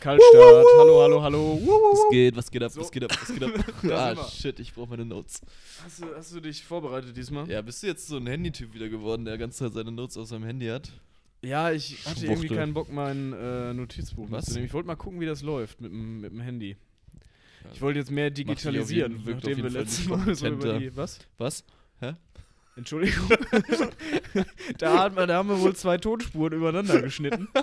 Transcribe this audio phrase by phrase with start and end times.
[0.00, 0.64] Kaltstart.
[0.78, 1.58] Hallo, hallo, hallo.
[1.62, 2.80] Was geht, was geht ab, So.
[2.80, 3.42] was geht ab, was geht
[3.92, 4.18] ab?
[4.18, 5.40] Ah, shit, ich brauche meine Notes.
[5.84, 7.48] Hast du, hast du dich vorbereitet diesmal?
[7.50, 10.28] Ja, bist du jetzt so ein Handytyp wieder geworden, der ganze Zeit seine Notes aus
[10.28, 10.90] seinem Handy hat?
[11.42, 12.56] Ja, ich hatte irgendwie Schwuchtel.
[12.56, 14.42] keinen Bock, mein äh, Notizbuch Was?
[14.46, 14.66] mitzunehmen.
[14.66, 16.76] Ich wollte mal gucken, wie das läuft mit dem, mit dem Handy.
[17.64, 17.70] Ja.
[17.74, 20.96] Ich wollte jetzt mehr jeden- digitalisieren, auf nachdem wir jeden letztes Mal so über die...
[20.96, 21.18] Was?
[21.38, 21.64] Was?
[22.76, 23.28] Entschuldigung.
[24.78, 27.48] da, hat man, da haben wir wohl zwei Tonspuren übereinander geschnitten.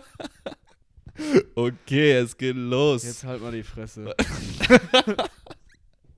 [1.55, 3.03] Okay, es geht los.
[3.03, 4.13] Jetzt halt mal die Fresse.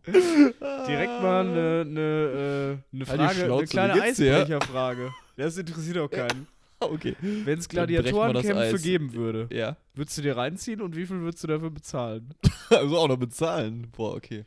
[0.08, 4.02] Direkt mal eine, Halt die Frage, eine kleine?
[4.02, 5.14] Eisbrecherfrage.
[5.36, 6.48] Das interessiert auch keinen.
[6.80, 7.16] okay.
[7.22, 9.76] Wenn es Gladiatorenkämpfe geben würde, Ja.
[9.94, 12.34] würdest du dir reinziehen und wie viel würdest du dafür bezahlen?
[12.70, 13.88] Also auch noch bezahlen.
[13.96, 14.44] Boah, okay.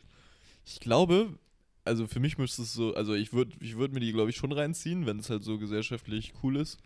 [0.66, 1.30] Ich glaube,
[1.86, 4.36] also für mich müsste es so, also ich würde ich würd mir die, glaube ich,
[4.36, 6.78] schon reinziehen, wenn es halt so gesellschaftlich cool ist.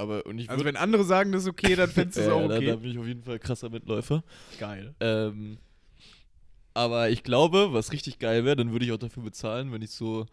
[0.00, 2.48] Aber, und ich Also wenn andere sagen, das ist okay, dann fändest du es auch
[2.48, 2.66] da, okay.
[2.66, 4.24] da bin ich auf jeden Fall krasser Mitläufer.
[4.58, 4.94] Geil.
[4.98, 5.58] Ähm,
[6.72, 9.90] aber ich glaube, was richtig geil wäre, dann würde ich auch dafür bezahlen, wenn ich
[9.90, 10.24] so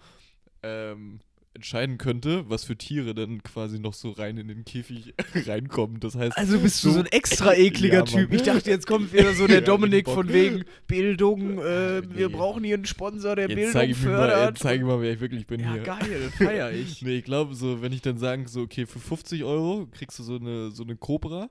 [0.64, 1.20] ähm,
[1.58, 5.14] entscheiden könnte, was für Tiere dann quasi noch so rein in den Käfig
[5.46, 6.00] reinkommen.
[6.00, 8.04] Das heißt, Also bist du So- so ein extra ekliger Ja.
[8.06, 8.34] Typ.
[8.34, 12.36] Ich dachte, jetzt kommt wieder so der Dominik von wegen Bildung, äh, wir Nee.
[12.36, 14.50] brauchen hier einen Sponsor, der jetzt Bildung zeige ich, mir mal- fördert.
[14.52, 15.84] jetzt zeig ich mal, wer ich wirklich bin ja, hier.
[15.84, 17.02] geil, feier ich.
[17.02, 20.24] Nee, ich glaube, so, wenn ich dann sage, so, okay, für 50 Euro kriegst du
[20.24, 21.50] so eine, so eine Cobra.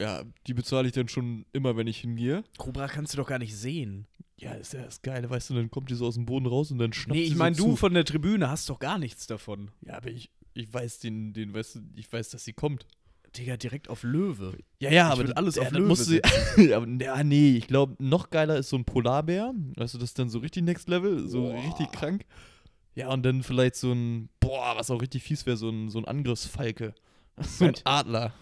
[0.00, 2.42] Ja, die bezahle ich dann schon immer, wenn ich hingehe.
[2.58, 4.06] Cobra kannst du doch gar nicht sehen.
[4.44, 6.70] Ja, ist ja das Geile, weißt du, dann kommt die so aus dem Boden raus
[6.70, 7.76] und dann schnappt Nee, sie ich so meine, du zu.
[7.76, 9.70] von der Tribüne hast doch gar nichts davon.
[9.80, 12.86] Ja, aber ich, ich weiß den, den, weißt du, ich weiß, dass sie kommt.
[13.38, 14.56] Digga, direkt auf Löwe.
[14.80, 16.20] Ja, ja, Ich aber würd alles ja, auf dann Löwe musst du,
[16.62, 19.52] ja, aber, ja, nee, ich glaube, noch geiler ist so ein Polarbär.
[19.76, 21.54] Weißt du, das ist dann so richtig Next Level, so Boah.
[21.54, 22.26] richtig krank.
[22.94, 25.98] Ja, und dann vielleicht so ein, boah, was auch richtig fies wäre, so ein, so
[25.98, 26.94] ein Angriffsfalke.
[27.40, 27.74] So ein?
[27.84, 28.32] Adler.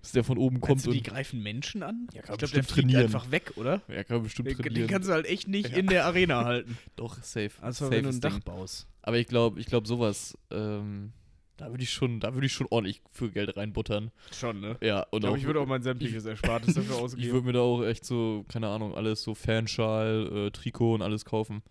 [0.00, 2.06] Dass der von oben kommt du, die greifen Menschen an?
[2.12, 3.02] Ja, ich kann glaube, der fliegt trainieren.
[3.04, 3.82] einfach weg, oder?
[3.88, 4.88] Ja, kann man bestimmt Den, den trainieren.
[4.88, 5.76] kannst du halt echt nicht Ja.
[5.76, 6.78] in der Arena halten.
[6.96, 7.50] Doch, safe.
[7.60, 8.42] Also wenn du ein Dach Ding.
[8.44, 8.86] baust.
[9.02, 11.12] Aber ich glaube, ich glaube, sowas, ähm,
[11.56, 14.12] da würde ich schon, da würde ich schon ordentlich für Geld reinbuttern.
[14.32, 14.76] Schon, ne?
[14.80, 17.32] Ja, und Ich glaube, ich würde auch mein sämtliches Erspartes dafür Ich ausgeben.
[17.32, 21.24] würde mir da auch echt so, keine Ahnung, alles so Fanschal, äh, Trikot und alles
[21.24, 21.62] kaufen.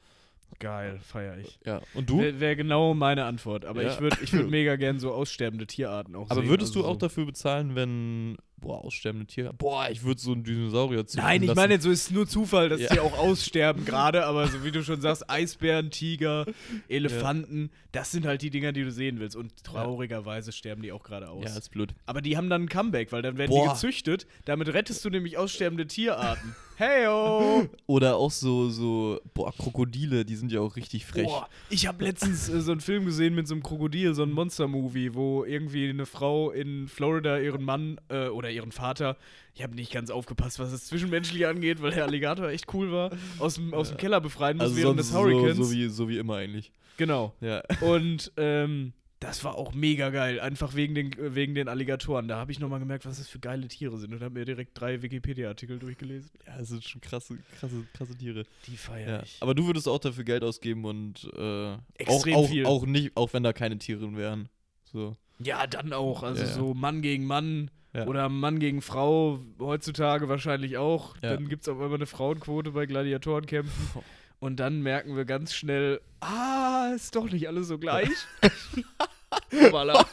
[0.60, 1.60] Geil, feier ich.
[1.66, 1.82] Ja.
[1.94, 2.20] Und du?
[2.20, 3.64] Wäre wär genau meine Antwort.
[3.66, 3.92] Aber Ja.
[3.94, 6.50] ich würde ich würd mega gern so aussterbende Tierarten auch Aber sehen.
[6.50, 7.00] würdest also du auch so.
[7.00, 11.56] dafür bezahlen, wenn, boah, aussterbende Tiere, boah, ich würde so einen Dinosaurier züchten Nein, ich
[11.56, 12.94] meine, so ist nur Zufall, dass Ja.
[12.94, 16.46] die auch aussterben gerade, aber so wie du schon sagst, Eisbären, Tiger,
[16.88, 19.36] Elefanten, das sind halt die Dinger, die du sehen willst.
[19.36, 21.46] Und traurigerweise sterben die auch gerade aus.
[21.46, 21.94] Ja, ist blöd.
[22.06, 23.64] aber die haben dann ein Comeback, weil dann werden Boah.
[23.66, 24.28] die gezüchtet.
[24.46, 26.56] Damit rettest du nämlich aussterbende Tierarten.
[26.78, 27.68] Heyo!
[27.88, 31.26] Oder auch so, so, boah, Krokodile, die sind ja auch richtig frech.
[31.26, 34.32] Boah, ich habe letztens äh, so einen Film gesehen mit so einem Krokodil, so ein
[34.32, 39.18] Monster-Movie, wo irgendwie eine Frau in Florida ihren Mann äh, oder ihren Vater,
[39.54, 43.12] ich habe nicht ganz aufgepasst, was das Zwischenmenschliche angeht, weil der Alligator echt cool war,
[43.40, 45.58] aus dem, aus dem Keller befreien muss also während des Hurricanes.
[45.58, 46.72] So, so, wie, so wie immer eigentlich.
[46.98, 47.34] genau.
[47.42, 47.62] Ja.
[47.82, 52.28] Und ähm, das war auch mega geil, einfach wegen den, wegen den Alligatoren.
[52.28, 54.80] Da habe ich nochmal gemerkt, was das für geile Tiere sind und habe mir direkt
[54.80, 56.30] drei Wikipedia-Artikel durchgelesen.
[56.46, 58.44] Ja, das sind schon krasse, krasse, krasse Tiere.
[58.68, 59.24] Die feier Ja.
[59.24, 59.38] ich.
[59.40, 62.66] Aber du würdest auch dafür Geld ausgeben und äh, Extrem auch, auch, viel.
[62.68, 64.50] auch nicht, auch wenn da keine Tiere wären.
[64.84, 65.18] So.
[65.40, 66.22] Ja, dann auch.
[66.22, 66.54] Also Ja, ja.
[66.54, 68.06] so Mann gegen Mann Ja.
[68.08, 71.16] oder Mann gegen Frau, heutzutage wahrscheinlich auch.
[71.22, 71.34] Ja.
[71.34, 74.02] Dann gibt es auf einmal eine Frauenquote bei Gladiatorenkämpfen.
[74.40, 78.10] Und dann merken wir ganz schnell, ah, ist doch nicht alles so gleich.
[79.64, 80.06] Hoppala.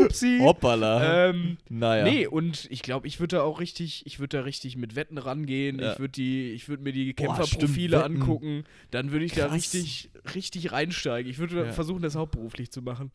[0.00, 0.38] Upsi.
[0.40, 1.28] Hoppala.
[1.28, 2.04] Ähm, naja.
[2.04, 5.18] Nee, und ich glaube, ich würde da auch richtig, ich würde da richtig mit Wetten
[5.18, 5.78] rangehen.
[5.78, 5.92] Ja.
[5.92, 8.64] Ich würde die, ich würde mir die Kämpferprofile angucken.
[8.90, 9.54] Dann würde ich da Krass.
[9.54, 11.30] richtig, richtig reinsteigen.
[11.30, 11.72] Ich würde Ja.
[11.72, 13.10] versuchen, das hauptberuflich zu machen.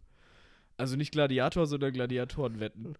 [0.80, 2.96] Also nicht Gladiator, sondern Gladiatorenwetten.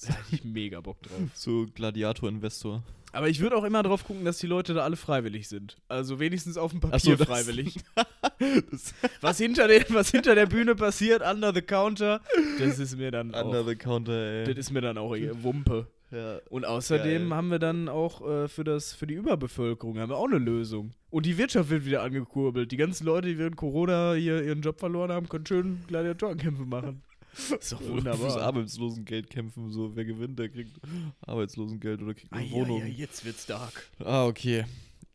[0.00, 1.18] Da hätte ich mega Bock drauf.
[1.34, 2.84] So Gladiator-Investor.
[3.12, 5.76] Aber ich würde auch immer drauf gucken, dass die Leute da alle freiwillig sind.
[5.88, 7.78] Also wenigstens auf dem Papier so, freiwillig.
[9.22, 12.20] Was hinter, den, was hinter der Bühne passiert, under the counter,
[12.58, 14.44] das ist mir dann Under auch, the counter, ey.
[14.44, 15.16] das ist mir dann auch.
[15.16, 15.86] Wumpe.
[16.10, 16.38] ja.
[16.50, 17.36] Und außerdem Geil.
[17.36, 20.92] haben wir dann auch äh, für, das, für die Überbevölkerung haben wir auch eine Lösung.
[21.08, 22.70] Und die Wirtschaft wird wieder angekurbelt.
[22.70, 27.02] Die ganzen Leute, die während Corona hier ihren Job verloren haben, können schön Gladiatorenkämpfe machen.
[27.36, 28.40] Ist doch Fürs wunderbar.
[28.42, 30.78] Arbeitslosengeld kämpfen, so wer gewinnt, der kriegt
[31.20, 32.80] Arbeitslosengeld oder kriegt eine Ah, ja, Wohnung.
[32.80, 33.88] ja, jetzt wird's dark.
[33.98, 34.64] Ah, okay.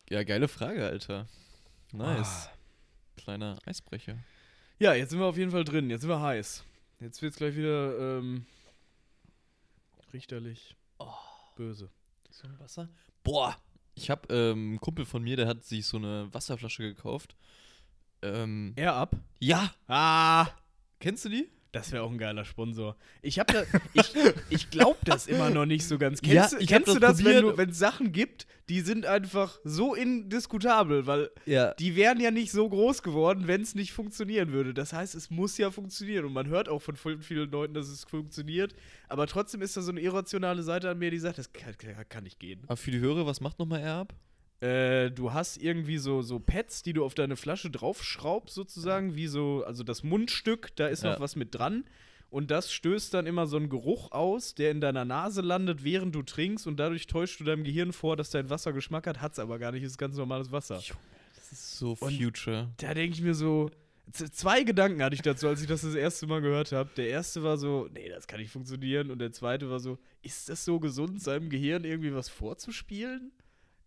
[0.08, 1.26] Ja, geile Frage, Alter.
[1.92, 2.48] Nice.
[2.48, 2.52] Ah.
[3.16, 4.16] Kleiner Eisbrecher.
[4.78, 5.90] Ja, jetzt sind wir auf jeden Fall drin.
[5.90, 6.64] Jetzt sind wir heiß.
[7.00, 8.46] Jetzt wird's gleich wieder ähm,
[10.12, 10.76] richterlich
[11.56, 11.90] böse.
[12.30, 12.88] So ein Wasser?
[13.22, 13.56] Boah.
[13.94, 17.36] Ich hab ähm, einen Kumpel von mir, der hat sich so eine Wasserflasche gekauft.
[18.22, 19.16] Ähm, Er ab?
[19.38, 19.74] ja.
[19.86, 20.48] Ah!
[20.98, 21.48] Kennst du die?
[21.72, 22.96] Das wäre auch ein geiler Sponsor.
[23.22, 23.62] Ich habe da,
[23.94, 24.12] ich,
[24.50, 26.20] ich glaube das immer noch nicht so ganz.
[26.20, 29.58] Kennst, Ja, du- ich kennst du das das, wenn es Sachen gibt, die sind einfach
[29.64, 31.72] so indiskutabel, weil Ja.
[31.74, 34.74] die wären ja nicht so groß geworden, wenn es nicht funktionieren würde.
[34.74, 36.26] Das heißt, es muss ja funktionieren.
[36.26, 38.74] Und man hört auch von vielen, vielen Leuten, dass es funktioniert.
[39.08, 41.74] Aber trotzdem ist da so eine irrationale Seite an mir, die sagt, das kann,
[42.08, 42.60] kann nicht gehen.
[42.66, 44.12] Aber für die Hörer, was macht nochmal Erb?
[44.62, 49.26] Äh, du hast irgendwie so, so Pads, die du auf deine Flasche draufschraubst, sozusagen, wie
[49.26, 51.12] so, also das Mundstück, da ist Ja.
[51.14, 51.84] noch was mit dran.
[52.30, 56.14] Und das stößt dann immer so einen Geruch aus, der in deiner Nase landet, während
[56.14, 56.66] du trinkst.
[56.66, 59.20] Und dadurch täuschst du deinem Gehirn vor, dass dein Wasser Geschmack hat.
[59.20, 60.76] Hat's aber gar nicht, ist ganz normales Wasser.
[61.34, 62.70] Das ist so Und- Future.
[62.78, 63.68] Da denke ich mir so,
[64.12, 66.88] zwei Gedanken hatte ich dazu, als ich das das erste Mal gehört habe.
[66.96, 69.10] Der erste war so, nee, das kann nicht funktionieren.
[69.10, 73.32] Und der zweite war so, ist das so gesund, seinem Gehirn irgendwie was vorzuspielen?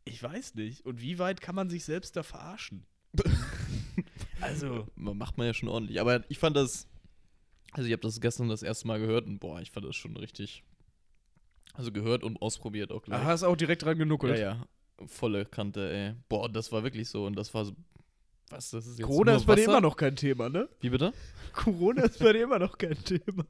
[0.06, 0.86] Ich weiß nicht.
[0.86, 2.86] Und wie weit kann man sich selbst da verarschen?
[4.42, 6.00] also, Man macht man ja schon ordentlich.
[6.00, 6.88] Aber ich fand das.
[7.72, 10.16] Also, ich habe das gestern das erste Mal gehört und boah, ich fand das schon
[10.16, 10.64] richtig.
[11.74, 13.20] Also, gehört und ausprobiert auch gleich.
[13.20, 14.38] da hast du auch direkt dran genuckelt.
[14.38, 14.58] Ja,
[15.00, 15.08] ja.
[15.08, 16.14] Volle Kante, ey.
[16.30, 17.26] Boah, das war wirklich so.
[17.26, 17.74] Und das war so.
[18.50, 20.70] Was, das ist jetzt Corona ist bei dir immer noch kein Thema, ne?
[20.80, 21.14] Wie bitte?
[21.52, 23.44] Corona ist bei dir immer noch kein Thema.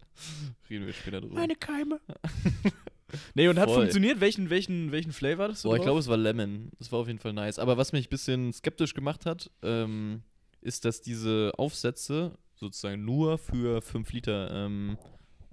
[0.69, 1.36] Reden wir später drüber.
[1.36, 2.00] Meine Keime.
[3.34, 3.82] nee, und hat Voll.
[3.82, 4.20] funktioniert?
[4.20, 6.72] Welchen, welchen, welchen Flavor hattest du Boah, ich glaube, es war Lemon.
[6.80, 7.60] Das war auf jeden Fall nice.
[7.60, 10.22] Aber was mich ein bisschen skeptisch gemacht hat, ähm,
[10.62, 14.98] ist, dass diese Aufsätze sozusagen nur für 5 Liter, ähm,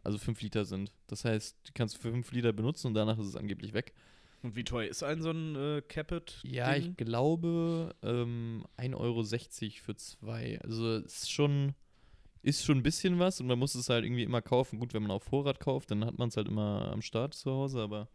[0.03, 0.93] also 5 Liter sind.
[1.06, 3.93] Das heißt, du kannst für 5 Liter benutzen und danach ist es angeblich weg.
[4.43, 6.41] Und wie teuer ist ein so ein äh, Capit?
[6.43, 10.61] Ja, ich glaube ähm, 1,60 Euro für zwei.
[10.62, 11.75] Also es ist schon,
[12.42, 14.78] ist schon ein bisschen was und man muss es halt irgendwie immer kaufen.
[14.78, 17.50] Gut, wenn man auf Vorrat kauft, dann hat man es halt immer am Start zu
[17.50, 18.08] Hause, aber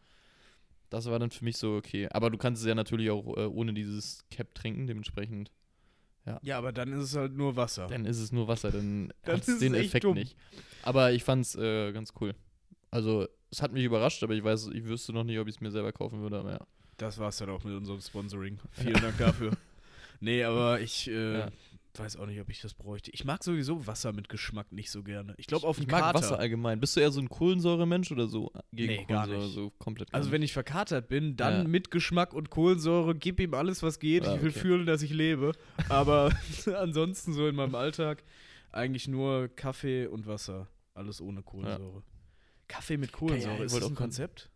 [0.90, 2.08] das war dann für mich so okay.
[2.12, 5.52] Aber du kannst es ja natürlich auch äh, ohne dieses Cap trinken, dementsprechend.
[6.42, 7.88] Ja, aber dann ist es halt nur Wasser.
[7.88, 10.16] Dann ist es nur Wasser, dann Dann hat den es echt Effekt dumm.
[10.16, 10.36] nicht.
[10.84, 12.36] Aber ich fand's äh, ganz cool.
[12.92, 15.62] Also es hat mich überrascht, aber ich weiß, ich wüsste noch nicht, ob ich es
[15.62, 16.68] mir selber kaufen würde, aber ja.
[16.98, 18.60] Das war's dann auch mit unserem Sponsoring.
[18.72, 19.52] Vielen Dank dafür.
[20.20, 21.52] Nee, aber ich äh, Ja.
[22.00, 23.12] Weiß auch nicht, ob ich das bräuchte.
[23.12, 25.34] Ich mag sowieso Wasser mit Geschmack nicht so gerne.
[25.38, 26.20] Ich glaube, auf ich dem mag Kater.
[26.20, 26.80] Wasser allgemein.
[26.80, 29.44] Bist du eher so ein Kohlensäure-Mensch oder so gegen Nee, gar Kohlensäure?
[29.46, 29.54] nicht.
[29.56, 31.68] So komplett gar Also wenn ich verkatert bin, dann Ja.
[31.68, 34.26] mit Geschmack und Kohlensäure, gib ihm alles, was geht.
[34.28, 34.60] Ah, ich will okay.
[34.60, 35.54] fühlen, dass ich lebe.
[35.90, 36.32] Aber
[36.78, 38.24] ansonsten so in meinem Alltag
[38.72, 40.68] eigentlich nur Kaffee und Wasser.
[40.94, 42.04] Alles ohne Kohlensäure.
[42.68, 44.50] Kaffee mit Kohlensäure, ich ist das ein Konzept?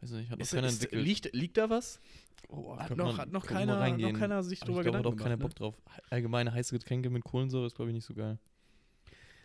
[0.00, 1.04] Weiß nicht, hat noch Ist, keiner ist, entwickelt.
[1.04, 2.00] liegt, liegt da was?
[2.48, 5.16] Oh, Hat noch, man- hat noch, keiner, noch keiner sich drüber ich glaube, hat auch
[5.16, 5.64] keiner gemacht, ne?
[5.64, 5.74] Bock drauf.
[6.10, 8.38] Allgemeine heiße Getränke mit Kohlensäure ist, glaube ich, nicht so geil.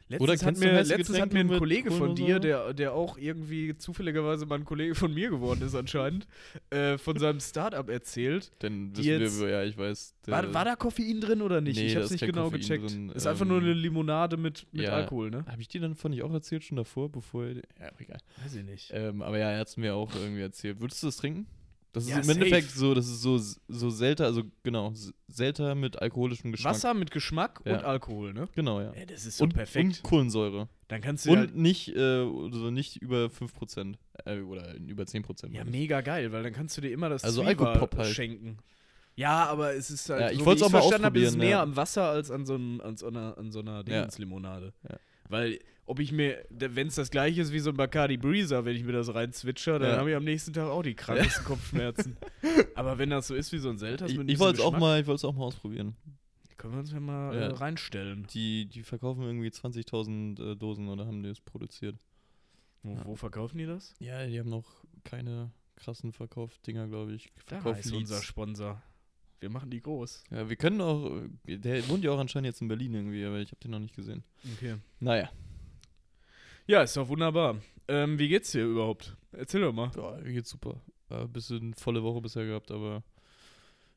[0.10, 3.76] Letztens, Oder hat mir, letztens hat mir ein Kollege von dir, der, der auch irgendwie
[3.78, 6.28] zufälligerweise mal ein Kollege von mir geworden ist anscheinend,
[6.72, 8.52] äh, von seinem Startup erzählt.
[8.62, 10.14] Denn Die wissen jetzt- wir, ja, ich weiß.
[10.28, 11.78] War, war da Koffein drin oder nicht?
[11.78, 12.92] Nee, ich da hab's nicht genau Koffein gecheckt.
[12.92, 14.92] drin, ist einfach nur ähm, eine Limonade mit, mit ja.
[14.92, 15.46] Alkohol, ne?
[15.48, 18.18] Habe ich dir dann von nicht auch erzählt schon davor, bevor er, Ja, egal.
[18.44, 18.92] Weiß ich nicht.
[18.94, 20.82] Ähm, aber ja, er hat es mir auch irgendwie erzählt.
[20.82, 21.48] Würdest du das trinken?
[21.94, 22.80] Das ist Ja, im Endeffekt safe.
[22.80, 24.94] so, das ist so, so selter, also genau,
[25.28, 26.74] selter mit alkoholischem Geschmack.
[26.74, 27.74] Wasser mit Geschmack Ja.
[27.78, 28.50] und Alkohol, ne?
[28.56, 28.92] Genau, ja.
[28.96, 29.86] Ja, das ist so und, perfekt.
[29.86, 30.68] und Kohlensäure.
[30.88, 33.96] Dann kannst du Und halt, nicht, äh, also nicht über 5%.
[34.26, 35.54] Äh, oder über 10%.
[35.54, 35.70] ja ich.
[35.70, 38.14] mega geil, weil dann kannst du dir immer das Also Alkopop halt.
[38.14, 38.58] schenken.
[39.16, 41.36] Ja, aber es ist halt, Ja, ich so wie auch mal verstanden habe, ist es
[41.36, 41.62] näher ja.
[41.62, 43.84] am Wasser als an so, ein, an so einer, an so einer Ja.
[43.84, 44.74] Dingenslimonade.
[44.90, 44.98] Ja.
[45.34, 48.76] Weil, ob ich mir, wenn es das gleiche ist wie so ein Bacardi Breezer, wenn
[48.78, 49.98] ich mir das rein zwitscher, dann Ja.
[49.98, 52.16] habe ich am nächsten Tag auch die krassesten Kopfschmerzen.
[52.76, 54.78] aber wenn das so ist wie so ein Selters Ich, mit ich wollte es auch
[54.78, 55.96] mal, ich wollte es auch mal ausprobieren.
[56.58, 57.42] Können wir uns ja mal Ja.
[57.42, 58.26] äh, reinstellen.
[58.34, 61.98] Die, die verkaufen irgendwie 20.000 äh, Dosen oder haben die es produziert.
[62.84, 63.94] Wo, wo verkaufen die das?
[64.00, 67.32] Ja, die haben noch keine krassen Verkaufsdinger, glaube ich.
[67.48, 68.26] Da Verkaufen ist unser Leads.
[68.28, 68.82] Sponsor.
[69.40, 70.24] Wir machen die groß.
[70.32, 73.52] Ja, wir können auch, der wohnt ja auch anscheinend jetzt in Berlin irgendwie, aber ich
[73.52, 74.24] habe den noch nicht gesehen.
[74.56, 74.76] Okay.
[75.00, 75.30] Naja.
[76.66, 77.58] Ja, ist doch wunderbar.
[77.90, 79.18] Ähm, wie geht's dir überhaupt?
[79.34, 79.92] Erzähl doch mal.
[79.98, 80.82] Ja, mir geht's super.
[81.10, 83.04] Äh, bisschen volle Woche bisher gehabt, aber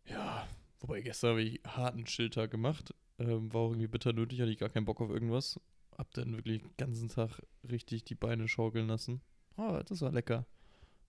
[0.05, 0.47] ja,
[0.81, 2.93] wobei gestern habe ich harten Chilltag gemacht.
[3.19, 5.61] Ähm, war auch irgendwie bitter nötig, hatte ich gar keinen Bock auf irgendwas.
[5.97, 9.21] Hab dann wirklich den ganzen Tag richtig die Beine schaukeln lassen.
[9.57, 10.45] Ah, das war lecker.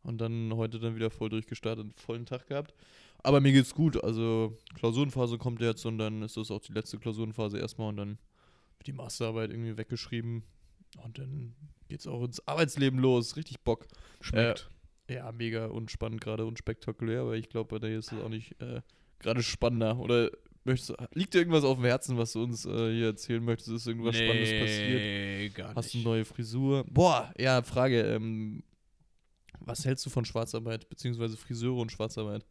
[0.03, 2.73] Und dann heute dann wieder voll durchgestartet, vollen Tag gehabt.
[3.23, 4.03] Aber mir geht's gut.
[4.03, 8.17] Also Klausurenphase kommt jetzt und dann ist das auch die letzte Klausurenphase erstmal und dann
[8.77, 10.43] wird die Masterarbeit irgendwie weggeschrieben.
[11.03, 11.55] Und dann
[11.89, 13.35] geht's auch ins Arbeitsleben los.
[13.35, 13.87] Richtig Bock.
[14.21, 14.69] Schmeckt.
[15.09, 18.61] Ja, mega unspannend gerade und spektakulär, aber ich glaube, bei dir ist es auch nicht
[18.61, 18.81] äh,
[19.19, 19.97] gerade spannender.
[19.99, 20.31] Oder
[20.65, 23.69] möchtest liegt dir irgendwas auf dem Herzen, was du uns äh, hier erzählen möchtest?
[23.69, 24.99] Ist irgendwas Spannendes passiert?
[24.99, 26.05] Nee, gar Hast du nicht.
[26.07, 26.85] eine neue Frisur?
[26.89, 28.01] Boah, ja, Frage.
[28.01, 28.63] Ähm,
[29.61, 32.45] was hältst du von Schwarzarbeit, beziehungsweise Friseure und Schwarzarbeit?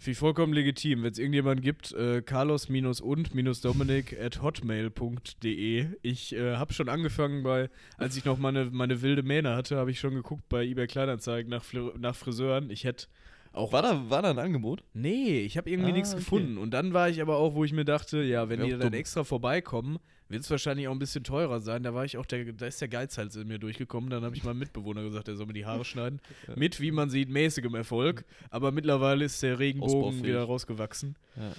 [0.00, 1.02] Finde ich vollkommen legitim.
[1.02, 5.86] Wenn es irgendjemanden gibt, äh, carlos-und-dominik at hotmail.de.
[6.02, 9.90] Ich äh, habe schon angefangen bei, als ich noch meine, meine wilde Mähne hatte, habe
[9.90, 12.70] ich schon geguckt bei eBay Kleinanzeigen nach, Fri- nach Friseuren.
[12.70, 13.06] Ich hätte
[13.52, 13.72] auch.
[13.72, 14.84] War da, war da ein Angebot?
[14.94, 16.20] Nee, ich habe irgendwie Ah, nichts okay.
[16.20, 16.58] gefunden.
[16.58, 18.80] Und dann war ich aber auch, wo ich mir dachte, ja, wenn Wär die dann
[18.82, 18.92] dumm.
[18.92, 19.98] extra vorbeikommen,
[20.28, 21.82] wird es wahrscheinlich auch ein bisschen teurer sein.
[21.82, 24.10] Da war ich auch, der, da ist der Geizhals in mir durchgekommen.
[24.10, 26.20] Dann habe ich meinem Mitbewohner gesagt, er soll mir die Haare schneiden.
[26.48, 26.54] Ja.
[26.56, 28.24] Mit, wie man sieht, mäßigem Erfolg.
[28.50, 31.16] Aber mittlerweile ist der Regenbogen wieder rausgewachsen.
[31.36, 31.52] Ja.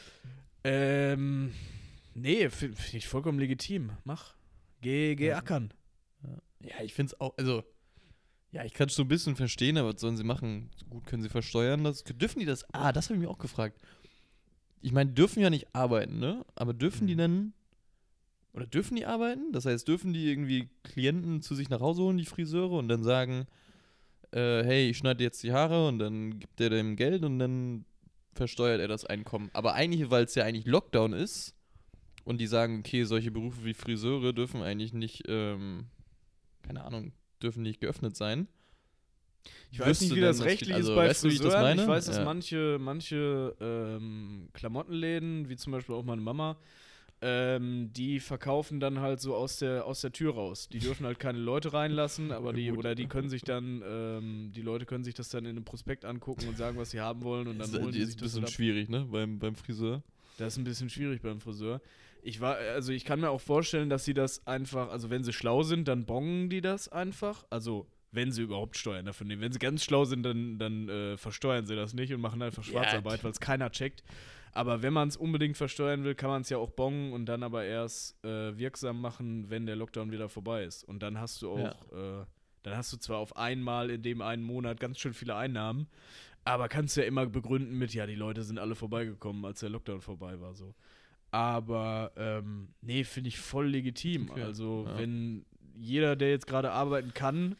[0.63, 1.53] Ähm,
[2.13, 3.91] nee, finde find ich vollkommen legitim.
[4.03, 4.33] Mach.
[4.81, 5.37] Geh, geh Ja.
[5.37, 5.73] ackern.
[6.61, 7.63] Ja, ich finde es auch, also,
[8.51, 10.69] ja, ich kann es so ein bisschen verstehen, aber was sollen sie machen?
[10.75, 11.83] So gut können sie versteuern.
[11.85, 12.65] Das, dürfen die das?
[12.73, 13.79] Ah, das habe ich mir auch gefragt.
[14.81, 16.45] Ich meine, dürfen ja nicht arbeiten, ne?
[16.55, 17.17] Aber dürfen die Mhm.
[18.53, 19.51] Oder dürfen die arbeiten?
[19.51, 23.03] Das heißt, dürfen die irgendwie Klienten zu sich nach Hause holen, die Friseure, und dann
[23.03, 23.45] sagen,
[24.31, 27.85] äh, hey, ich schneide jetzt die Haare und dann gibt er dem Geld und dann
[28.33, 29.49] versteuert er das Einkommen.
[29.53, 31.55] Aber eigentlich, weil es ja eigentlich Lockdown ist
[32.25, 35.87] und die sagen, okay, solche Berufe wie Friseure dürfen eigentlich nicht, ähm,
[36.61, 38.47] keine Ahnung, dürfen nicht geöffnet sein.
[39.71, 41.63] Ich weiß nicht, wie das rechtlich also, ist bei weißt du, wie ich das Friseuren.
[41.63, 41.81] meine?
[41.83, 42.25] Ich weiß, dass Ja.
[42.25, 46.57] manche, manche ähm, Klamottenläden, wie zum Beispiel auch meine Mama,
[47.21, 50.69] ähm, die verkaufen dann halt so aus der, aus der Tür raus.
[50.69, 54.61] Die dürfen halt keine Leute reinlassen, aber die, oder die können sich dann, ähm, die
[54.61, 57.47] Leute können sich das dann in einem Prospekt angucken und sagen, was sie haben wollen
[57.47, 58.49] und dann Das holen ist die ein sich das bisschen ab.
[58.51, 60.01] schwierig, ne, beim, beim Friseur.
[60.37, 61.81] Das ist ein bisschen schwierig beim Friseur.
[62.21, 65.33] Ich war, also ich kann mir auch vorstellen, dass sie das einfach, also wenn sie
[65.33, 67.45] schlau sind, dann bongen die das einfach.
[67.49, 69.41] Also wenn sie überhaupt Steuern dafür nehmen.
[69.41, 72.63] Wenn sie ganz schlau sind, dann, dann äh, versteuern sie das nicht und machen einfach
[72.63, 74.03] Schwarzarbeit, weil es keiner checkt.
[74.53, 77.43] Aber wenn man es unbedingt versteuern will, kann man es ja auch bongen und dann
[77.43, 80.83] aber erst äh, wirksam machen, wenn der Lockdown wieder vorbei ist.
[80.83, 82.25] Und dann hast du auch, äh,
[82.63, 85.87] dann hast du zwar auf einmal in dem einen Monat ganz schön viele Einnahmen,
[86.45, 90.01] aber kannst ja immer begründen mit, ja, die Leute sind alle vorbeigekommen, als der Lockdown
[90.01, 90.73] vorbei war, so.
[91.31, 94.31] Aber, ähm, nee, finde ich voll legitim.
[94.31, 94.97] Okay, Also, ja.
[94.97, 97.55] wenn jeder, der jetzt gerade arbeiten kann,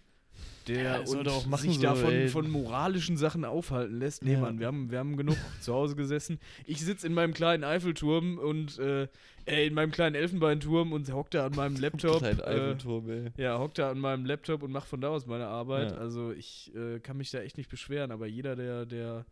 [0.67, 2.27] der Ja, und machen sich so, davon ey.
[2.27, 4.23] von moralischen Sachen aufhalten lässt.
[4.23, 4.39] Nee, Ja.
[4.41, 6.39] Mann, wir haben, wir haben genug zu Hause gesessen.
[6.65, 9.07] Ich sitze in meinem kleinen Eiffelturm und äh,
[9.45, 12.19] äh, in meinem kleinen Elfenbeinturm und hock da an meinem Laptop.
[12.19, 13.31] Kleinen äh, Eiffelturm, ey.
[13.37, 15.91] ja, hock da an meinem Laptop und mach von da aus meine Arbeit.
[15.91, 15.97] Ja.
[15.97, 19.25] Also ich äh, kann mich da echt nicht beschweren, aber jeder, der, der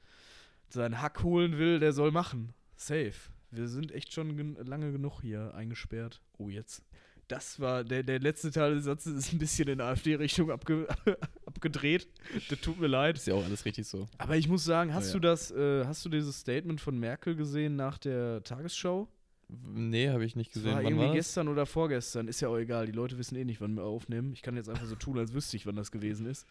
[0.70, 2.54] seinen Hack holen will, der soll machen.
[2.76, 3.14] Safe.
[3.52, 6.22] Wir sind echt schon gen lange genug hier eingesperrt.
[6.38, 6.84] Oh, jetzt.
[7.28, 10.88] Das war, der, der letzte Teil des Satzes ist ein bisschen in AfD-Richtung abge
[11.46, 12.08] abgedreht.
[12.50, 13.18] Das tut mir leid.
[13.18, 14.08] Ist ja auch alles richtig so.
[14.18, 15.14] Aber ich muss sagen, hast Oh ja.
[15.14, 19.10] du das, äh, hast du dieses Statement von Merkel gesehen nach der Tagesschau?
[19.50, 20.72] Nee, habe ich nicht gesehen.
[20.72, 21.26] war Wann irgendwie war das?
[21.26, 22.86] gestern oder vorgestern, ist ja auch egal.
[22.86, 24.32] Die Leute wissen eh nicht, wann wir aufnehmen.
[24.34, 26.46] Ich kann jetzt einfach so tun, als wüsste ich, wann das gewesen ist.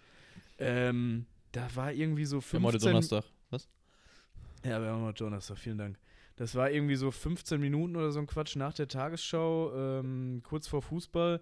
[0.58, 3.24] Ähm, da war irgendwie so Wir haben heute 15 Donnerstag.
[3.50, 3.68] Was?
[4.64, 5.98] Ja, wir haben heute Donnerstag, vielen Dank.
[6.36, 10.68] Das war irgendwie so 15 Minuten oder so ein Quatsch nach der Tagesschau, ähm, kurz
[10.68, 11.40] vor Fußball.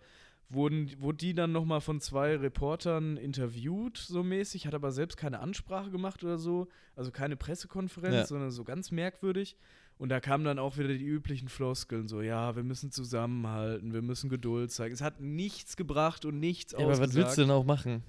[0.51, 5.41] Wurden, wurde die dann nochmal von zwei Reportern interviewt, so mäßig, hat aber selbst keine
[5.41, 8.27] Ansprache gemacht oder so, also keine Pressekonferenz, Ja.
[8.27, 9.57] sondern so ganz merkwürdig.
[9.97, 14.03] Und da kamen dann auch wieder die üblichen Floskeln, so, ja, wir müssen zusammenhalten, wir
[14.03, 14.93] müssen Geduld zeigen.
[14.95, 17.17] Es hat nichts gebracht und nichts Ja, aber was ausgesagt.
[17.27, 18.03] willst du denn auch machen?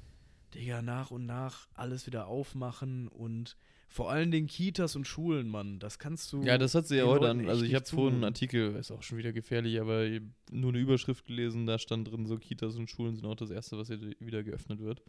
[0.54, 3.56] Digga, nach und nach alles wieder aufmachen und
[3.88, 5.80] vor allen Dingen Kitas und Schulen, Mann.
[5.80, 6.42] Das kannst du.
[6.44, 7.48] Ja, das hat sie ja heute an.
[7.48, 8.24] Also ich habe vorhin einen.
[8.26, 10.08] Artikel, ist auch schon wieder gefährlich, aber
[10.52, 13.78] nur eine Überschrift gelesen, da stand drin, so Kitas und Schulen sind auch das Erste,
[13.78, 15.02] was jetzt wieder geöffnet wird.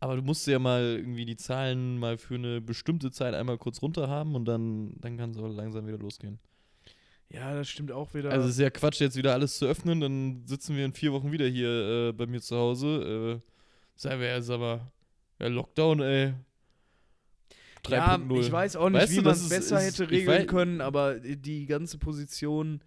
[0.00, 3.82] Aber du musst ja mal irgendwie die Zahlen mal für eine bestimmte Zeit einmal kurz
[3.82, 6.40] runter haben und dann, dann kann es auch langsam wieder losgehen.
[7.28, 8.30] Ja, das stimmt auch wieder.
[8.30, 11.12] Also es ist ja Quatsch, jetzt wieder alles zu öffnen, dann sitzen wir in vier
[11.12, 13.40] Wochen wieder hier äh, bei mir zu Hause.
[13.44, 13.50] Äh,
[13.94, 14.92] sagen wir jetzt aber,
[15.38, 16.34] ja, Lockdown, ey.
[17.88, 18.40] Ja, 3.0.
[18.40, 21.66] ich weiß auch nicht, Weißt wie man es besser ist- hätte regeln können, aber die
[21.66, 22.80] ganze Position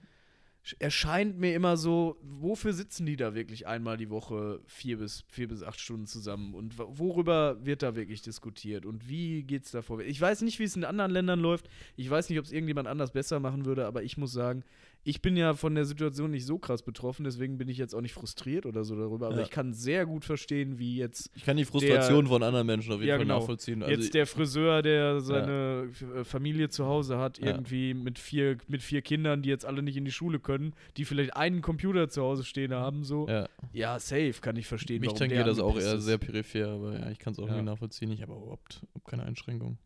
[0.66, 5.24] sch- erscheint mir immer so, wofür sitzen die da wirklich einmal die Woche vier bis,
[5.28, 9.72] vier bis acht Stunden zusammen und wo- worüber wird da wirklich diskutiert und wie geht's
[9.72, 10.10] da vorwärts?
[10.12, 11.68] Ich weiß nicht, wie es in anderen Ländern läuft.
[11.98, 14.64] Ich weiß nicht, ob es irgendjemand anders besser machen würde, aber ich muss sagen,
[15.08, 18.02] ich bin ja von der Situation nicht so krass betroffen, deswegen bin ich jetzt auch
[18.02, 19.44] nicht frustriert oder so darüber, aber Ja.
[19.44, 23.00] ich kann sehr gut verstehen, wie jetzt Ich kann die Frustration von anderen Menschen auf
[23.00, 23.40] jeden Ja, Fall genau.
[23.40, 23.84] nachvollziehen.
[23.84, 27.52] Also Jetzt der Friseur, der seine F- äh, Familie zu Hause hat, Ja.
[27.52, 31.06] irgendwie mit vier, mit vier Kindern, die jetzt alle nicht in die Schule können, die
[31.06, 33.28] vielleicht einen Computer zu Hause stehen haben, so.
[33.30, 35.02] ja, Ja, safe, kann ich verstehen.
[35.02, 37.54] mich tangiert der das auch eher sehr peripher, aber ja, ich kann es auch Ja.
[37.54, 38.12] irgendwie nachvollziehen.
[38.12, 39.78] Ich habe überhaupt, überhaupt keine Einschränkung.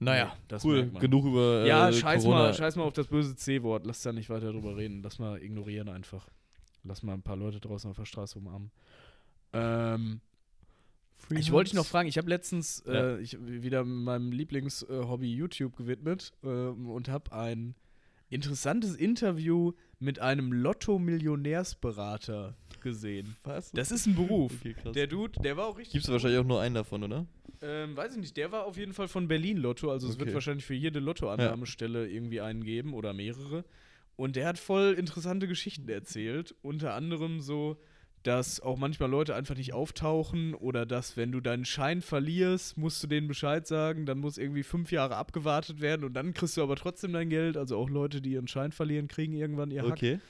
[0.00, 2.42] Naja, Nee, das cool, genug über Ja, äh, scheiß Corona.
[2.44, 3.86] mal, scheiß mal auf das böse C-Wort.
[3.86, 5.02] Lass da nicht weiter drüber reden.
[5.02, 6.28] Lass mal ignorieren einfach.
[6.82, 8.70] Lass mal ein paar Leute draußen auf der Straße umarmen.
[9.52, 10.20] Ähm,
[11.30, 12.92] Ich wollte dich noch fragen, ich habe letztens Ja.
[13.16, 17.74] äh, ich, wieder meinem Lieblingshobby YouTube gewidmet ähm, und habe ein
[18.28, 23.34] interessantes Interview mit einem Lotto-Millionärsberater gesehen.
[23.42, 23.72] Was?
[23.72, 24.52] Das ist ein Beruf.
[24.60, 24.76] Okay.
[24.94, 25.94] Der Dude, der war auch richtig.
[25.94, 27.26] Gibt es wahrscheinlich auch nur einen davon, oder?
[27.60, 30.28] Ähm, weiß ich nicht, der war auf jeden Fall von Berlin Lotto, also es wird
[30.28, 30.34] Okay.
[30.34, 33.64] wahrscheinlich für jede Lottoannahmestelle irgendwie einen geben oder mehrere.
[34.16, 37.76] Und der hat voll interessante Geschichten erzählt, unter anderem so,
[38.22, 43.02] dass auch manchmal Leute einfach nicht auftauchen oder dass, wenn du deinen Schein verlierst, musst
[43.02, 46.62] du denen Bescheid sagen, dann muss irgendwie fünf Jahre abgewartet werden und dann kriegst du
[46.62, 47.56] aber trotzdem dein Geld.
[47.58, 49.92] Also auch Leute, die ihren Schein verlieren, kriegen irgendwann ihr Hack.
[49.92, 50.20] Okay.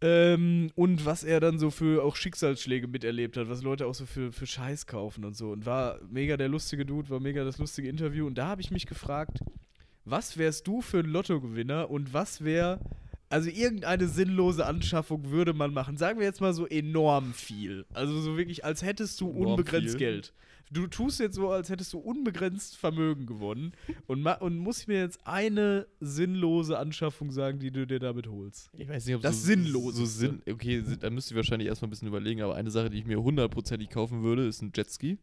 [0.00, 4.06] Ähm, und was er dann so für auch Schicksalsschläge miterlebt hat, was Leute auch so
[4.06, 5.50] für, für Scheiß kaufen und so.
[5.50, 8.26] Und war mega der lustige Dude, war mega das lustige Interview.
[8.26, 9.40] Und da habe ich mich gefragt,
[10.04, 12.80] was wärst du für ein Lottogewinner und was wäre,
[13.28, 15.96] also irgendeine sinnlose Anschaffung würde man machen.
[15.96, 17.84] Sagen wir jetzt mal so enorm viel.
[17.92, 19.98] Also so wirklich, als hättest du Enorm unbegrenzt viel.
[19.98, 20.32] Geld.
[20.70, 23.72] Du tust jetzt so, als hättest du unbegrenzt Vermögen gewonnen
[24.06, 28.70] und, und musst mir jetzt eine sinnlose Anschaffung sagen, die du dir damit holst.
[28.74, 30.00] Ich weiß nicht, ob Das so, Sinnloseste.
[30.00, 30.42] so Sinn.
[30.50, 33.22] Okay, da müsste ich wahrscheinlich erstmal ein bisschen überlegen, aber eine Sache, die ich mir
[33.22, 35.18] hundertprozentig kaufen würde, ist ein Jetski.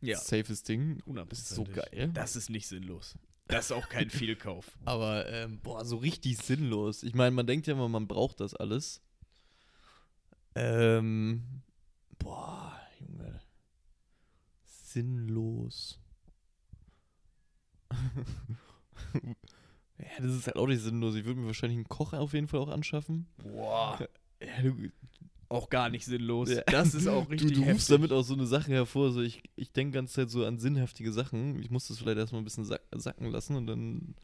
[0.00, 0.16] Ja.
[0.18, 1.02] Safes Ding.
[1.28, 2.10] Das ist so geil.
[2.14, 3.14] Das ist nicht sinnlos.
[3.48, 4.66] Das ist auch kein Fehlkauf.
[4.84, 7.02] Aber, ähm, boah, so richtig sinnlos.
[7.02, 9.02] Ich meine, man denkt ja immer, man braucht das alles.
[10.54, 11.42] Ähm,
[12.18, 12.79] boah.
[14.92, 15.98] Sinnlos.
[19.98, 21.14] ja, das ist halt auch nicht sinnlos.
[21.14, 23.26] Ich würde mir wahrscheinlich einen Koch auf jeden Fall auch anschaffen.
[23.38, 23.98] Boah.
[24.42, 24.90] Ja, du,
[25.48, 26.50] Auch gar nicht sinnlos.
[26.50, 26.62] Ja.
[26.68, 27.96] Das ist auch du, richtig du rufst heftig.
[27.96, 29.10] damit auch so eine Sache hervor.
[29.12, 31.60] So ich ich denke ganze Zeit so an sinnhaftige Sachen.
[31.60, 34.14] Ich muss das vielleicht erstmal ein bisschen sack, sacken lassen und dann.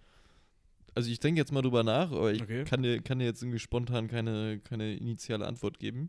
[0.95, 2.65] Also ich denke jetzt mal drüber nach, aber ich Okay.
[2.65, 6.09] kann, dir, kann dir jetzt irgendwie spontan keine, keine initiale Antwort geben.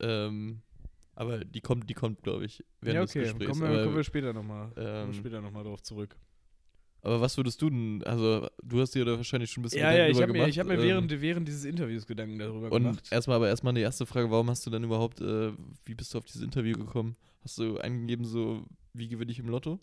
[0.00, 0.62] Ähm,
[1.16, 3.20] aber die kommt, die kommt, glaube ich, während ja, des okay.
[3.24, 3.50] Gesprächs.
[3.50, 6.14] Kommen wir, aber, kommen wir später nochmal ähm, später noch mal drauf zurück.
[7.02, 8.02] aber was würdest du denn?
[8.04, 10.38] Also, du hast dir da wahrscheinlich schon ein bisschen Ja, ja, ich drüber habe mir,
[10.38, 10.50] gemacht.
[10.50, 13.08] ich hab mir ähm, während, während dieses Interviews Gedanken darüber Und gemacht.
[13.10, 15.52] erstmal aber erstmal eine erste Frage, warum hast du dann überhaupt, äh,
[15.84, 17.16] wie bist du auf dieses Interview gekommen?
[17.42, 19.78] Hast du eingegeben, so, wie gewinne ich im Lotto?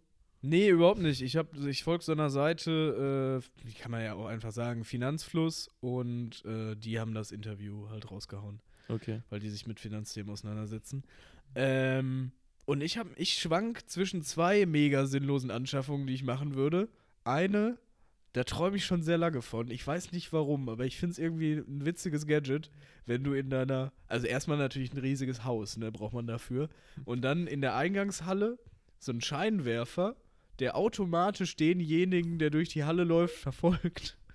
[0.45, 1.21] Nee, überhaupt nicht.
[1.21, 4.83] Ich, hab- ich folge so einer Seite, äh, wie kann man ja auch einfach sagen,
[4.83, 8.59] Finanzfluss und äh, die haben das Interview halt rausgehauen.
[8.89, 9.21] Okay.
[9.29, 11.03] weil die sich mit Finanzthemen auseinandersetzen.
[11.55, 12.31] Ähm,
[12.65, 16.89] und ich habe, ich schwank zwischen zwei mega sinnlosen Anschaffungen, die ich machen würde.
[17.23, 17.77] Eine,
[18.33, 19.69] da träume ich schon sehr lange von.
[19.69, 22.71] Ich weiß nicht warum, aber ich finde es irgendwie ein witziges Gadget,
[23.05, 26.69] wenn du in deiner, also erstmal natürlich ein riesiges Haus, ne, braucht man dafür.
[27.05, 28.57] Und dann in der Eingangshalle
[28.97, 30.15] so ein Scheinwerfer,
[30.59, 34.17] der automatisch denjenigen, der durch die Halle läuft, verfolgt.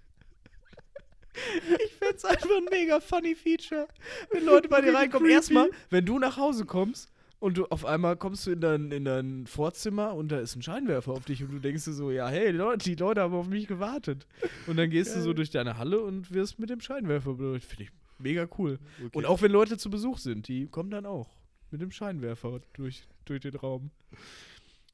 [1.85, 3.89] Ich find's einfach ein mega funny Feature.
[4.31, 8.17] Wenn Leute bei dir reinkommen, erstmal, wenn du nach Hause kommst und du auf einmal
[8.17, 11.53] kommst du in dein, in dein Vorzimmer und da ist ein Scheinwerfer auf dich und
[11.53, 14.27] du denkst dir so, ja, hey, die Leute, die Leute haben auf mich gewartet.
[14.67, 17.71] Und dann gehst du so durch deine Halle und wirst mit dem Scheinwerfer beleuchtet.
[17.71, 18.79] Finde ich mega cool.
[19.13, 21.31] Und auch wenn Leute zu Besuch sind, die kommen dann auch
[21.71, 23.91] mit dem Scheinwerfer durch, durch den Raum.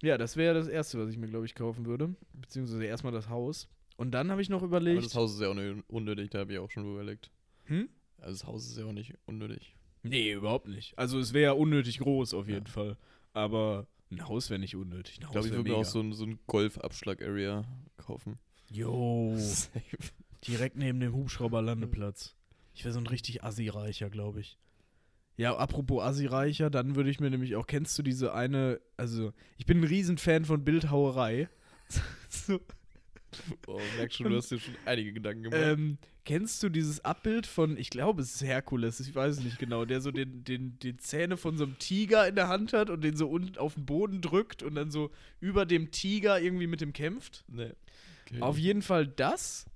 [0.02, 2.14] Ja, das wäre das Erste, was ich mir, glaube ich, kaufen würde.
[2.34, 3.68] Beziehungsweise erstmal das Haus.
[3.96, 5.04] Und dann habe ich noch Aber überlegt.
[5.04, 7.30] das Haus ist ja auch nicht unnötig, da habe ich auch schon überlegt.
[7.64, 7.88] hm?
[8.18, 9.76] Also das Haus ist ja auch nicht unnötig.
[10.02, 10.98] Nee, überhaupt nicht.
[10.98, 12.72] Also es wäre unnötig groß auf jeden Ja.
[12.72, 12.96] Fall.
[13.32, 15.18] Aber ein Haus wäre nicht unnötig.
[15.18, 17.64] Ein Ich glaube, ich würde mir auch so ein, so ein Golf-Abschlag-Area
[17.96, 18.38] kaufen.
[18.70, 19.80] Jo, Safe.
[20.46, 22.34] direkt neben dem Hubschrauberlandeplatz.
[22.74, 24.58] Ich wäre so ein richtig Assi-Reicher, glaube ich.
[25.36, 29.66] Ja, apropos Assi-Reicher, dann würde ich mir nämlich auch, kennst du diese eine, also ich
[29.66, 31.48] bin ein Riesenfan von Bildhauerei.
[32.28, 32.60] so,
[33.66, 35.60] Oh, merkst schon, du hast dir schon einige Gedanken gemacht.
[35.62, 39.58] ähm, kennst du dieses Abbild von, ich glaube, es ist Herkules, ich weiß es nicht
[39.58, 42.90] genau, der so den, den, den Zähne von so einem Tiger in der Hand hat
[42.90, 46.66] und den so unten auf den Boden drückt und dann so über dem Tiger irgendwie
[46.66, 47.44] mit dem kämpft?
[47.48, 47.72] nee.
[48.26, 48.40] Okay.
[48.40, 49.66] Auf jeden Fall das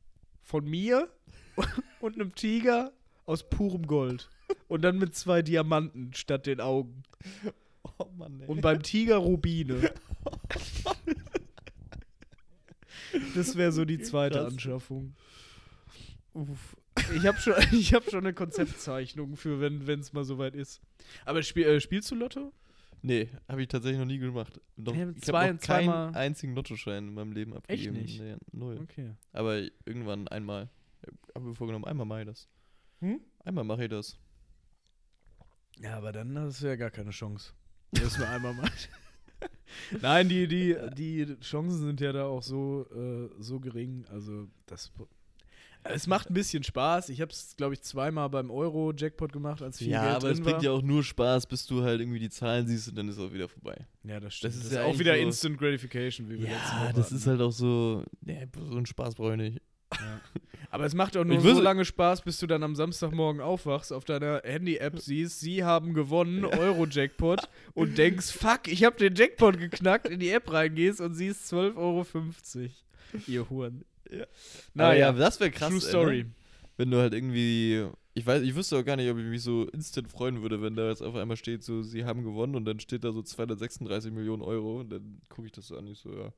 [0.40, 1.08] von mir
[2.00, 2.92] und einem Tiger
[3.26, 4.30] aus purem Gold.
[4.68, 7.02] Und dann mit zwei Diamanten statt den Augen.
[7.98, 8.46] oh Mann, ey.
[8.46, 9.92] Und beim Tiger Rubine.
[13.34, 14.52] Das wäre so die zweite Krass.
[14.52, 15.14] Anschaffung.
[16.32, 16.76] Uff.
[17.14, 20.80] Ich habe schon, ich hab schon eine Konzeptzeichnung für, wenn es mal soweit ist.
[21.24, 22.52] Aber spiel, äh, spielst du Lotto?
[23.02, 24.60] Nee, habe ich tatsächlich noch nie gemacht.
[24.76, 27.94] Noch, Ja, ich habe noch keinen zweimal- einzigen Lottoschein in meinem Leben abgegeben.
[27.96, 28.20] nicht?
[28.20, 28.78] Nee, null.
[28.82, 29.12] Okay.
[29.32, 30.68] Aber irgendwann einmal.
[31.34, 32.48] Habe mir vorgenommen, einmal mache ich das.
[33.00, 33.20] Hm?
[33.44, 34.18] Einmal mache ich das.
[35.80, 37.52] Ja, aber dann hast du ja gar keine Chance.
[37.92, 38.88] Wenn du es nur einmal machst.
[40.02, 44.04] Nein, die, die, die Chancen sind ja da auch so, äh, so gering.
[44.10, 44.92] Also, das.
[45.84, 47.08] Es macht ein bisschen Spaß.
[47.08, 50.40] Ich habe es, glaube ich, zweimal beim Euro-Jackpot gemacht, als viel Ja, Geld aber es
[50.40, 50.62] bringt war.
[50.64, 53.22] ja auch nur Spaß, bis du halt irgendwie die Zahlen siehst und dann ist es
[53.24, 53.86] auch wieder vorbei.
[54.02, 54.54] Ja, das stimmt.
[54.54, 56.92] Das Das ist ist, ja auch wieder so- Instant Gratification, wie wir letzte Woche Ja,
[56.92, 59.62] das ist halt auch so, nee, so einen Spaß brauche ich nicht.
[59.92, 60.20] Ja.
[60.70, 64.04] Aber es macht auch nur so lange Spaß, bis du dann am Samstagmorgen aufwachst, auf
[64.04, 70.08] deiner Handy-App siehst, sie haben gewonnen, Euro-Jackpot und denkst, fuck, ich habe den Jackpot geknackt,
[70.08, 72.06] in die App reingehst und siehst 12,50 Euro.
[73.26, 73.84] Ihr Huren.
[74.10, 74.26] Ja.
[74.74, 75.70] Naja, aber ja, das wäre krass.
[75.70, 76.24] True ey, Story.
[76.24, 76.30] Ne?
[76.76, 79.64] Wenn du halt irgendwie, ich weiß, ich wüsste auch gar nicht, ob ich mich so
[79.68, 82.78] instant freuen würde, wenn da jetzt auf einmal steht, so, sie haben gewonnen und dann
[82.78, 86.12] steht da so 236 Millionen Euro und dann gucke ich das so an, ich so,
[86.14, 86.32] ja.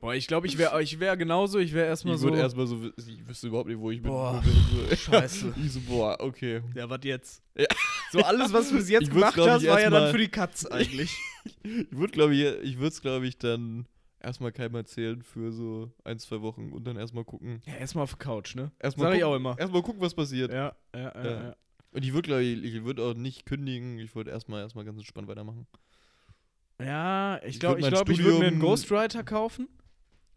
[0.00, 2.28] Boah, ich glaube, ich wäre ich wär genauso, ich wäre erstmal Ich so.
[2.28, 4.10] würde erstmal so, ich wüsste überhaupt nicht, wo ich bin.
[4.10, 5.54] Boah, so, scheiße.
[5.64, 6.62] Ich so, boah, okay.
[6.74, 7.42] Ja, was jetzt?
[7.56, 7.66] Ja.
[8.12, 10.28] So alles, was du bis jetzt Ich gemacht ich, hast, war ja dann für die
[10.28, 11.16] Katz eigentlich.
[11.62, 13.86] Ich würde, glaube ich, ich würde es, glaube ich, dann
[14.20, 17.62] erstmal keinem erzählen für so ein, zwei Wochen und dann erstmal gucken.
[17.66, 18.72] ja, erstmal auf der Couch, ne?
[18.80, 19.56] Erstmal Sag ich auch immer.
[19.56, 20.52] Erstmal gucken, was passiert.
[20.52, 21.24] Ja, ja, ja.
[21.24, 21.30] Ja.
[21.44, 21.56] ja.
[21.92, 23.98] Und ich würde, glaube ich, ich würde auch nicht kündigen.
[24.00, 25.68] Ich wollte erstmal erstmal ganz entspannt weitermachen.
[26.80, 29.68] Ja, ich Ich glaube, ich, glaub, ich würde mir einen Ghostwriter kaufen.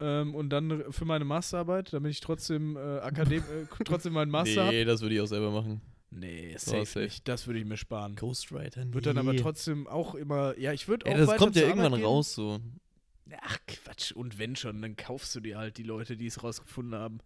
[0.00, 4.64] Ähm, und dann für meine Masterarbeit, damit ich trotzdem äh, Akadem äh, trotzdem meinen Master
[4.64, 4.74] habe.
[4.74, 5.82] Nee, das würde ich auch selber machen.
[6.10, 6.86] Nee, safe.
[6.86, 7.28] safe nicht.
[7.28, 8.16] Das würde ich mir sparen.
[8.16, 11.94] Ghostwriter, Wird dann aber trotzdem auch immer, ja, ich würde auch das kommt ja irgendwann
[11.94, 12.04] gehen.
[12.04, 12.60] raus so.
[13.42, 14.10] Ach, Quatsch.
[14.12, 17.20] Und wenn schon, dann kaufst du dir halt die Leute, die es rausgefunden haben.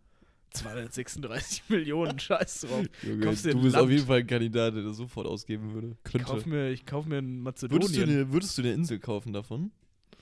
[0.55, 2.87] 236 Millionen, scheiß drauf.
[3.03, 3.93] Junge, Kaufst du ein bist auf Land.
[3.93, 5.97] jeden Fall ein Kandidat, der das sofort ausgeben würde.
[6.05, 6.27] Ich Könnte.
[6.27, 7.83] kauf mir, ich kauf mir einen Mazedonien.
[7.83, 9.71] Würdest du, eine, würdest du eine Insel kaufen davon?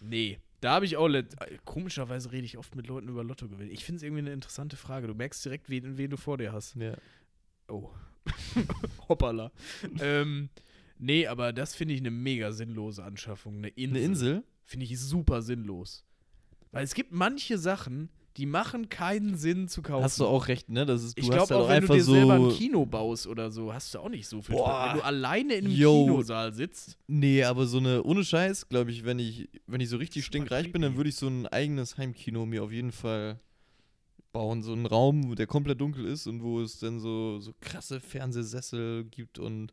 [0.01, 0.39] Nee.
[0.61, 1.09] Da habe ich auch,
[1.65, 3.71] komischerweise rede ich oft mit Leuten über Lotto gewinnen.
[3.73, 5.09] Ich finde es irgendwie eine interessante Frage.
[5.09, 6.77] Du merkst direkt, wen, wen du vor dir hast.
[6.77, 6.95] Ja.
[7.69, 7.91] Oh.
[9.09, 9.51] Hoppala.
[10.01, 10.51] ähm,
[10.99, 13.57] nee, aber das finde ich eine mega sinnlose Anschaffung.
[13.57, 13.97] Eine Insel.
[13.97, 14.45] Eine Insel?
[14.65, 16.05] Finde ich super sinnlos.
[16.71, 20.05] Weil es gibt manche Sachen, die machen keinen Sinn zu kaufen.
[20.05, 20.87] Hast du auch recht, ne?
[20.87, 22.13] Das ist, du ich glaube halt auch, wenn du dir so.
[22.13, 24.69] selber ein Kino baust oder so, hast du auch nicht so viel Boah.
[24.69, 24.89] Spaß.
[24.89, 26.05] Wenn du alleine in einem Yo.
[26.07, 26.97] Kinosaal sitzt.
[27.07, 30.73] Nee, aber so eine, ohne Scheiß, glaube ich, wenn ich, wenn ich so richtig stinkreich
[30.73, 33.39] bin, dann würde ich so ein eigenes Heimkino mir auf jeden Fall
[34.33, 34.63] bauen.
[34.63, 38.01] So einen Raum, wo der komplett dunkel ist und wo es dann so, so krasse
[38.01, 39.73] Fernsehsessel gibt und.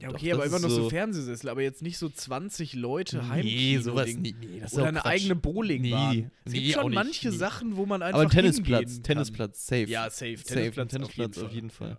[0.00, 2.74] Ja, Doch, okay, das aber immer noch so so- Fernsehsessel, aber jetzt nicht so 20
[2.74, 3.82] Leute Nee, Heimkino.
[3.82, 4.20] sowas Ding.
[4.22, 5.10] nie- nee, das ist Oder eine Quatsch.
[5.12, 6.16] eigene Bowlingbahn.
[6.16, 7.36] Nee, es nee, gibt auch schon manche nee.
[7.36, 9.84] Sachen, wo man einfach Aber ein Tennisplatz, Tennisplatz, safe.
[9.86, 10.36] Ja, safe.
[10.36, 11.88] Safe, Tennisplatz, ein Tennisplatz auf auf jeden jeden Fall.
[11.90, 11.98] Ja.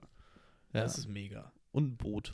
[0.80, 0.82] Ja.
[0.84, 1.52] Das ist mega.
[1.74, 2.32] Und ein Boot.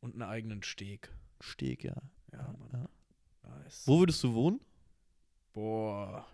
[0.00, 1.10] Und einen eigenen Steg.
[1.40, 1.96] Steg, ja.
[2.32, 2.88] Ja, Mann.
[3.44, 3.50] ja.
[3.64, 3.82] Nice.
[3.86, 4.60] Wo würdest du wohnen?
[5.52, 6.24] Boah.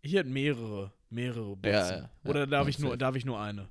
[0.00, 0.92] Ich hätte mehrere.
[1.10, 1.70] Mehrere Boxen.
[1.72, 2.10] Ja, ja, ja.
[2.30, 2.98] Oder darf, ich nur, safe.
[2.98, 3.68] darf ich nur eine?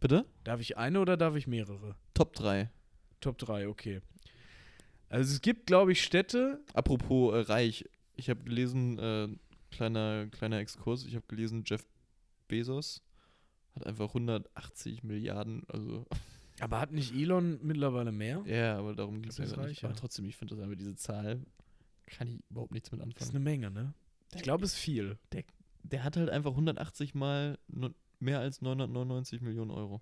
[0.00, 0.24] Bitte?
[0.44, 1.96] Darf ich eine oder darf ich mehrere?
[2.14, 2.70] Top 3.
[3.20, 4.00] Top 3, okay.
[5.08, 6.60] Also es gibt, glaube ich, Städte.
[6.72, 7.84] Apropos äh, reich,
[8.16, 9.28] ich habe gelesen, äh,
[9.70, 11.84] kleiner, kleiner Exkurs, ich habe gelesen, Jeff
[12.48, 13.02] Bezos
[13.74, 16.06] hat einfach 180 Milliarden, also
[16.60, 18.42] Aber hat nicht Elon mittlerweile mehr?
[18.46, 19.82] ja, aber darum geht es ja gar nicht.
[19.82, 21.40] Aber trotzdem, ich finde das einfach, diese Zahl,
[22.06, 23.30] kann ich überhaupt nichts mit Das ist anfangen.
[23.36, 23.94] eine Menge, ne?
[24.36, 25.18] Ich glaube, es ist viel.
[25.82, 27.58] Der hat halt einfach 180 mal
[28.20, 30.00] mehr als 999 Millionen Euro.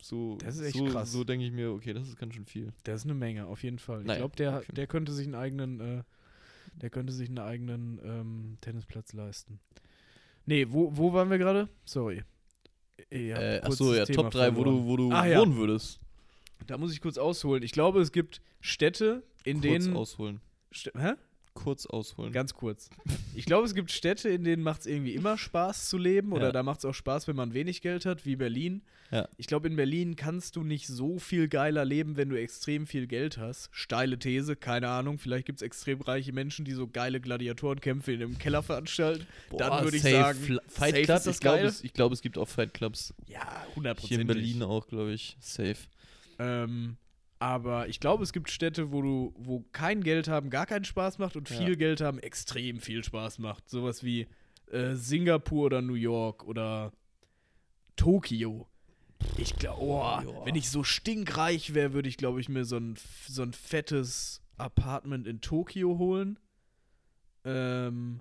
[0.00, 1.10] So, Das ist echt so, krass.
[1.12, 2.72] So denke ich mir, okay, das ist ganz schön viel.
[2.84, 4.00] Das ist eine Menge, auf jeden Fall.
[4.00, 4.72] Ich glaube, der, okay.
[4.72, 6.02] der könnte sich einen eigenen, äh,
[6.80, 9.58] der könnte sich einen eigenen ähm, Tennisplatz leisten.
[10.46, 11.68] Nee, wo, wo waren wir gerade?
[11.84, 12.22] Sorry.
[13.10, 15.40] Äh, kurz achso, ja, Thema Top 3, wo du, wo du Ah, ja.
[15.40, 16.00] wohnen würdest.
[16.66, 17.62] Da muss ich kurz ausholen.
[17.62, 19.96] Ich glaube, es gibt Städte, in Kurz denen.
[19.96, 20.40] ausholen.
[20.72, 21.14] Stä- Hä?
[21.58, 22.32] Kurz ausholen.
[22.32, 22.88] Ganz kurz.
[23.34, 26.46] Ich glaube, es gibt Städte, in denen macht es irgendwie immer Spaß zu leben oder
[26.46, 26.52] Ja.
[26.52, 28.82] da macht es auch Spaß, wenn man wenig Geld hat, wie Berlin.
[29.10, 29.26] Ja.
[29.38, 33.06] Ich glaube, in Berlin kannst du nicht so viel geiler leben, wenn du extrem viel
[33.06, 33.70] Geld hast.
[33.72, 35.18] Steile These, keine Ahnung.
[35.18, 39.26] Vielleicht gibt es extrem reiche Menschen, die so geile Gladiatorenkämpfe in einem Keller veranstalten.
[39.56, 42.48] Dann würde ich sagen, Fl- Fight safe Club, ich glaube, es, glaub, es gibt auch
[42.48, 43.14] Fight Clubs.
[43.26, 43.40] Ja,
[43.76, 44.00] 100%.
[44.06, 45.36] Hier in Berlin auch, glaube ich.
[45.40, 45.76] Safe.
[46.38, 46.96] Ähm,
[47.38, 51.18] aber ich glaube, es gibt Städte, wo du, wo kein Geld haben gar keinen Spaß
[51.18, 51.56] macht und Ja.
[51.56, 53.68] viel Geld haben extrem viel Spaß macht.
[53.68, 54.26] Sowas wie
[54.70, 56.92] äh, Singapur oder New York oder
[57.96, 58.68] Tokio.
[59.36, 60.44] Ich glaube, oh, Ja.
[60.46, 62.96] wenn ich so stinkreich wäre, würde ich, glaube ich, mir so ein,
[63.26, 66.38] so ein fettes Apartment in Tokio holen.
[67.44, 68.20] Ähm,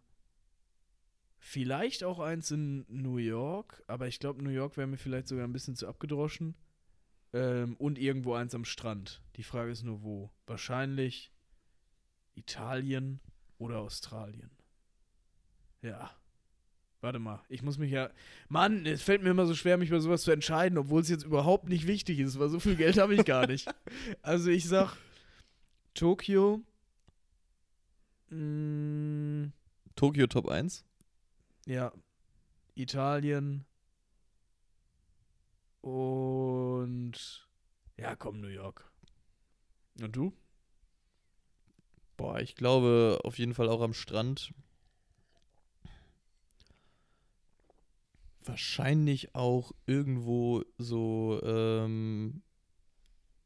[1.39, 5.45] vielleicht auch eins in New York, aber ich glaube, New York wäre mir vielleicht sogar
[5.45, 6.55] ein bisschen zu abgedroschen.
[7.33, 9.21] Ähm, und irgendwo eins am Strand.
[9.35, 10.31] Die Frage ist nur wo.
[10.45, 11.31] Wahrscheinlich
[12.35, 13.19] Italien
[13.57, 14.51] oder Australien.
[15.81, 16.11] Ja.
[17.01, 18.09] Warte mal, ich muss mich ja.
[18.49, 21.25] Mann, es fällt mir immer so schwer, mich bei sowas zu entscheiden, obwohl es jetzt
[21.25, 23.69] überhaupt nicht wichtig ist, weil so viel Geld habe ich gar nicht.
[24.21, 24.95] Also ich sag
[25.93, 26.63] Tokio.
[28.29, 29.47] Mm,
[29.95, 30.85] Tokio Top 1.
[31.65, 31.91] ja.
[32.75, 33.65] Italien
[35.81, 37.47] und
[37.97, 38.91] ja, komm, New York.
[40.01, 40.33] Und du?
[42.17, 44.53] Boah, ich glaube auf jeden Fall auch am Strand.
[48.43, 52.41] Wahrscheinlich auch irgendwo so ähm,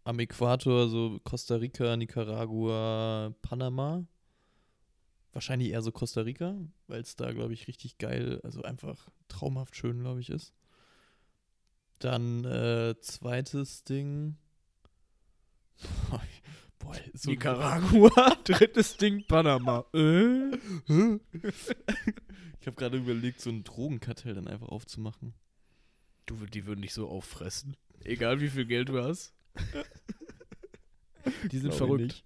[0.04, 4.06] am Äquator, so Costa Rica, Nicaragua, Panama.
[5.34, 6.56] Wahrscheinlich eher so Costa Rica,
[6.88, 10.54] weil es da, glaube ich, richtig geil, also einfach traumhaft schön, glaube ich, ist.
[12.01, 14.35] Dann äh, zweites Ding.
[16.79, 19.85] Boah, so Nicaragua, drittes Ding Panama.
[19.93, 20.55] Äh?
[22.59, 25.33] Ich habe gerade überlegt, so ein Drogenkartell dann einfach aufzumachen.
[26.25, 27.77] Du, die würden dich so auffressen.
[28.03, 29.33] Egal wie viel Geld du hast.
[31.51, 32.23] Die sind Glaub ich verrückt.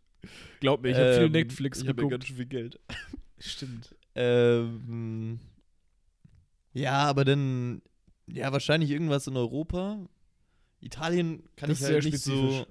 [0.62, 2.12] Glaub mir, ich habe viel Ähm, Netflix ich geguckt.
[2.12, 2.80] ganz schön viel Geld.
[3.40, 3.94] Stimmt.
[4.16, 5.40] Ähm,
[6.72, 7.82] ja, aber dann,
[8.28, 10.00] ja, wahrscheinlich irgendwas in Europa.
[10.82, 12.66] Italien kann Das ich halt sehr nicht so.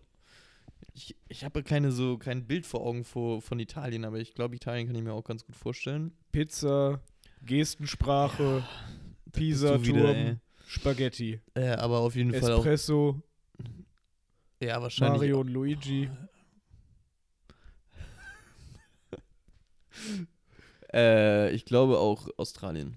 [0.93, 4.55] Ich, ich habe keine so kein Bild vor Augen vor, von Italien, aber ich glaube,
[4.55, 6.13] Italien kann ich mir auch ganz gut vorstellen.
[6.31, 7.01] Pizza,
[7.43, 11.41] Gestensprache, wieder, Pisa-Turm, Spaghetti.
[11.55, 12.59] Äh, aber auf jeden Fall auch.
[12.59, 13.23] Espresso,
[14.61, 15.21] Ja, wahrscheinlich.
[15.21, 16.09] Mario und Luigi.
[20.93, 22.97] Äh, ich glaube auch Australien.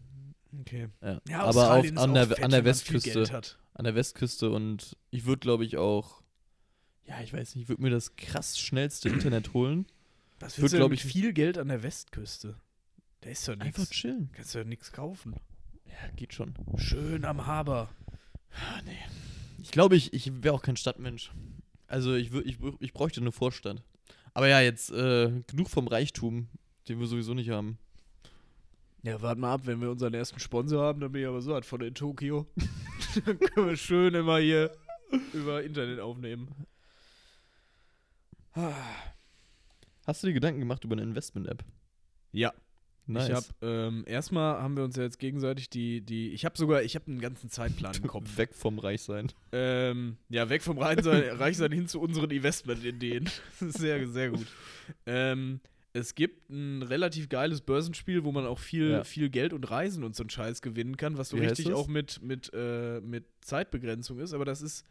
[0.59, 0.87] Okay.
[1.01, 1.21] Ja.
[1.27, 3.41] Ja, aber auf, ist an, auch der, fett, an der Westküste.
[3.73, 6.21] An der Westküste und ich würde, glaube ich, auch.
[7.05, 9.85] Ja, ich weiß nicht, ich würde mir das krass schnellste Internet holen.
[10.39, 12.55] Was du denn mit ich, viel Geld an der Westküste?
[13.21, 13.89] Da ist doch Einfach nichts.
[13.91, 14.29] chillen.
[14.33, 15.35] Kannst du ja nichts kaufen.
[15.85, 16.53] Ja, geht schon.
[16.77, 17.89] Schön am Haber.
[18.51, 18.97] Ah, nee.
[19.61, 21.31] Ich glaube, ich, ich wäre auch kein Stadtmensch.
[21.87, 23.81] Also ich, ich, ich bräuchte eine Vorstadt.
[24.33, 26.49] Aber ja, jetzt äh, genug vom Reichtum,
[26.87, 27.79] den wir sowieso nicht haben.
[29.07, 31.57] Ja, warte mal ab, wenn wir unseren ersten Sponsor haben, dann bin ich aber so
[31.61, 32.45] von in Tokio.
[33.25, 34.69] dann können wir schön immer hier
[35.31, 36.49] über Internet aufnehmen.
[40.05, 41.63] Hast du dir Gedanken gemacht über eine Investment-App?
[42.33, 42.53] Ja,
[43.05, 43.29] Nice.
[43.29, 46.83] ich habe ähm, erstmal haben wir uns ja jetzt gegenseitig die die ich habe sogar
[46.83, 48.37] ich habe einen ganzen Zeitplan im Kopf.
[48.37, 49.31] Weg vom Reichsein.
[49.53, 53.29] Ähm, ja, weg vom Rheinsein, Reichsein hin zu unseren Investmentideen.
[53.61, 54.47] Sehr, sehr gut.
[55.05, 55.61] Ähm,
[55.93, 59.04] es gibt ein relativ geiles Börsenspiel, wo man auch viel, Ja.
[59.04, 61.88] viel Geld und Reisen und so einen Scheiß gewinnen kann, was so Wie richtig auch
[61.88, 64.34] mit, mit, äh, mit Zeitbegrenzung ist.
[64.34, 64.86] Aber das ist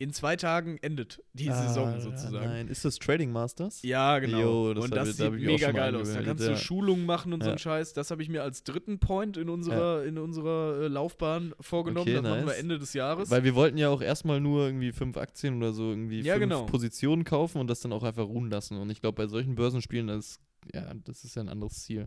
[0.00, 2.46] in zwei Tagen endet die Saison Ah, sozusagen.
[2.46, 3.82] Nein, ist das Trading Masters?
[3.82, 4.40] Ja, genau.
[4.40, 6.12] Jo, das und das ich- da sieht auch mega geil aus.
[6.14, 6.56] Da kannst du ja.
[6.56, 7.52] Schulungen machen und so Ja.
[7.52, 7.92] einen Scheiß.
[7.92, 12.08] Das habe ich mir als dritten Point in unserer, in unserer äh, Laufbahn vorgenommen.
[12.08, 12.58] Okay, das machen wir nice.
[12.58, 13.30] Ende des Jahres.
[13.30, 16.44] Weil wir wollten ja auch erstmal nur irgendwie fünf Aktien oder so irgendwie Ja, fünf
[16.44, 16.64] genau.
[16.64, 18.78] Positionen kaufen und das dann auch einfach ruhen lassen.
[18.78, 20.40] Und ich glaube, bei solchen Börsenspielen, das,
[20.72, 22.06] ja, das ist ja ein anderes Ziel.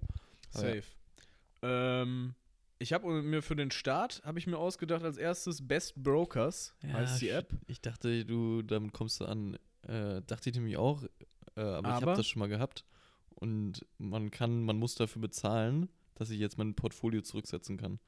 [0.56, 0.60] Ja.
[0.62, 0.84] Safe.
[1.62, 2.34] Ähm,
[2.80, 7.22] ich habe mir für den Start, habe ich mir ausgedacht als erstes Best Brokers, heißt
[7.22, 7.54] die ich- App.
[7.68, 9.58] Ich dachte, du, damit kommst du an.
[9.84, 11.04] Äh, dachte ich nämlich auch,
[11.56, 12.06] äh, aber, ich Aber?
[12.12, 12.86] habe das schon mal gehabt.
[13.36, 18.00] Und man kann, man muss dafür bezahlen, dass ich jetzt mein Portfolio zurücksetzen kann.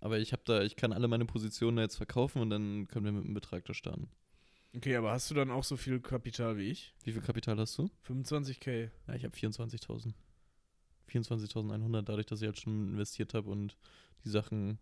[0.00, 3.12] Aber ich habe da, ich kann alle meine Positionen jetzt verkaufen und dann können wir
[3.12, 4.08] mit einem Betrag da starten.
[4.74, 6.94] Okay, aber hast du dann auch so viel Kapital wie ich?
[7.02, 7.88] Wie viel Kapital hast du?
[8.06, 8.90] 25k.
[9.08, 10.12] Ja, ich habe 24.000.
[11.10, 13.76] 24.100, dadurch, dass ich halt schon investiert habe und
[14.24, 14.78] die Sachen.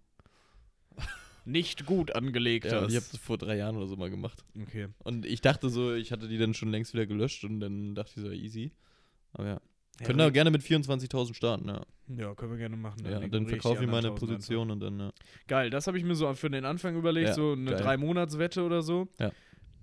[1.47, 2.91] Nicht gut angelegt Ja, hast.
[2.91, 4.45] ich habe das vor drei Jahren oder so mal gemacht.
[4.61, 4.89] okay.
[5.03, 8.13] Und ich dachte so, ich hatte die dann schon längst wieder gelöscht und dann dachte
[8.17, 8.73] ich so, easy.
[9.35, 9.61] Aber ja.
[10.03, 11.83] Können ja, da gerne mit 24.000 starten, ja.
[12.17, 13.05] ja, können wir gerne machen.
[13.05, 15.07] ja und dann verkaufe ich meine anderen 1000 Position und dann, ja.
[15.07, 15.47] einfach.
[15.47, 17.77] Geil, das habe ich mir so für den Anfang überlegt, Ja, so eine.
[17.77, 19.07] Drei-Monats-Wette oder so.
[19.21, 19.31] Ja.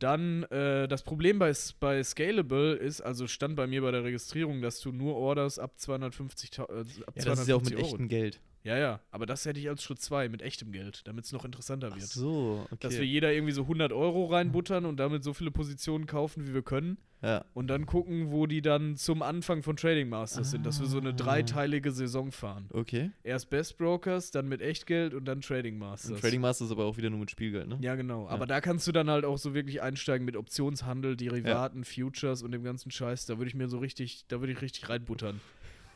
[0.01, 4.59] Dann, äh, das Problem bei, bei Scalable ist, also stand bei mir bei der Registrierung,
[4.61, 7.75] dass du nur Orders ab 250, äh, ab Ja, 250 das ist ja auch mit
[7.75, 7.85] Euro.
[7.85, 8.41] echtem Geld.
[8.63, 11.45] Ja, ja, aber das hätte ich als Schritt 2 mit echtem Geld, damit es noch
[11.45, 12.05] interessanter Ach wird.
[12.07, 12.77] so, okay.
[12.79, 16.53] Dass wir jeder irgendwie so 100 Euro reinbuttern und damit so viele Positionen kaufen, wie
[16.53, 16.97] wir können.
[17.23, 17.43] ja.
[17.55, 20.65] Und dann gucken, wo die dann zum Anfang von Trading Masters sind.
[20.65, 21.13] Dass wir so eine Ah.
[21.13, 22.65] dreiteilige Saison fahren.
[22.71, 23.11] Okay.
[23.23, 26.19] Erst Best Brokers, dann mit Echtgeld und dann Trading Und Masters.
[26.21, 27.77] Trading Master ist aber auch wieder nur mit Spielgeld, ne?
[27.81, 28.27] Ja, genau.
[28.27, 32.51] Aber da kannst du dann halt auch so wirklich einsteigen mit Optionshandel, Derivaten, Futures und
[32.51, 33.25] dem ganzen Scheiß.
[33.25, 35.39] Da würde ich mir so richtig, da würde ich richtig reinbuttern.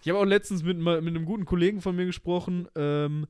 [0.06, 3.26] Ich habe auch letztens mit, mit einem guten Kollegen von mir gesprochen, ähm,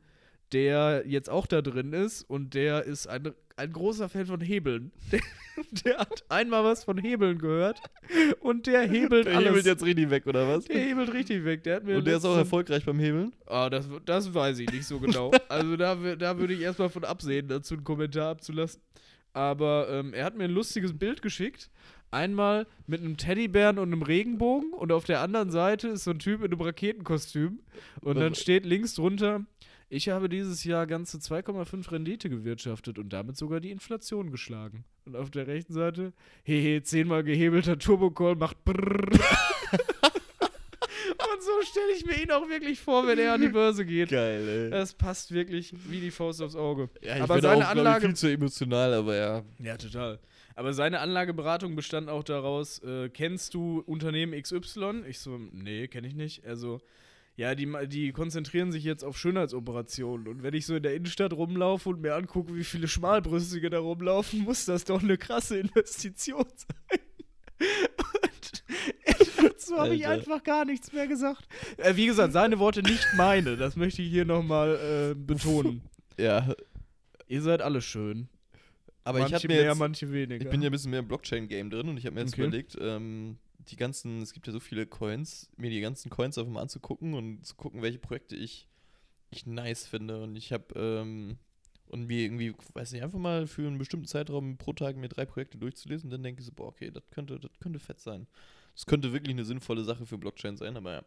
[0.52, 4.92] der jetzt auch da drin ist und der ist ein, ein großer Fan von Hebeln.
[5.12, 5.22] Der,
[5.86, 7.80] der hat einmal was von Hebeln gehört
[8.42, 9.48] und der hebelt Der alles.
[9.52, 10.66] hebelt jetzt richtig weg, oder was?
[10.66, 11.64] der hebelt richtig weg.
[11.64, 13.34] Der hat mir Und der ist auch erfolgreich beim Hebeln?
[13.46, 15.32] Ah, das, das weiß ich nicht so genau.
[15.48, 18.82] Also da, da würde ich erstmal von absehen, dazu einen Kommentar abzulassen.
[19.32, 21.70] Aber ähm, er hat mir ein lustiges Bild geschickt.
[22.12, 26.20] Einmal mit einem Teddybären und einem Regenbogen und auf der anderen Seite ist so ein
[26.20, 27.60] Typ in einem Raketenkostüm.
[28.02, 29.46] Und dann Was- steht links drunter,
[29.90, 34.84] Ich habe dieses Jahr ganze 2,5 Rendite gewirtschaftet und damit sogar die Inflation geschlagen.
[35.06, 36.12] Und auf der rechten Seite,
[36.44, 39.12] hehe, zehnmal gehebelter Turbocall macht brrrr.
[39.72, 44.10] und so stelle ich mir ihn auch wirklich vor, wenn er an die Börse geht.
[44.10, 44.70] Geil, ey.
[44.72, 46.90] Das passt wirklich wie die Faust aufs Auge.
[47.02, 48.06] Ja, ich aber bin seine auch, glaub ich, Anlage.
[48.08, 49.44] viel zu emotional, aber ja.
[49.60, 50.20] Ja, total.
[50.56, 55.04] Aber seine Anlageberatung bestand auch daraus, äh, kennst du Unternehmen XY?
[55.08, 56.46] Ich so, nee, kenne ich nicht.
[56.46, 56.80] Also,
[57.36, 60.30] ja, die, die konzentrieren sich jetzt auf Schönheitsoperationen.
[60.30, 63.80] Und wenn ich so in der Innenstadt rumlaufe und mir angucke, wie viele Schmalbrüstige da
[63.80, 67.00] rumlaufen, muss das doch eine krasse Investition sein.
[67.60, 68.64] Und
[69.44, 71.46] dazu habe ich einfach gar nichts mehr gesagt.
[71.78, 73.58] Äh, wie gesagt, seine Worte nicht meine.
[73.58, 75.82] Das möchte ich hier nochmal äh, betonen.
[76.18, 76.56] Ja,
[77.28, 78.30] Ihr seid alle schön.
[79.06, 80.44] Aber manche ich habe mir mehr, jetzt, manche weniger.
[80.44, 82.42] ich bin ja ein bisschen mehr im Blockchain-Game drin und ich habe mir jetzt Okay.
[82.42, 83.38] überlegt, ähm,
[83.70, 87.14] die ganzen, es gibt ja so viele Coins, mir die ganzen Coins einfach mal anzugucken
[87.14, 88.68] und zu gucken, welche Projekte ich,
[89.32, 90.22] ich nice finde.
[90.22, 91.38] Und ich habe, ähm,
[91.88, 95.26] und mir irgendwie, weiß nicht, einfach mal für einen bestimmten Zeitraum pro Tag mir drei
[95.26, 98.28] Projekte durchzulesen, dann denke ich so, boah, okay, das könnte, das könnte fett sein.
[98.76, 101.06] Das könnte wirklich eine sinnvolle Sache für Blockchain sein, aber ja.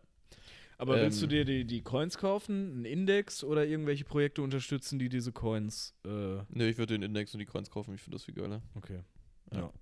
[0.78, 4.98] Aber willst du Ähm, dir die, die Coins kaufen, einen Index oder irgendwelche Projekte unterstützen,
[4.98, 5.92] die diese Coins.
[6.04, 8.62] Äh, Nö, ich würde den Index und die Coins kaufen, ich finde das viel geiler.
[8.76, 9.00] okay.
[9.52, 9.60] Ja.
[9.60, 9.72] Ja.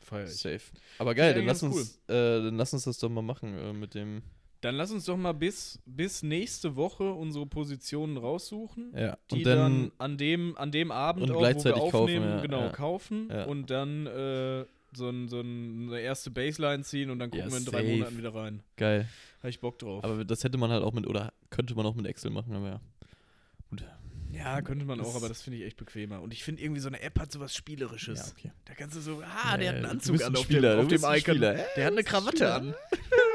[0.00, 0.36] Feier ich.
[0.36, 0.60] Safe.
[0.98, 3.94] Aber geil, dann, lass uns, äh, dann lass uns das doch mal machen äh, mit
[3.94, 4.22] dem.
[4.62, 8.92] Dann lass uns doch mal bis, bis nächste Woche unsere Positionen raussuchen.
[8.96, 12.28] Ja, Die und dann, dann, an, dem, an dem Abend auch, wo wir kaufen, aufnehmen,
[12.28, 12.68] ja, genau, ja.
[12.70, 14.64] kaufen und dann äh,
[14.94, 17.92] so, ein, so ein, eine erste Baseline ziehen und dann gucken wir in drei safe.
[17.96, 18.62] Monaten wieder rein.
[18.76, 19.08] geil.
[19.46, 20.02] Habe ich Bock drauf.
[20.02, 22.68] Aber das hätte man halt auch mit, oder könnte man auch mit Excel machen, aber
[22.68, 22.80] ja.
[24.32, 26.20] ja, könnte man Das- auch, aber das finde ich echt bequemer.
[26.20, 28.34] Und ich finde irgendwie so eine App hat sowas Spielerisches.
[28.36, 28.50] okay.
[28.64, 30.80] Da kannst du so, ah, der hat einen Anzug bist an ein auf Spieler, dem,
[30.80, 31.34] auf dem ein Icon.
[31.36, 31.52] Spieler.
[31.76, 32.54] Der hat eine ein Krawatte Spieler.
[32.56, 32.74] an.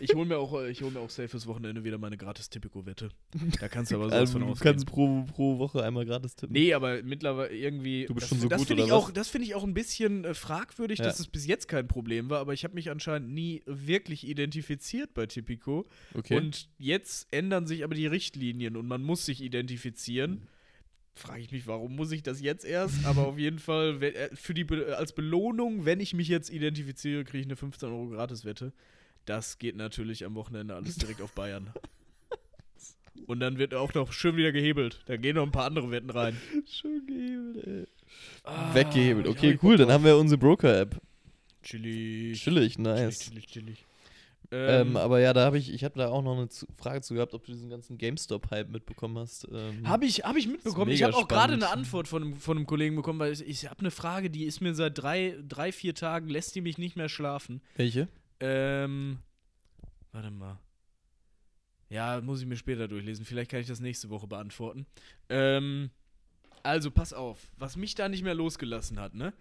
[0.00, 3.10] Ich hole mir auch, äh, ich mir auch safe fürs Wochenende wieder meine gratis Tipico-Wette.
[3.60, 4.72] Da kannst du aber sowas Also, von du ausgehen.
[4.72, 6.52] kannst pro, pro Woche einmal gratis tippen.
[6.54, 8.06] Nee, aber mittlerweile irgendwie.
[8.06, 9.14] Du bist das, schon so das gut, finde ich oder auch, was?
[9.14, 11.04] Das finde ich auch ein bisschen äh, fragwürdig, Ja.
[11.06, 15.14] dass es bis jetzt kein Problem war, aber ich habe mich anscheinend nie wirklich identifiziert
[15.14, 15.86] bei Tipico.
[16.14, 16.36] Okay.
[16.36, 20.42] Und jetzt ändern sich aber die Richtlinien und man muss sich identifizieren.
[21.14, 23.04] Frage ich mich, warum muss ich das jetzt erst?
[23.04, 24.64] Aber auf jeden Fall, äh, für die
[24.96, 28.72] als Belohnung, wenn ich mich jetzt identifiziere, kriege ich eine 15 Euro Gratiswette.
[29.28, 31.70] Das geht natürlich am Wochenende alles direkt auf Bayern.
[33.26, 35.00] Und dann wird auch noch schön wieder gehebelt.
[35.06, 36.36] Da gehen noch ein paar andere Wetten rein.
[36.66, 37.86] Schön gehebelt, ey.
[38.44, 39.26] Ah, Weggehebelt.
[39.28, 40.96] Okay, cool, dann haben wir unsere Broker-App.
[41.62, 42.40] Chillig.
[42.42, 43.18] Chillig, nice.
[43.18, 43.84] Chillig, chillig, chillig.
[44.50, 47.12] Ähm, Ähm, aber ja, da habe ich, ich habe da auch noch eine Frage zu
[47.12, 49.46] gehabt, ob du diesen ganzen GameStop-Hype mitbekommen hast.
[49.52, 50.90] Ähm, Habe ich, hab ich mitbekommen.
[50.90, 53.66] Ich habe auch gerade eine Antwort von, einem- von einem Kollegen bekommen, weil ich, ich
[53.68, 56.96] habe eine Frage, die ist mir seit drei, drei, vier Tagen, lässt die mich nicht
[56.96, 57.60] mehr schlafen.
[57.76, 58.08] welche?
[58.40, 59.18] Ähm,
[60.12, 60.58] warte mal.
[61.90, 63.24] Ja, muss ich mir später durchlesen.
[63.24, 64.86] Vielleicht kann ich das nächste Woche beantworten.
[65.28, 65.90] Ähm,
[66.62, 67.50] also, pass auf.
[67.56, 69.32] Was mich da nicht mehr losgelassen hat, ne?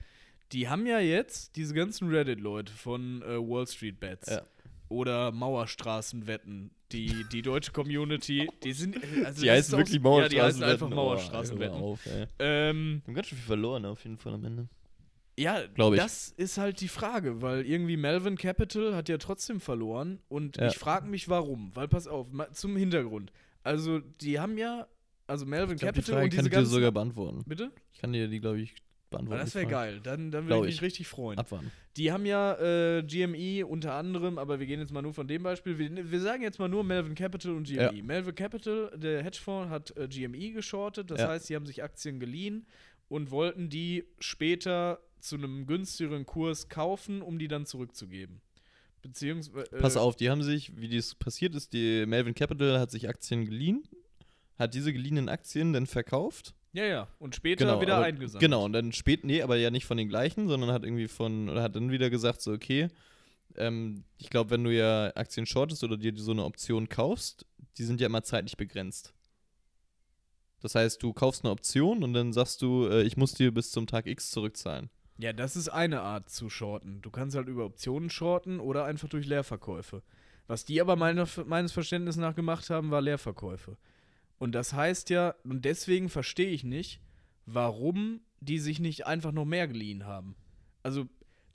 [0.54, 4.44] Die haben ja jetzt diese ganzen Reddit-Leute von äh, Wall Street Bets Ja.
[4.88, 6.72] oder Mauerstraßenwetten.
[6.94, 8.96] Die, die deutsche Community, die sind.
[8.96, 10.72] äh, Also Die heißen wirklich Ja, die heißen Mauerstraßenwetten.
[10.72, 11.80] einfach Oh, Mauerstraßenwetten.
[11.80, 12.00] mal auf,
[12.40, 14.70] ähm, Wir haben ganz schön viel verloren, auf jeden Fall am Ende.
[15.38, 16.00] Ja, Glaub ich.
[16.00, 20.68] das ist halt die Frage, weil irgendwie Melvin Capital hat ja trotzdem verloren und Ja.
[20.68, 23.32] ich frage mich warum, weil pass auf, zum Hintergrund.
[23.64, 24.88] Also, die haben ja,
[25.28, 27.44] also Melvin glaub, die Capital Frage und kann diese ich dir sogar beantworten.
[27.46, 27.72] Bitte?
[27.92, 28.74] Ich kann dir die, glaube ich,
[29.10, 29.40] beantworten.
[29.42, 30.00] Ah, das die wäre geil.
[30.02, 30.82] Dann, dann würde ich ich.
[30.82, 31.38] mich richtig freuen.
[31.38, 31.72] Abwarten.
[31.98, 32.54] Die haben ja
[32.98, 35.78] äh, GME unter anderem, aber wir gehen jetzt mal nur von dem Beispiel.
[35.78, 37.76] Wir, wir sagen jetzt mal nur Melvin Capital und GME.
[37.96, 38.04] Ja.
[38.04, 41.12] Melvin Capital, der Hedgefonds, hat äh, GME geschortet.
[41.12, 41.28] Das Ja.
[41.30, 42.66] heißt, sie haben sich Aktien geliehen
[43.10, 48.42] und wollten die später zu einem günstigeren Kurs kaufen, um die dann zurückzugeben.
[49.02, 49.72] Beziehungsweise.
[49.72, 53.08] Äh, Pass auf, die haben sich, wie das passiert ist, die Melvin Capital hat sich
[53.08, 53.84] Aktien geliehen,
[54.58, 56.54] hat diese geliehenen Aktien dann verkauft.
[56.74, 57.08] Ja, ja.
[57.20, 58.42] Und später wieder aber- eingesammelt.
[58.42, 61.50] Genau, und dann spät, nee, aber ja nicht von den gleichen, sondern hat irgendwie von,
[61.50, 62.90] oder hat dann wieder gesagt, so, okay,
[63.56, 67.46] ähm, ich glaube, wenn du ja Aktien shortest oder dir so eine Option kaufst,
[67.78, 69.14] die sind ja immer zeitlich begrenzt.
[70.60, 73.72] Das heißt, du kaufst eine Option und dann sagst du, äh, ich muss dir bis
[73.72, 74.90] zum Tag X zurückzahlen.
[75.18, 77.02] Ja, das ist eine Art zu shorten.
[77.02, 80.04] Du kannst halt über Optionen shorten oder einfach durch Leerverkäufe.
[80.46, 83.78] Was die aber meiner, meines Verständnisses nach gemacht haben, war Leerverkäufe.
[84.38, 87.02] Und das heißt ja, und deswegen verstehe ich nicht,
[87.46, 90.36] warum die sich nicht einfach noch mehr geliehen haben.
[90.84, 91.08] Also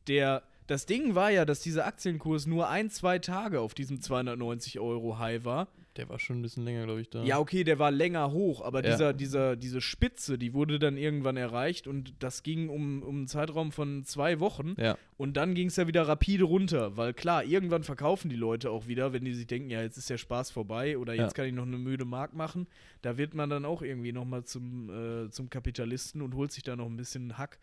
[0.09, 4.81] der, das Ding war ja, dass dieser Aktienkurs nur ein, zwei Tage auf diesem 290
[4.81, 5.69] Euro High war.
[5.97, 7.23] Der war schon ein bisschen länger, glaube ich, da.
[7.23, 8.91] Ja, okay, der war länger hoch, aber Ja.
[8.93, 13.29] dieser, dieser, diese Spitze, die wurde dann irgendwann erreicht und das ging um, um einen
[13.29, 14.75] Zeitraum von zwei Wochen.
[14.79, 14.97] Ja.
[15.19, 18.87] Und dann ging es ja wieder rapide runter, weil klar, irgendwann verkaufen die Leute auch
[18.87, 21.35] wieder, wenn die sich denken, ja, jetzt ist der Spaß vorbei oder jetzt Ja.
[21.35, 22.67] kann ich noch eine müde Mark machen.
[23.03, 24.89] Da wird man dann auch irgendwie nochmal zum,
[25.27, 27.59] äh, zum Kapitalisten und holt sich da noch ein bisschen Hack.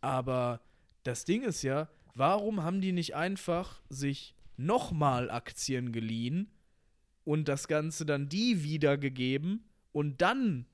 [0.00, 0.60] Aber
[1.02, 6.48] das Ding ist ja, warum haben die nicht einfach sich nochmal Aktien geliehen
[7.24, 10.66] und das Ganze dann die wiedergegeben und dann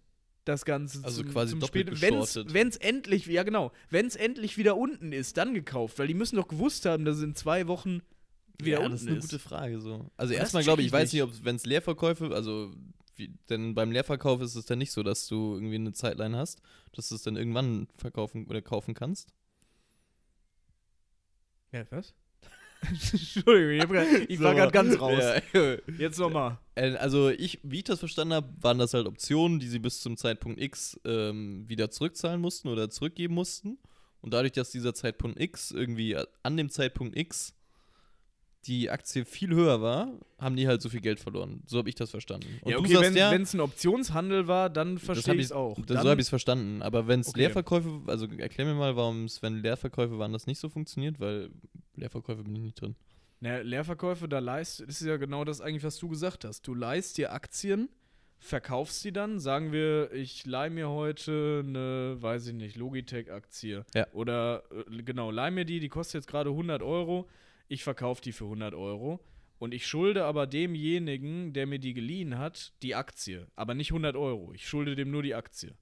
[0.44, 2.52] das Ganze Also zum, quasi zum doppelt geschortet.
[2.52, 6.36] wenn's endlich, ja genau, wenn es endlich wieder unten ist, dann gekauft, weil die müssen
[6.36, 8.00] doch gewusst haben, dass es in zwei Wochen
[8.58, 9.24] wieder ja, unten das ist eine ist.
[9.30, 10.10] gute Frage so.
[10.16, 11.38] Also erstmal glaube ich, ich weiß nicht, nicht.
[11.38, 12.74] ob wenn es Leerverkäufe, also
[13.16, 16.60] wie, denn beim Leerverkauf ist es dann nicht so, dass du irgendwie eine Zeitline hast,
[16.92, 19.32] dass du es dann irgendwann verkaufen oder kaufen kannst.
[21.72, 22.14] Ja, was?
[22.82, 24.56] Entschuldigung, ich, ich war So.
[24.56, 25.22] gerade ganz raus.
[25.52, 25.76] Ja.
[25.98, 26.58] Jetzt nochmal.
[26.74, 30.00] Äh, Also ich, wie ich das verstanden habe, waren das halt Optionen, die sie bis
[30.00, 33.78] zum Zeitpunkt X ähm, wieder zurückzahlen mussten oder zurückgeben mussten.
[34.22, 37.54] Und dadurch, dass dieser Zeitpunkt X irgendwie an dem Zeitpunkt X
[38.66, 41.62] die Aktie viel höher war, haben die halt so viel Geld verloren.
[41.66, 42.46] So habe ich das verstanden.
[42.62, 45.52] Und Ja, du okay, sagst ja, wenn es ein Optionshandel war, dann verstehe ich es
[45.52, 45.76] auch.
[45.78, 46.82] Das, Dann- so habe ich es verstanden.
[46.82, 47.40] Aber wenn es Okay.
[47.40, 51.50] Leerverkäufe, also erklär mir mal, warum es, wenn Leerverkäufe waren, das nicht so funktioniert, weil
[51.96, 52.96] Leerverkäufe bin ich nicht drin.
[53.40, 56.66] Na, Leerverkäufe, da leist, das ist ja genau das eigentlich, was du gesagt hast.
[56.66, 57.88] Du leihst dir Aktien,
[58.38, 63.84] verkaufst sie dann, sagen wir, ich leih mir heute eine, weiß ich nicht, Logitech-Aktie.
[63.94, 64.06] Ja.
[64.12, 67.26] Oder, äh, genau, leih mir die, die kostet jetzt gerade 100 Euro,
[67.70, 69.20] ich verkaufe die für 100 Euro.
[69.58, 73.46] Und ich schulde aber demjenigen, der mir die geliehen hat, die Aktie.
[73.54, 74.52] Aber nicht 100 Euro.
[74.54, 75.76] Ich schulde dem nur die Aktie.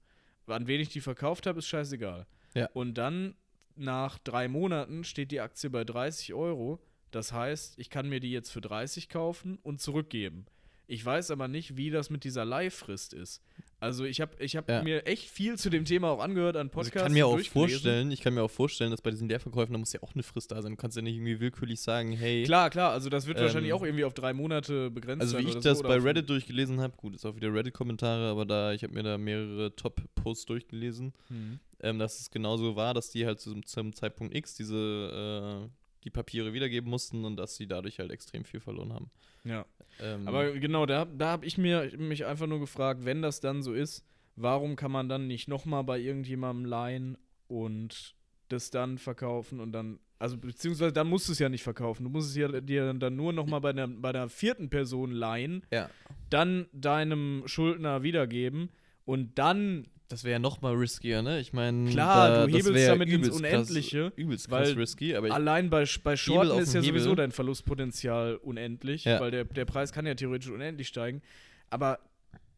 [0.45, 2.27] An wen ich die verkauft habe, ist scheißegal.
[2.53, 2.69] Ja.
[2.73, 3.35] Und dann,
[3.75, 6.79] nach drei Monaten, steht die Aktie bei 30 Euro.
[7.11, 10.45] Das heißt, ich kann mir die jetzt für 30 kaufen und zurückgeben.
[10.85, 13.41] Ich weiß aber nicht, wie das mit dieser Leihfrist ist.
[13.81, 14.83] Also ich habe ich hab Ja.
[14.83, 16.95] mir echt viel zu dem Thema auch angehört an Also Podcasts.
[16.97, 19.79] ich kann mir auch vorstellen, ich kann mir auch vorstellen, dass bei diesen Leerverkäufen, da
[19.79, 20.71] muss ja auch eine Frist da sein.
[20.71, 23.71] Du kannst ja nicht irgendwie willkürlich sagen, hey, Klar, klar, also das wird Ähm, wahrscheinlich
[23.73, 25.45] auch irgendwie auf drei Monate begrenzt also sein.
[25.45, 28.73] wie ich das so, bei Reddit durchgelesen habe, gut, ist auch wieder Reddit-Kommentare, aber da,
[28.73, 31.59] ich habe mir da mehrere Top-Posts durchgelesen, Mhm.
[31.81, 35.69] ähm, dass es genauso war, dass die halt zum, zum Zeitpunkt X diese äh,
[36.03, 39.11] die Papiere wiedergeben mussten und dass sie dadurch halt extrem viel verloren haben.
[39.43, 39.65] Ja.
[40.01, 43.61] Ähm, Aber genau, da, da habe ich mir, mich einfach nur gefragt, wenn das dann
[43.61, 48.15] so ist, warum kann man dann nicht nochmal bei irgendjemandem leihen und
[48.47, 52.03] das dann verkaufen und dann, also beziehungsweise dann musst du es ja nicht verkaufen.
[52.03, 55.65] Du musst es ja dir dann nur nochmal bei der, bei der vierten Person leihen,
[55.71, 55.89] ja,
[56.29, 58.69] dann deinem Schuldner wiedergeben
[59.05, 61.39] und dann, das wäre ja noch mal riskier, ne?
[61.39, 65.27] Ich meine, Klar, da, du hebelst damit ins Unendliche, krass, übelst weil krass risky, aber
[65.27, 69.19] ich, allein bei, bei Shorten ist ja sowieso dein Verlustpotenzial unendlich, Ja.
[69.21, 71.21] weil der, der Preis kann ja theoretisch unendlich steigen.
[71.69, 71.99] Aber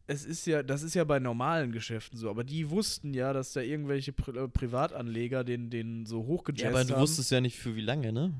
[0.06, 3.52] es ist ja, das ist ja bei normalen Geschäften so, aber die wussten ja, dass
[3.52, 7.02] da irgendwelche Pri äh, Privatanleger den, den so ja, hochgejazzt aber du haben.
[7.02, 8.32] wusstest ja nicht für wie lange, ne?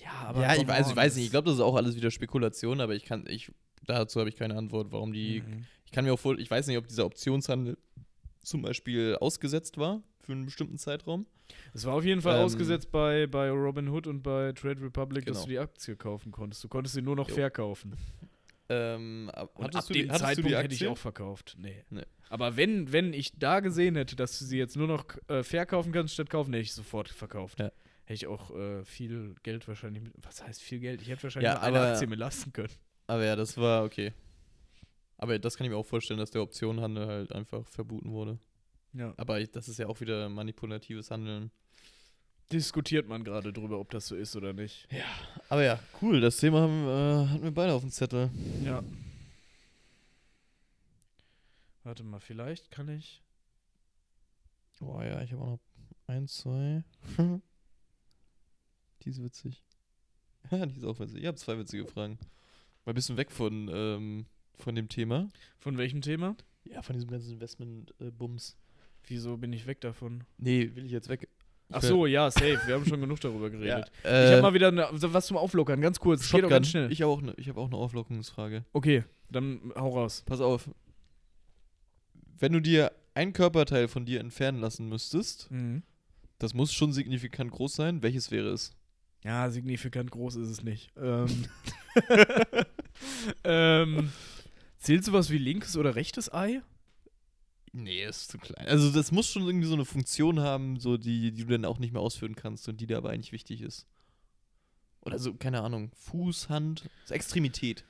[0.00, 1.24] ja, aber ja, ich weiß, ich weiß nicht.
[1.26, 3.52] Ich glaube, das ist auch alles wieder Spekulation, aber ich kann, ich,
[3.86, 5.42] dazu habe ich keine Antwort, warum die.
[5.42, 5.64] Mhm.
[5.84, 7.76] Ich kann mir auch vor, ich weiß nicht, ob dieser Optionshandel
[8.42, 11.26] zum Beispiel ausgesetzt war für einen bestimmten Zeitraum.
[11.74, 15.38] Es war auf jeden Fall Ähm, ausgesetzt bei, bei Robinhood und bei Trade Republic, dass
[15.38, 15.44] Genau.
[15.46, 16.62] du die Aktie kaufen konntest.
[16.62, 17.34] Du konntest sie nur noch Jo.
[17.34, 17.96] verkaufen.
[18.68, 21.56] Ähm, ab- Und ab du dem die, Zeitpunkt hätte ich auch verkauft.
[21.58, 21.84] Nee.
[21.90, 22.04] Nee.
[22.28, 25.90] Aber wenn, wenn ich da gesehen hätte, dass du sie jetzt nur noch äh, verkaufen
[25.90, 27.58] kannst statt kaufen, hätte ich sofort verkauft.
[27.58, 27.72] Ja.
[28.04, 30.12] Hätte ich auch äh, viel Geld wahrscheinlich mit.
[30.22, 31.02] Was heißt viel Geld?
[31.02, 32.70] Ich hätte wahrscheinlich Ja, nur eine aber- Aktie mir lassen können.
[33.08, 34.12] Aber ja, das war okay.
[35.20, 38.38] Aber das kann ich mir auch vorstellen, dass der Optionenhandel halt einfach verboten wurde.
[38.94, 39.12] Ja.
[39.18, 41.50] Aber das ist ja auch wieder manipulatives Handeln.
[42.50, 44.88] Diskutiert man gerade drüber, ob das so ist oder nicht.
[45.50, 46.22] Aber ja, cool.
[46.22, 48.30] Das Thema haben, äh, hatten wir beide auf dem Zettel.
[48.64, 48.82] Ja.
[51.84, 53.22] Warte mal, vielleicht kann ich.
[54.78, 55.60] Boah, ja, ich habe auch noch
[56.06, 56.82] eins, zwei.
[59.02, 59.62] die ist witzig.
[60.50, 61.20] Ja, die ist auch witzig.
[61.20, 62.18] Ich habe zwei witzige Fragen.
[62.86, 64.24] Mal ein bisschen weg von, ähm,
[64.60, 65.28] von dem Thema.
[65.58, 66.36] Von welchem Thema?
[66.64, 68.56] Ja, von diesem ganzen Investment-Bums.
[69.06, 70.24] Wieso bin ich weg davon?
[70.38, 71.28] nee, will ich jetzt weg.
[71.68, 72.60] Ich Ach so, ja, safe.
[72.66, 73.92] Wir haben schon genug darüber Ja, geredet.
[74.04, 76.22] äh, Ich habe mal wieder eine, so was zum Auflockern, ganz kurz.
[76.22, 76.50] Es Geht doch Shotgun.
[76.50, 76.90] ganz schnell.
[76.92, 78.64] Ich habe auch, ne, ich hab auch eine Auflockungsfrage.
[78.72, 80.22] Okay, dann hau raus.
[80.26, 80.68] Pass auf.
[82.38, 85.82] Wenn du dir ein Körperteil von dir entfernen lassen müsstest, Mhm.
[86.38, 88.02] das muss schon signifikant groß sein.
[88.02, 88.72] Welches wäre es?
[89.22, 90.90] Ja, signifikant groß ist es nicht.
[90.96, 91.28] Ähm,
[93.44, 94.10] ähm,
[94.80, 96.60] zählt sowas wie linkes oder rechtes Ei?
[97.72, 98.66] Nee, ist zu klein.
[98.66, 101.78] Also das muss schon irgendwie so eine Funktion haben, so die, die du dann auch
[101.78, 103.86] nicht mehr ausführen kannst und die dir aber eigentlich wichtig ist.
[105.02, 107.84] Oder so, keine Ahnung, Fuß, Hand, so Extremität.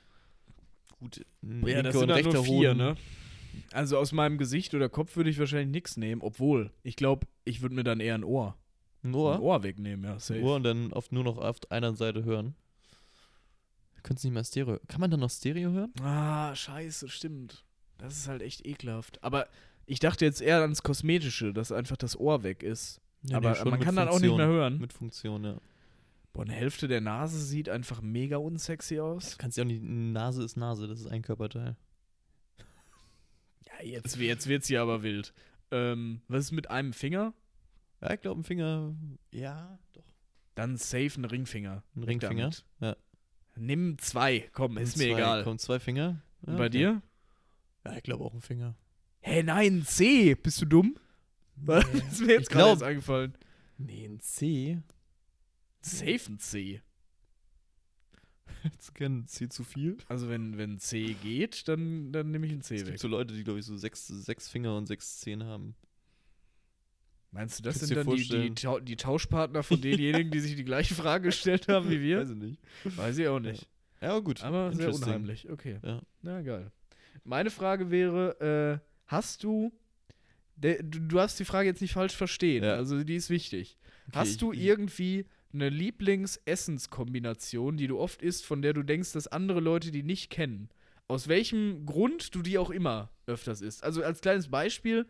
[0.99, 2.77] Gut, Ja, das sind und rechter nur vier, Hoden.
[2.77, 2.95] ne?
[3.71, 7.61] Also aus meinem Gesicht oder Kopf würde ich wahrscheinlich nichts nehmen, obwohl, ich glaube, ich
[7.61, 8.55] würde mir dann eher ein Ohr,
[9.03, 10.41] Ein Ohr, ein Ohr wegnehmen, ja, ein safe.
[10.41, 12.55] Ohr und dann auf, nur noch auf einer Seite hören.
[14.03, 14.79] Könntest nicht mehr Stereo.
[14.87, 15.93] Kann man dann noch Stereo hören?
[16.01, 17.63] Ah, scheiße, stimmt.
[17.97, 19.23] Das ist halt echt ekelhaft.
[19.23, 19.47] Aber
[19.85, 23.01] ich dachte jetzt eher ans Kosmetische, dass einfach das Ohr weg ist.
[23.23, 24.37] Nee, aber nee, man kann dann auch nicht Funktion.
[24.37, 24.79] mehr hören.
[24.79, 25.57] Mit Funktion, ja.
[26.33, 29.31] Boah, eine Hälfte der Nase sieht einfach mega unsexy aus.
[29.31, 31.75] Du kannst ja auch nicht, Nase ist Nase, das ist ein Körperteil.
[33.65, 35.33] Ja, jetzt, jetzt wird's hier aber wild.
[35.71, 37.33] Ähm, was ist mit einem Finger?
[38.01, 38.95] Ja, ich glaube, ein Finger,
[39.31, 40.03] ja, doch.
[40.55, 41.83] Dann safe ein Ringfinger.
[41.95, 42.51] Ein Ringfinger.
[42.79, 42.95] Ja.
[43.55, 45.43] Nimm zwei, komm, ist mir Zwei, egal.
[45.43, 46.21] Kommen zwei Finger.
[46.47, 46.69] Ja, bei okay.
[46.69, 47.01] dir?
[47.85, 48.75] Ja, ich glaube auch ein Finger.
[49.19, 50.35] Hä, nein, C.
[50.35, 50.95] Bist du dumm?
[51.55, 51.99] Was Nee.
[52.11, 53.33] ist mir jetzt gerade eingefallen?
[53.77, 54.81] Nee, ein C.
[55.81, 56.81] Safe ein C.
[58.63, 59.97] Jetzt kennen C zu viel.
[60.07, 62.87] Also wenn, wenn C geht, dann, dann nehme ich ein C Es weg.
[62.89, 65.75] gibt so Leute, die, glaube ich, so sechs, sechs Finger und sechs Zehen haben.
[67.31, 68.55] Meinst du, das Kannst sind dann die, die.
[68.61, 72.19] Tau die Tauschpartner von denjenigen, die sich die gleiche Frage gestellt haben wie wir?
[72.19, 72.59] Weiß ich nicht.
[72.83, 73.67] Weiß ich auch nicht.
[74.01, 74.43] Ja, aber gut.
[74.43, 75.49] Aber sehr unheimlich.
[75.49, 75.79] Okay.
[75.83, 76.01] Ja.
[76.21, 76.71] Na, geil.
[77.23, 79.71] Meine Frage wäre, äh, hast du,
[80.57, 82.73] du, du darfst die Frage jetzt nicht falsch verstehen, Ja.
[82.73, 83.77] also die ist wichtig.
[84.07, 89.11] Okay, hast du ich- irgendwie eine Lieblings-Essenskombination, die du oft isst, von der du denkst,
[89.13, 90.69] dass andere Leute die nicht kennen?
[91.07, 93.83] Aus welchem Grund du die auch immer öfters isst?
[93.83, 95.05] Also als kleines Beispiel,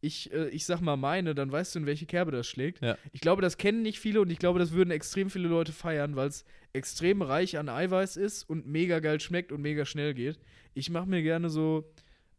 [0.00, 2.82] ich, äh, ich sag mal meine, dann weißt du, in welche Kerbe das schlägt.
[2.82, 2.96] Ja.
[3.12, 6.16] Ich glaube, das kennen nicht viele und ich glaube, das würden extrem viele Leute feiern,
[6.16, 10.38] weil es extrem reich an Eiweiß ist und mega geil schmeckt und mega schnell geht.
[10.74, 11.90] Ich mache mir gerne so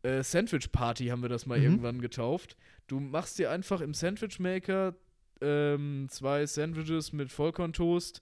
[0.04, 1.64] äh, Sandwich Party, haben wir das mal Mhm.
[1.66, 2.56] irgendwann getauft.
[2.88, 4.96] Du machst dir einfach im Sandwich Maker
[5.42, 8.22] ähm, zwei Sandwiches mit Vollkorntoast.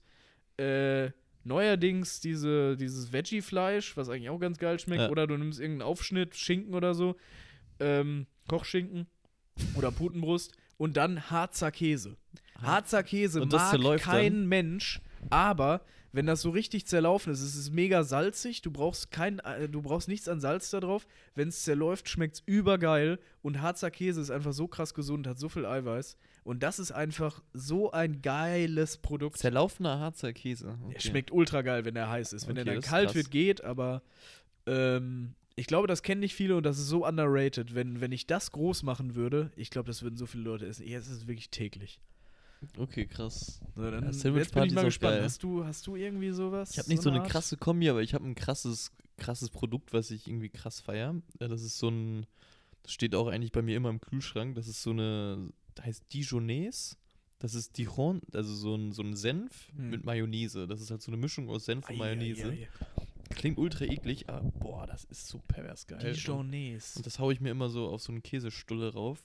[0.56, 1.10] Äh,
[1.44, 5.02] neuerdings diese, dieses Veggie-Fleisch, was eigentlich auch ganz geil schmeckt.
[5.02, 5.10] Ja.
[5.10, 7.16] Oder du nimmst irgendeinen Aufschnitt, Schinken oder so.
[7.78, 9.06] Ähm, Kochschinken
[9.74, 10.52] oder Putenbrust.
[10.78, 12.16] Und dann Harzer Käse.
[12.60, 15.00] Harzer Käse Und mag kein Mensch,
[15.30, 15.82] aber
[16.12, 19.82] wenn das so richtig zerlaufen ist, es ist mega salzig, du brauchst kein, äh, du
[19.82, 21.06] brauchst nichts an Salz da drauf.
[21.34, 25.38] Wenn es zerläuft, schmeckt es übergeil und Harzer Käse ist einfach so krass gesund, hat
[25.38, 29.36] so viel Eiweiß und das ist einfach so ein geiles Produkt.
[29.36, 30.78] Zerlaufener Harzer Käse.
[30.90, 32.48] Der schmeckt ultra geil, wenn er heiß ist.
[32.48, 34.00] Wenn Okay, er dann kalt wird, geht, aber
[34.66, 37.74] ähm, ich glaube, das kennen nicht viele und das ist so underrated.
[37.74, 40.86] Wenn, wenn ich das groß machen würde, ich glaube, das würden so viele Leute essen.
[40.86, 41.98] Jetzt ist es wirklich täglich.
[42.78, 43.60] Okay, krass.
[43.74, 45.14] So, dann, Ja, Sandwich jetzt bin Party ich mal gespannt.
[45.16, 45.24] geil.
[45.24, 46.72] Hast du, hast du irgendwie sowas?
[46.72, 47.28] Ich habe nicht so eine Art?
[47.30, 51.14] krasse Kombi, aber ich habe ein krasses, krasses Produkt, was ich irgendwie krass feier.
[51.38, 52.26] Äh, Das ist so ein,
[52.82, 54.54] das steht auch eigentlich bei mir immer im Kühlschrank.
[54.56, 56.96] Das ist so eine, das heißt Dijonnaise.
[57.38, 59.90] Das ist Dijon, also so ein, so ein Senf Hm.
[59.90, 60.66] mit Mayonnaise.
[60.66, 62.48] Das ist halt so eine Mischung aus Senf und Ei, ei, Mayonnaise.
[62.50, 62.68] ei.
[63.30, 65.98] Klingt ultra eklig, aber boah, das ist so pervers geil.
[66.06, 66.96] Und, Dijonnaise.
[66.98, 69.22] und das haue ich mir immer so auf so eine Käsestulle rauf.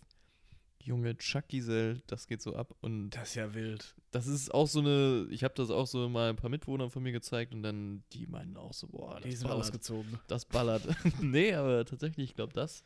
[0.84, 2.74] Junge, Chuck Giselle, das geht so ab.
[2.82, 3.93] Und Das ist ja wild.
[4.10, 7.04] das ist auch so eine, ich habe das auch so mal ein paar Mitwohnern von
[7.04, 9.60] mir gezeigt und dann, die meinen auch so, boah, das Die sind ballert.
[9.66, 10.20] ausgezogen.
[10.28, 10.88] Das ballert.
[11.22, 12.84] nee, aber tatsächlich, ich glaube das.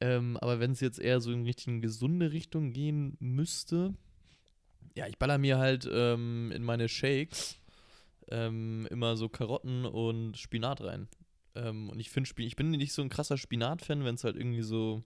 [0.00, 3.94] Ähm, aber wenn es jetzt eher so in Richtung gesunde Richtung gehen müsste,
[4.96, 7.58] ja, ich baller mir halt ähm, in meine Shakes
[8.30, 11.08] ähm, immer so Karotten und Spinat rein.
[11.54, 14.62] Ähm, und ich finde, ich bin nicht so ein krasser Spinat-Fan, wenn es halt irgendwie
[14.62, 15.02] so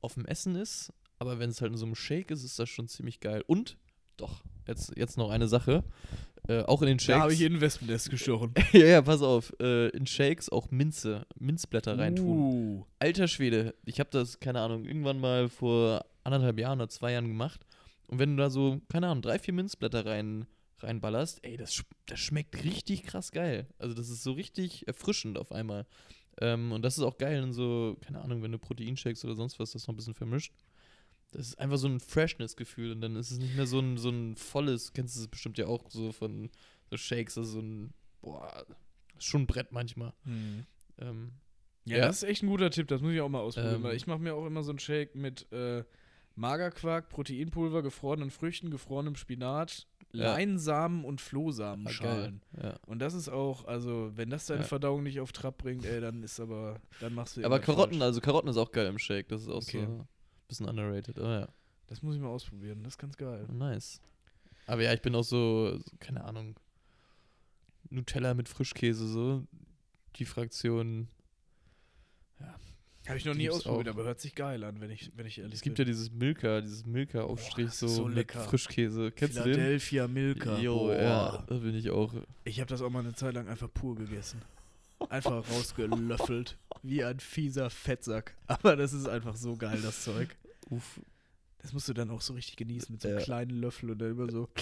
[0.00, 0.92] auf dem Essen ist.
[1.18, 3.44] Aber wenn es halt in so einem Shake ist, ist das schon ziemlich geil.
[3.46, 3.76] Und,
[4.16, 5.84] doch, jetzt, jetzt noch eine Sache.
[6.48, 7.16] Äh, auch in den Shakes.
[7.16, 8.54] Da habe ich in Wespennest gestochen.
[8.72, 9.52] ja, ja, pass auf.
[9.60, 12.26] Äh, in Shakes auch Minze, Minzblätter reintun.
[12.26, 12.84] Uh.
[12.98, 17.28] Alter Schwede, ich habe das, keine Ahnung, irgendwann mal vor anderthalb Jahren oder zwei Jahren
[17.28, 17.66] gemacht.
[18.08, 20.46] Und wenn du da so, keine Ahnung, drei, vier Minzblätter rein,
[20.82, 23.66] reinballerst, ey, das, das schmeckt richtig krass geil.
[23.78, 25.86] Also das ist so richtig erfrischend auf einmal.
[26.40, 29.58] Ähm, und das ist auch geil in so, keine Ahnung, wenn du Proteinshakes oder sonst
[29.58, 30.52] was das noch ein bisschen vermischt.
[31.32, 34.08] Das ist einfach so ein Freshness-Gefühl und dann ist es nicht mehr so ein, so
[34.10, 36.50] ein volles, kennst du es bestimmt ja auch so von
[36.90, 38.66] so Shakes, also so ein, boah,
[39.16, 40.12] ist schon ein Brett manchmal.
[40.24, 40.64] Hm.
[40.98, 41.32] Ähm,
[41.84, 42.06] Ja, Ja.
[42.06, 43.82] das ist echt ein guter Tipp, das muss ich auch mal ausprobieren, Ähm.
[43.84, 45.84] weil ich mache mir auch immer so einen Shake mit äh,
[46.34, 50.32] Magerquark, Proteinpulver, gefrorenen Früchten, gefrorenem Spinat, Ja.
[50.32, 52.42] Leinsamen und ah, Flohsamenschalen.
[52.60, 52.74] Ja.
[52.86, 54.66] Und das ist auch, also wenn das deine Ja.
[54.66, 58.02] Verdauung nicht auf Trab bringt, ey, dann ist aber, dann machst du Aber Karotten, falsch.
[58.02, 59.28] also Karotten ist auch geil im Shake.
[59.28, 59.84] Das ist auch Okay.
[59.86, 60.08] so ein
[60.48, 61.16] bisschen underrated.
[61.18, 61.48] Aber ja,
[61.86, 63.46] Das muss ich mal ausprobieren, das ist ganz geil.
[63.52, 64.00] nice.
[64.66, 66.58] Aber ja, ich bin auch so, keine Ahnung,
[67.88, 69.44] Nutella mit Frischkäse, so.
[70.16, 71.08] Die Fraktion.
[73.10, 73.92] Habe ich noch nie ausprobiert, auch.
[73.94, 75.84] aber hört sich geil an, wenn ich, wenn ich ehrlich Es gibt bin.
[75.86, 78.30] ja dieses Milka, dieses Milka-Aufstrich so, so mit.
[78.32, 79.10] Frischkäse.
[79.12, 79.54] Kennst du den?
[79.54, 80.58] Philadelphia Milka.
[80.58, 82.14] Jo, ja, da bin ich auch.
[82.44, 84.40] Ich habe das auch mal eine Zeit lang einfach pur gegessen.
[85.08, 86.56] Einfach rausgelöffelt.
[86.82, 88.34] Wie ein fieser Fettsack.
[88.46, 90.36] Aber das ist einfach so geil, das Zeug.
[90.70, 91.00] Uff.
[91.62, 93.24] Das musst du dann auch so richtig genießen mit so einem Ja.
[93.24, 94.48] kleinen Löffel und dann immer so.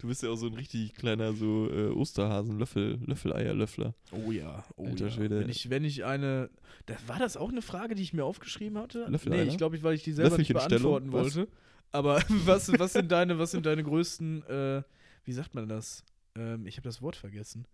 [0.00, 3.94] Du bist ja auch so ein richtig kleiner so äh, Osterhasen, Löffel, Löffeleierlöffler.
[4.12, 5.10] Oh ja, oh Alter ja.
[5.10, 5.40] Schwede.
[5.40, 6.48] Wenn ich, wenn ich eine.
[6.86, 9.04] Das, war das auch eine Frage, die ich mir aufgeschrieben hatte?
[9.08, 9.44] Löffeleier?
[9.44, 11.48] Nee, ich glaube, weil ich die selber nicht beantworten wollte.
[11.92, 14.82] Aber was, was, sind deine, was sind deine größten, äh,
[15.24, 16.02] wie sagt man das?
[16.34, 17.66] Ähm, ich habe das Wort vergessen.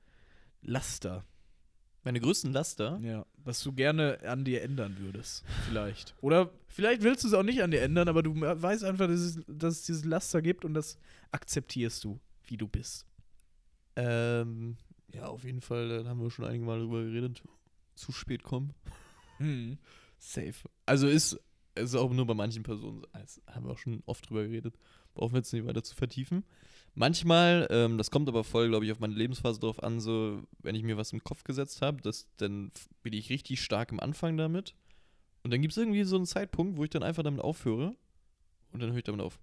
[0.63, 1.25] Laster.
[2.07, 3.01] Meine größten Laster?
[3.03, 6.15] Ja, was du gerne an dir ändern würdest, vielleicht.
[6.21, 9.19] Oder vielleicht willst du es auch nicht an dir ändern, aber du weißt einfach, dass
[9.19, 10.99] es, dass es dieses Laster gibt und das
[11.33, 13.07] akzeptierst du, wie du bist.
[13.97, 14.77] Ähm,
[15.13, 17.43] ja, auf jeden Fall, da haben wir schon einige Mal drüber geredet.
[17.97, 18.73] Zu spät kommen.
[19.39, 19.77] Hm.
[20.17, 20.55] Safe.
[20.85, 21.41] Also ist,
[21.75, 23.09] ist auch nur bei manchen Personen, so.
[23.15, 24.79] das haben wir auch schon oft drüber geredet.
[25.15, 26.45] Brauchen wir jetzt nicht weiter zu vertiefen.
[26.99, 30.75] Manchmal, ähm, das kommt aber voll, glaube ich, auf meine Lebensphase drauf an, so, wenn
[30.75, 32.01] ich mir was im Kopf gesetzt habe,
[32.39, 32.73] dann
[33.03, 34.75] bin ich richtig stark am Anfang damit.
[35.43, 37.95] Und dann gibt es irgendwie so einen Zeitpunkt, wo ich dann einfach damit aufhöre.
[38.73, 39.39] Und dann höre ich damit auf.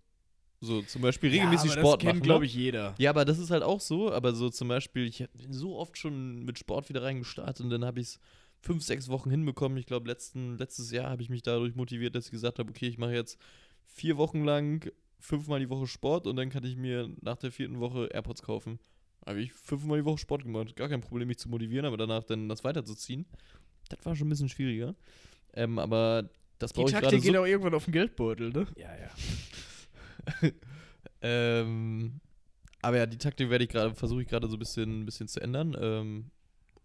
[0.61, 2.23] So, zum Beispiel regelmäßig ja, aber Sport das kennt, machen.
[2.23, 2.45] glaube ne?
[2.47, 2.95] ich, jeder.
[2.97, 4.11] Ja, aber das ist halt auch so.
[4.11, 7.85] Aber so zum Beispiel, ich bin so oft schon mit Sport wieder reingestartet und dann
[7.85, 8.19] habe ich es
[8.61, 9.77] fünf, sechs Wochen hinbekommen.
[9.77, 12.87] Ich glaube, letzten, letztes Jahr habe ich mich dadurch motiviert, dass ich gesagt habe, okay,
[12.87, 13.37] ich mache jetzt
[13.85, 14.89] vier Wochen lang
[15.23, 18.77] fünfmal die Woche Sport und dann kann ich mir nach der vierten Woche AirPods kaufen.
[19.25, 20.75] Habe ich fünfmal die Woche Sport gemacht.
[20.75, 23.25] Gar kein Problem, mich zu motivieren, aber danach dann das weiterzuziehen.
[23.87, 24.95] Das war schon ein bisschen schwieriger.
[25.53, 28.49] Ähm, aber das Die brauche ich gerade Taktik so geht auch irgendwann auf den Geldbeutel,
[28.49, 28.67] ne?
[28.75, 30.51] ja, ja.
[31.21, 32.19] ähm,
[32.81, 35.39] aber ja, die Taktik werde ich gerade, versuche ich gerade so ein bisschen, bisschen zu
[35.39, 35.73] ändern.
[35.79, 36.31] Ähm,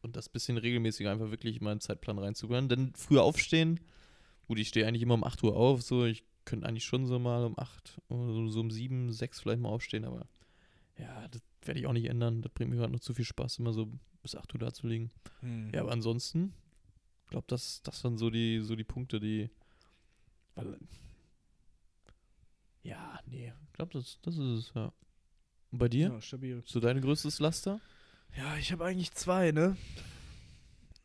[0.01, 2.69] und das bisschen regelmäßiger einfach wirklich in meinen Zeitplan reinzubringen.
[2.69, 3.81] Denn früher aufstehen,
[4.47, 7.19] gut, ich stehe eigentlich immer um 8 Uhr auf, so, ich könnte eigentlich schon so
[7.19, 10.27] mal um 8 oder so, so um 7, 6 vielleicht mal aufstehen, aber
[10.97, 12.41] ja, das werde ich auch nicht ändern.
[12.41, 13.93] Das bringt mir gerade noch zu viel Spaß, immer so
[14.23, 15.11] bis 8 Uhr da zu liegen.
[15.41, 15.71] Hm.
[15.75, 16.55] Ja, aber ansonsten,
[17.25, 19.51] ich glaube, das, das waren so die, so die Punkte, die.
[20.55, 20.79] Weil,
[22.83, 24.91] ja, nee, ich glaube, das, das ist es, ja.
[25.71, 26.09] Und bei dir?
[26.09, 26.63] Ja, stabil.
[26.65, 27.79] So dein größtes Laster?
[28.37, 29.77] Ja, ich habe eigentlich zwei, ne?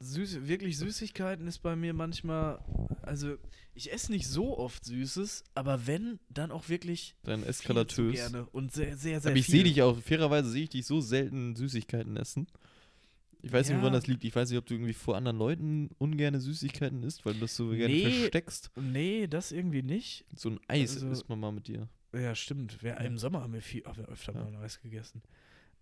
[0.03, 2.59] Süß, wirklich Süßigkeiten ist bei mir manchmal,
[3.01, 3.35] also
[3.73, 8.13] ich esse nicht so oft Süßes, aber wenn, dann auch wirklich zu Eskalatös.
[8.15, 11.01] gerne und sehr, sehr, sehr Aber ich sehe dich auch, fairerweise sehe ich dich so
[11.01, 12.47] selten Süßigkeiten essen.
[13.41, 13.81] Ich weiß nicht, Ja.
[13.81, 14.23] woran das liegt.
[14.23, 17.55] Ich weiß nicht, ob du irgendwie vor anderen Leuten ungerne Süßigkeiten isst, weil du das
[17.55, 18.09] so gerne Nee.
[18.09, 18.71] versteckst.
[18.79, 20.23] Nee, das irgendwie nicht.
[20.35, 21.89] So ein Eis Also- isst man mal mit dir.
[22.13, 22.81] Ja, stimmt.
[22.83, 22.97] Wir.
[23.01, 24.43] Im Sommer haben wir viel, haben wir öfter Ja.
[24.49, 25.23] mal Eis gegessen.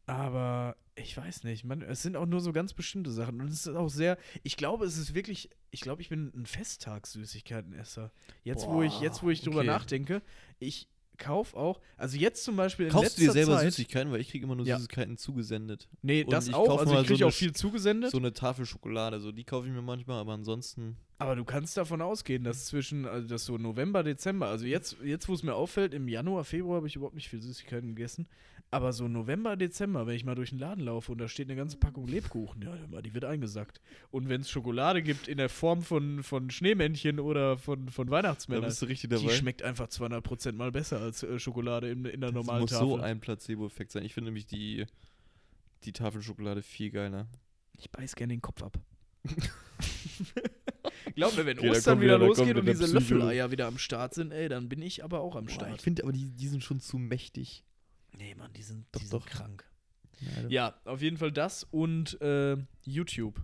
[0.06, 3.41] Aber ich weiß nicht, man, es sind auch nur so ganz bestimmte Sachen.
[3.41, 6.45] Und es ist auch sehr, ich glaube, es ist wirklich, ich glaube, ich bin ein
[6.45, 8.12] Festtagssüßigkeitenesser.
[8.43, 9.68] Jetzt, wo ich, jetzt, wo ich drüber okay.
[9.68, 10.22] nachdenke,
[10.60, 10.88] ich
[11.18, 14.12] kaufe auch, also jetzt zum Beispiel in Kaufst du dir selber Zeit, Süßigkeiten?
[14.12, 14.78] Weil ich kriege immer nur Ja.
[14.78, 15.88] Süßigkeiten zugesendet.
[16.02, 16.80] Nee, Und das ich auch.
[16.80, 18.12] Also ich so kriege auch eine viel zugesendet.
[18.12, 20.97] So eine Tafel Schokolade, so die kaufe ich mir manchmal, aber ansonsten.
[21.22, 25.30] Aber du kannst davon ausgehen, dass zwischen, also dass so November, Dezember, also jetzt, jetzt
[25.30, 28.28] wo es mir auffällt, im Januar, Februar habe ich überhaupt nicht viel Süßigkeiten gegessen.
[28.72, 31.56] Aber so November, Dezember, wenn ich mal durch den Laden laufe und da steht eine
[31.56, 33.82] ganze Packung Lebkuchen, ja, die wird eingesackt.
[34.10, 38.14] Und wenn es Schokolade gibt in der Form von, von Schneemännchen oder von, von Da
[38.14, 39.36] Weihnachtsmännern, bist du richtig die dabei.
[39.36, 42.88] schmeckt einfach 200% mal besser als äh, Schokolade in, in der das normalen muss Tafel.
[42.88, 44.04] so ein Placebo-Effekt sein.
[44.06, 44.88] Ich finde nämlich die,
[45.84, 47.28] die Tafel Schokolade viel geiler.
[47.78, 48.80] ich beiß gerne den Kopf ab.
[51.16, 52.86] Glaub mir, wenn Okay, Ostern wieder wieder- losgeht und diese.
[52.93, 55.76] Löffeleier wieder am Start sind, ey, dann bin ich aber auch am Boah, Start.
[55.76, 57.64] ich finde aber, die, die sind schon zu mächtig.
[58.18, 59.26] Nee, Mann, die sind, Doch, die sind doch.
[59.26, 59.64] krank.
[60.20, 63.41] Ja, Ja, auf jeden Fall das und äh, YouTube.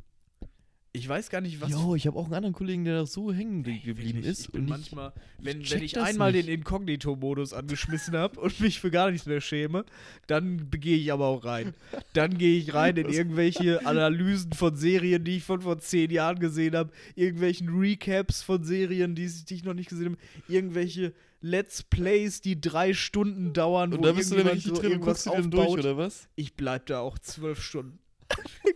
[0.98, 1.72] Ich weiß gar nicht, was.
[1.72, 4.40] Jo, ich habe auch einen anderen Kollegen, der da so hängen Ey, geblieben wirklich, ist.
[4.42, 6.48] Ich bin und manchmal, wenn, check wenn ich einmal nicht.
[6.48, 9.86] den Inkognito-Modus angeschmissen habe und mich für gar nichts mehr schäme,
[10.28, 11.74] dann gehe ich aber auch rein.
[12.14, 16.40] Dann gehe ich rein in irgendwelche Analysen von Serien, die ich von vor zehn Jahren
[16.40, 20.18] gesehen habe, irgendwelchen Recaps von Serien, die, die ich noch nicht gesehen habe,
[20.48, 24.94] irgendwelche Let's Plays, die drei Stunden dauern, und wo da bist du dann so drin
[24.94, 26.28] und guckst du den durch, oder was?
[26.36, 28.00] Ich bleib da auch zwölf Stunden.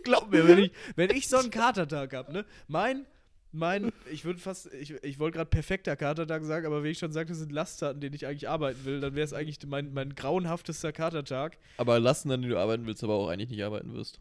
[0.04, 2.44] Glaub mir, wenn ich, wenn ich so einen Katertag habe, ne?
[2.68, 3.06] Mein,
[3.52, 7.12] mein, ich würde fast, ich, ich wollte gerade perfekter Katertag sagen, aber wenn ich schon
[7.12, 10.14] sage, das sind Lasttaten, denen ich eigentlich arbeiten will, dann wäre es eigentlich mein, mein
[10.14, 11.58] grauenhaftester Katertag.
[11.76, 14.20] Aber lassen dann, die du arbeiten willst, aber auch eigentlich nicht arbeiten wirst.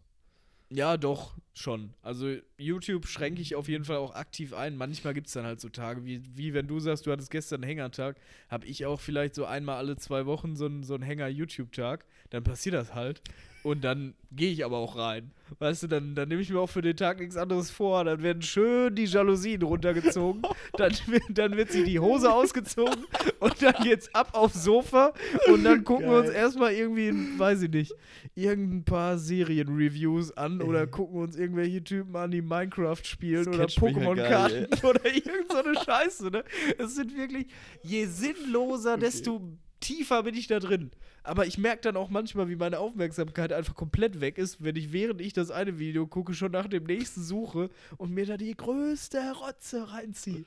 [0.74, 1.94] Ja, doch, schon.
[2.02, 4.78] Also YouTube schränke ich auf jeden Fall auch aktiv ein.
[4.78, 7.62] Manchmal gibt es dann halt so Tage, wie, wie wenn du sagst, du hattest gestern
[7.62, 8.16] einen Hängertag,
[8.50, 12.06] habe ich auch vielleicht so einmal alle zwei Wochen so einen, so einen Hänger-YouTube-Tag.
[12.30, 13.22] Dann passiert das halt.
[13.64, 15.32] Und dann gehe ich aber auch rein.
[15.60, 18.04] Weißt du, dann, dann nehme ich mir auch für den Tag nichts anderes vor.
[18.06, 20.42] Dann werden schön die Jalousien runtergezogen.
[20.78, 23.06] dann, wird- dann wird sich die Hose ausgezogen.
[23.40, 25.14] Und dann geht's ab aufs Sofa.
[25.48, 26.38] Und dann gucken wir uns Geil.
[26.38, 27.94] erstmal irgendwie, weiß ich nicht,
[28.34, 30.62] irgendein paar Serienreviews an.
[30.62, 33.46] Oder gucken uns irgendwelche Typen an, die Minecraft spielen.
[33.46, 34.68] Das Oder geil, Pokémon-Karten.
[34.88, 36.44] oder irgend so eine Scheiße, ne?
[36.78, 37.48] Es sind wirklich,
[37.84, 39.42] je sinnloser, desto
[39.82, 40.92] tiefer bin ich da drin.
[41.24, 44.92] Aber ich merke dann auch manchmal, wie meine Aufmerksamkeit einfach komplett weg ist, wenn ich,
[44.94, 48.56] während ich das eine Video gucke, schon nach dem nächsten suche und mir da die
[48.56, 50.46] größte Rotze reinziehe.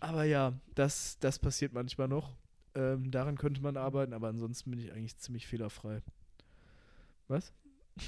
[0.00, 2.36] Aber ja, das, das passiert manchmal noch.
[2.76, 6.02] Ähm, daran könnte man arbeiten, aber ansonsten bin ich eigentlich ziemlich fehlerfrei.
[7.28, 7.52] Was?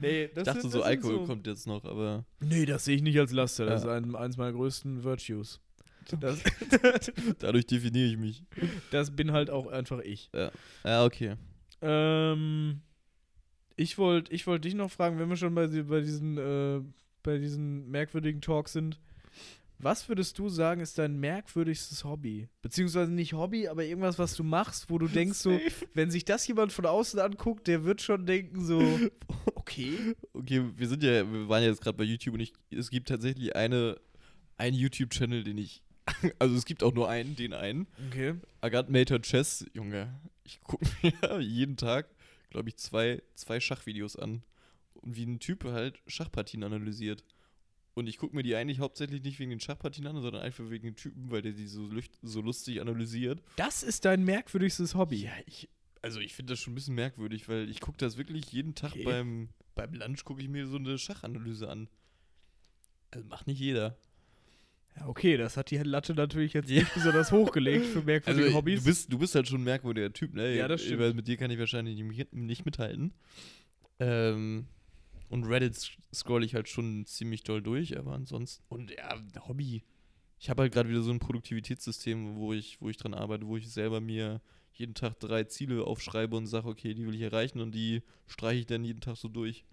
[0.00, 2.84] nee, das Ich dachte sind- so, das sind Alkohol kommt jetzt noch, aber Nee, das
[2.84, 3.66] sehe ich nicht als Laster.
[3.66, 3.96] Das Ja.
[3.96, 5.60] ist ein, eins meiner größten Virtues.
[6.20, 6.42] Das,
[7.38, 8.44] dadurch definiere ich mich.
[8.90, 10.30] das bin halt auch einfach ich.
[10.84, 11.36] Ja, okay.
[11.82, 12.80] Ähm,
[13.76, 16.80] ich wollte ich wollt dich noch fragen, wenn wir schon bei, bei, diesen, äh,
[17.22, 18.98] bei diesen merkwürdigen Talks sind.
[19.78, 22.48] Was würdest du sagen, ist dein merkwürdigstes Hobby?
[22.62, 25.60] Beziehungsweise nicht Hobby, aber irgendwas, was du machst, wo du denkst, so,
[25.92, 28.80] wenn sich das jemand von außen anguckt, der wird schon denken, so,
[29.54, 30.14] okay.
[30.32, 33.08] Okay, wir sind ja, wir waren ja jetzt gerade bei YouTube und ich, es gibt
[33.08, 34.00] tatsächlich eine,
[34.56, 35.82] einen YouTube-Channel, den ich,
[36.38, 37.86] also es gibt auch nur einen, den einen.
[38.08, 38.34] Okay.
[38.60, 42.08] Agat Mater Chess, Junge, ich gucke mir jeden Tag,
[42.50, 44.42] glaube ich, zwei, zwei Schachvideos an.
[44.94, 47.24] Und wie ein Typ halt Schachpartien analysiert.
[47.94, 50.84] Und ich gucke mir die eigentlich hauptsächlich nicht wegen den Schachpartien an, sondern einfach wegen
[50.84, 51.88] dem Typen, weil der die so,
[52.22, 53.42] so lustig analysiert.
[53.56, 55.22] Das ist dein merkwürdigstes Hobby.
[55.22, 55.68] Ja, ich,
[56.02, 58.92] also ich finde das schon ein bisschen merkwürdig, weil ich gucke das wirklich jeden Tag
[58.92, 59.04] Okay.
[59.04, 61.88] beim, beim Lunch, gucke ich mir so eine Schachanalyse an.
[63.12, 63.96] Also macht nicht jeder.
[64.96, 68.80] Ja, okay, das hat die Latte natürlich jetzt nicht besonders hochgelegt für merkwürdige Also Hobbys.
[68.80, 70.56] du bist, du bist halt schon ein merkwürdiger Typ, ne?
[70.56, 71.00] Ja, das stimmt.
[71.00, 73.12] Weil mit dir kann ich wahrscheinlich nicht- mithalten.
[73.98, 74.66] Ähm,
[75.28, 75.76] und Reddit
[76.14, 78.62] scroll ich halt schon ziemlich doll durch, aber ansonsten.
[78.68, 79.82] Und ja, Hobby.
[80.38, 83.56] Ich habe halt gerade wieder so ein Produktivitätssystem, wo ich, wo ich dran arbeite, wo
[83.56, 84.40] ich selber mir
[84.74, 88.60] jeden Tag drei Ziele aufschreibe und sage, okay, die will ich erreichen und die streiche
[88.60, 89.64] ich dann jeden Tag so durch.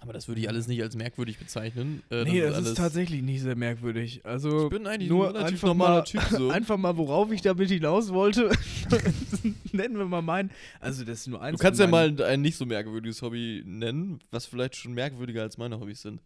[0.00, 2.02] Aber das würde ich alles nicht als merkwürdig bezeichnen.
[2.10, 4.24] Äh, nee, das alles- ist tatsächlich nicht sehr merkwürdig.
[4.26, 6.50] Also Ich bin eigentlich nur ein relativ einfach normaler mal, Typ so.
[6.50, 8.50] Einfach mal, worauf ich damit hinaus wollte.
[9.72, 10.50] Nennen wir mal meinen.
[10.80, 11.58] Also, das ist nur eins.
[11.58, 15.58] Du kannst ja mal ein nicht so merkwürdiges Hobby nennen, was vielleicht schon merkwürdiger als
[15.58, 16.20] meine Hobbys sind.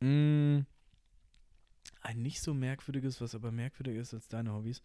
[0.00, 0.60] Mm,
[2.02, 4.80] ein nicht so merkwürdiges, was aber merkwürdiger ist als deine Hobbys.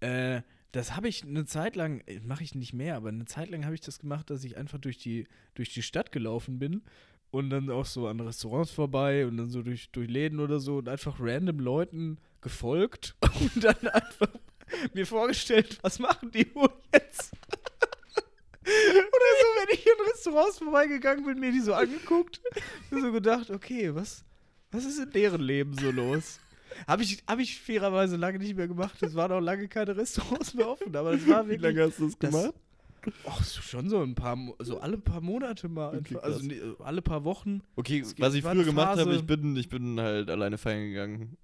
[0.00, 0.42] Äh,
[0.72, 3.74] das habe ich eine Zeit lang, mache ich nicht mehr, aber eine Zeit lang habe
[3.74, 6.82] ich das gemacht, dass ich einfach durch die, durch die Stadt gelaufen bin
[7.36, 10.78] und dann auch so an Restaurants vorbei und dann so durch, durch Läden oder so
[10.78, 14.28] und einfach random Leuten gefolgt und dann einfach
[14.94, 17.32] mir vorgestellt, was machen die wohl jetzt?
[18.66, 22.40] Oder so, wenn ich in Restaurants vorbeigegangen bin, mir die so angeguckt,
[22.90, 24.24] mir so gedacht, okay, was,
[24.72, 26.40] was ist in deren Leben so los?
[26.88, 29.00] Habe ich, hab ich fairerweise lange nicht mehr gemacht.
[29.02, 31.78] Es waren auch lange keine Restaurants mehr offen, aber es war wirklich.
[31.78, 32.32] hast du das das-
[33.24, 35.98] Och, so schon so ein paar, so alle paar Monate mal.
[35.98, 37.62] Okay, also nee, alle paar Wochen.
[37.76, 41.36] Okay, was ich früher gemacht habe, ich bin, ich bin halt alleine feiern gegangen.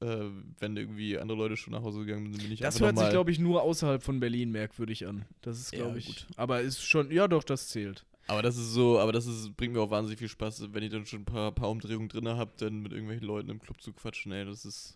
[0.00, 0.26] Äh,
[0.58, 3.30] wenn irgendwie andere Leute schon nach Hause gegangen sind, bin ich Das hört sich, glaube
[3.30, 5.24] ich, nur außerhalb von Berlin merkwürdig an.
[5.42, 6.06] Das ist, glaube Ja, ich.
[6.06, 6.26] gut.
[6.36, 8.04] Aber ist schon, ja doch, das zählt.
[8.26, 10.90] Aber das ist so, aber das ist, bringt mir auch wahnsinnig viel Spaß, wenn ich
[10.90, 13.92] dann schon ein paar, paar Umdrehungen drin habe, dann mit irgendwelchen Leuten im Club zu
[13.92, 14.94] quatschen, ey, das ist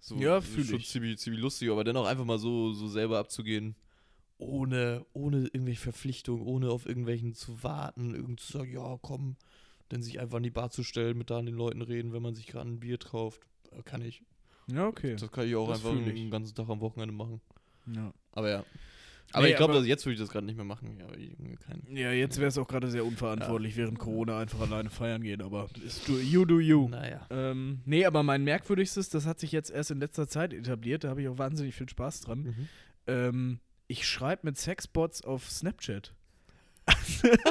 [0.00, 0.88] so Ja, das ist schon ich.
[0.88, 3.74] ziemlich, ziemlich lustig, aber dann auch einfach mal so, so selber abzugehen,
[4.38, 9.36] ohne, ohne irgendwelche Verpflichtungen, ohne auf irgendwelchen zu warten, irgendwie zu sagen, ja, komm,
[9.88, 12.22] dann sich einfach in die Bar zu stellen, mit da an den Leuten reden, wenn
[12.22, 13.40] man sich gerade ein Bier kauft,
[13.72, 14.22] Äh, kann ich.
[14.68, 15.16] Ja, okay.
[15.16, 17.40] Das kann ich auch Das einfach den ganzen Tag am Wochenende machen.
[17.86, 18.12] Ja.
[18.32, 18.64] Aber ja.
[19.32, 20.96] Aber Nee, ich glaube, dass jetzt würde ich das gerade nicht mehr machen.
[20.98, 21.06] Ja,
[21.92, 25.68] Ja, jetzt wäre es auch gerade sehr unverantwortlich, während Corona einfach alleine feiern gehen, aber
[25.84, 26.88] ist du, you do you.
[26.88, 27.26] Naja.
[27.30, 31.10] Ähm, nee, aber mein merkwürdigstes, das hat sich jetzt erst in letzter Zeit etabliert, da
[31.10, 32.42] habe ich auch wahnsinnig viel Spaß dran.
[32.42, 32.68] Mhm.
[33.08, 36.12] Ähm, ich schreibe mit Sexbots auf Snapchat.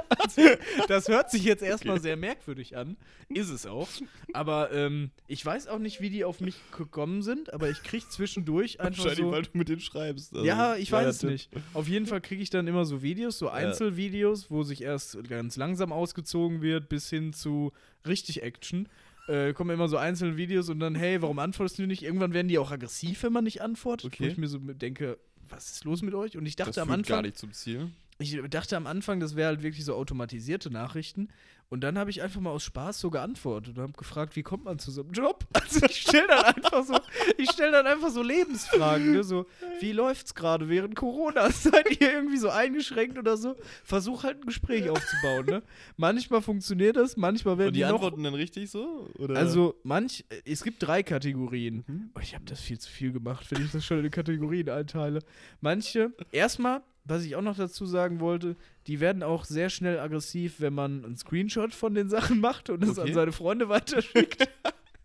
[0.10, 0.42] also,
[0.88, 2.96] das hört sich jetzt erstmal sehr merkwürdig an,
[3.28, 3.90] ist es auch.
[4.34, 8.08] Aber ähm, ich weiß auch nicht, wie die auf mich gekommen sind, aber ich kriege
[8.08, 9.32] zwischendurch einfach Wahrscheinlich, so.
[9.32, 10.34] weil du mit denen schreibst.
[10.34, 11.50] Also, Ja, ich weiß es nicht.
[11.74, 15.58] Auf jeden Fall kriege ich dann immer so Videos, so Einzelvideos, wo sich erst ganz
[15.58, 17.74] langsam ausgezogen wird, bis hin zu
[18.08, 18.88] richtig Action.
[19.28, 22.04] Äh, kommen immer so einzelne Videos und dann, hey, warum antwortest du nicht?
[22.04, 24.04] Irgendwann werden die auch aggressiv, wenn man nicht antwortet.
[24.04, 24.28] Wo Okay.
[24.32, 25.18] ich mir so denke,
[25.50, 26.38] was ist los mit euch?
[26.38, 27.92] Und ich Das dachte am führt Anfang, gar nicht zum Ziel.
[28.18, 31.28] Ich dachte am Anfang, das wäre halt wirklich so automatisierte Nachrichten.
[31.68, 34.66] Und dann habe ich einfach mal aus Spaß so geantwortet und habe gefragt, wie kommt
[34.66, 35.46] man zu so einem Job?
[35.54, 36.96] Also ich stelle dann einfach so,
[37.38, 39.24] ich stelle dann einfach so Lebensfragen, ne?
[39.24, 39.48] So,
[39.80, 41.50] wie läuft's gerade während Corona?
[41.52, 43.56] Seid ihr irgendwie so eingeschränkt oder so?
[43.84, 45.64] Versuch halt ein Gespräch aufzubauen, ne?
[45.98, 49.10] Manchmal funktioniert das, manchmal werden Und die, die noch, antworten dann richtig so?
[49.18, 49.36] Oder?
[49.36, 51.84] Also manch, es gibt drei Kategorien.
[51.88, 52.12] Mhm.
[52.16, 55.20] Oh, ich habe das viel zu viel gemacht, wenn ich das schon in Kategorien einteile.
[55.62, 58.56] Manche, erstmal, was ich auch noch dazu sagen wollte,
[58.88, 62.84] die werden auch sehr schnell aggressiv, wenn man einen Screenshot von den Sachen macht und
[62.84, 63.10] es Okay.
[63.10, 64.48] an seine Freunde weiterschickt.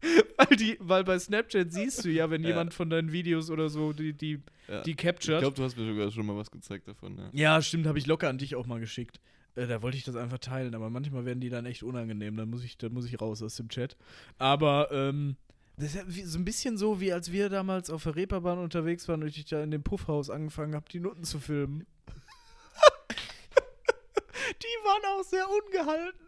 [0.38, 2.48] weil, die, weil bei Snapchat siehst du ja, wenn Ja.
[2.50, 4.82] jemand von deinen Videos oder so die, die, ja.
[4.82, 5.40] die ich captured.
[5.40, 7.18] glaube, du hast mir sogar schon mal was gezeigt davon.
[7.18, 7.30] Ja.
[7.32, 9.20] Ja, stimmt, habe ich locker an dich auch mal geschickt.
[9.56, 12.36] Äh, da wollte ich das einfach teilen, aber manchmal werden die dann echt unangenehm.
[12.36, 13.96] Dann muss ich, dann muss ich raus aus dem Chat.
[14.38, 15.36] Aber ähm,
[15.80, 19.22] das ist so ein bisschen so, wie als wir damals auf der Reeperbahn unterwegs waren
[19.22, 21.86] und ich da in dem Puffhaus angefangen habe, die Nutten zu filmen.
[24.62, 26.20] die waren auch sehr ungehalten.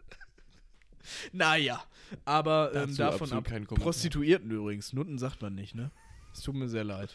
[1.33, 1.83] Naja,
[2.25, 3.45] aber ähm, davon ab.
[3.67, 4.93] Prostituierten übrigens.
[4.93, 5.91] Nutten sagt man nicht, ne?
[6.33, 7.13] Es tut mir sehr leid.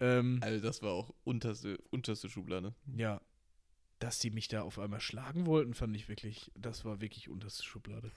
[0.00, 2.74] Ähm, Also, das war auch unterste, unterste Schublade.
[2.96, 3.20] ja.
[4.00, 7.64] Dass die mich da auf einmal schlagen wollten, fand ich wirklich, das war wirklich unterste
[7.64, 8.12] Schublade.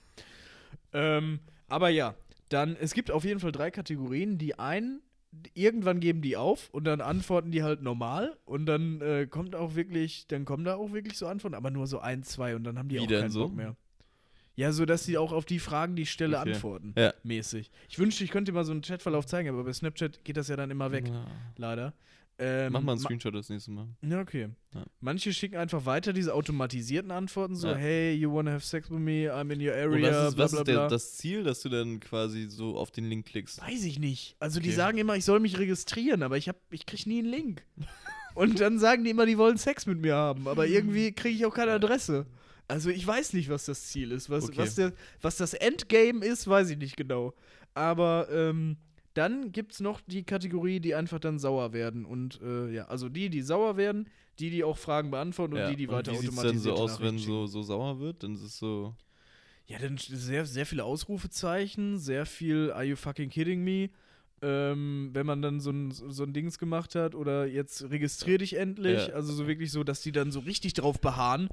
[0.92, 2.14] Ähm, aber ja,
[2.52, 4.38] dann, es gibt auf jeden Fall drei Kategorien.
[4.38, 5.00] Die einen,
[5.54, 9.74] irgendwann geben die auf und dann antworten die halt normal und dann äh, kommt auch
[9.74, 12.78] wirklich, dann kommen da auch wirklich so Antworten, aber nur so ein, zwei und dann
[12.78, 13.40] haben die Wie auch keinen so?
[13.48, 13.76] Bock mehr.
[14.54, 16.52] Ja, so dass sie auch auf die Fragen, die ich stelle, Okay.
[16.52, 16.92] antworten.
[16.98, 17.14] Ja.
[17.22, 17.70] Mäßig.
[17.88, 20.56] Ich wünschte, ich könnte mal so einen Chatverlauf zeigen, aber bei Snapchat geht das ja
[20.56, 21.24] dann immer weg, Ja.
[21.56, 21.94] leider.
[22.38, 23.86] Ähm, Mach mal einen Screenshot das nächste Mal.
[24.02, 24.48] ja, okay.
[24.74, 24.84] Ja.
[25.00, 27.74] Manche schicken einfach weiter diese automatisierten Antworten, so, Ja.
[27.74, 30.58] hey, you wanna have sex with me, I'm in your area, Und was ist, bla
[30.60, 33.60] was bla ist das Ziel, dass du dann quasi so auf den Link klickst?
[33.60, 34.34] Weiß ich nicht.
[34.40, 34.76] Also die Okay.
[34.76, 37.64] sagen immer, ich soll mich registrieren, aber ich, hab, ich krieg nie einen Link.
[38.34, 41.44] Und dann sagen die immer, die wollen Sex mit mir haben, aber irgendwie kriege ich
[41.46, 42.24] auch keine Adresse.
[42.66, 44.30] Also ich weiß nicht, was das Ziel ist.
[44.30, 44.54] Was, Okay.
[44.56, 47.34] was, der, was das Endgame ist, weiß ich nicht genau.
[47.74, 48.78] Aber ähm,
[49.14, 52.04] dann gibt es noch die Kategorie, die einfach dann sauer werden.
[52.04, 54.08] Und äh, ja, also die, die sauer werden,
[54.38, 56.82] die, die auch Fragen beantworten und Ja, die, die weiter wie sieht's automatisiert denn so
[56.82, 58.22] aus, wenn so, so sauer wird?
[58.22, 58.94] Dann ist es so.
[59.66, 63.90] Ja, dann sehr, sehr viele Ausrufezeichen, sehr viel Are you fucking kidding me?
[64.44, 68.56] Ähm, wenn man dann so ein, so ein Dings gemacht hat oder jetzt registrier dich
[68.56, 69.06] endlich.
[69.06, 69.14] Ja.
[69.14, 71.48] Also so wirklich so, dass die dann so richtig drauf beharren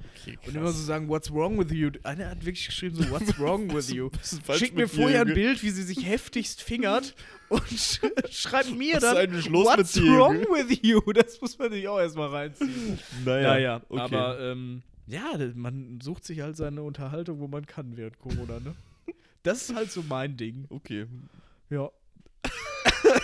[0.48, 1.92] und immer so sagen, what's wrong with you?
[2.02, 4.10] Einer hat wirklich geschrieben so, what's wrong with you?
[4.54, 7.14] Schickt mir vorher ein Bild, wie sie sich heftigst fingert
[7.50, 8.00] und sch
[8.32, 9.16] schreibt mir dann,
[9.54, 11.00] what's wrong Junge?" with you?
[11.14, 12.98] Das muss man sich auch erstmal reinziehen.
[13.24, 14.02] Naja, Naja, okay.
[14.02, 18.74] aber ähm, ja, man sucht sich halt seine Unterhaltung, wo man kann während Corona, ne?
[19.44, 20.66] Das ist halt so mein Ding.
[20.70, 21.06] okay.
[21.70, 21.92] Ja.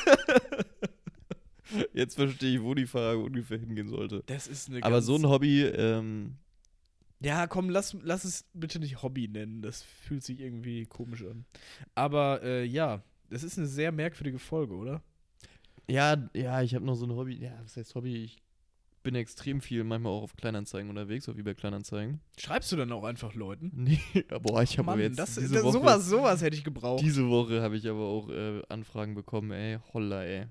[1.93, 4.23] Jetzt verstehe ich, wo die Frage ungefähr hingehen sollte.
[4.27, 6.35] Das ist eine Aber so ein Hobby, ähm,
[7.21, 9.61] Ja, komm, lass, lass es bitte nicht Hobby nennen.
[9.61, 11.45] Das fühlt sich irgendwie komisch an.
[11.95, 15.01] Aber äh, ja, das ist eine sehr merkwürdige Folge, oder?
[15.87, 17.35] ja, ja, ich habe noch so ein Hobby.
[17.35, 18.23] Ja, was heißt Hobby?
[18.23, 18.37] Ich
[19.05, 22.19] bin extrem viel manchmal auch auf Kleinanzeigen unterwegs, auf eBay Kleinanzeigen.
[22.39, 23.71] Schreibst du dann auch einfach Leuten?
[23.85, 23.99] Nee,
[24.41, 27.03] boah, ich habe aber jetzt das, diese das, Woche, sowas, sowas hätte ich gebraucht.
[27.03, 30.47] diese Woche habe ich aber auch äh, Anfragen bekommen, ey, holla, ey.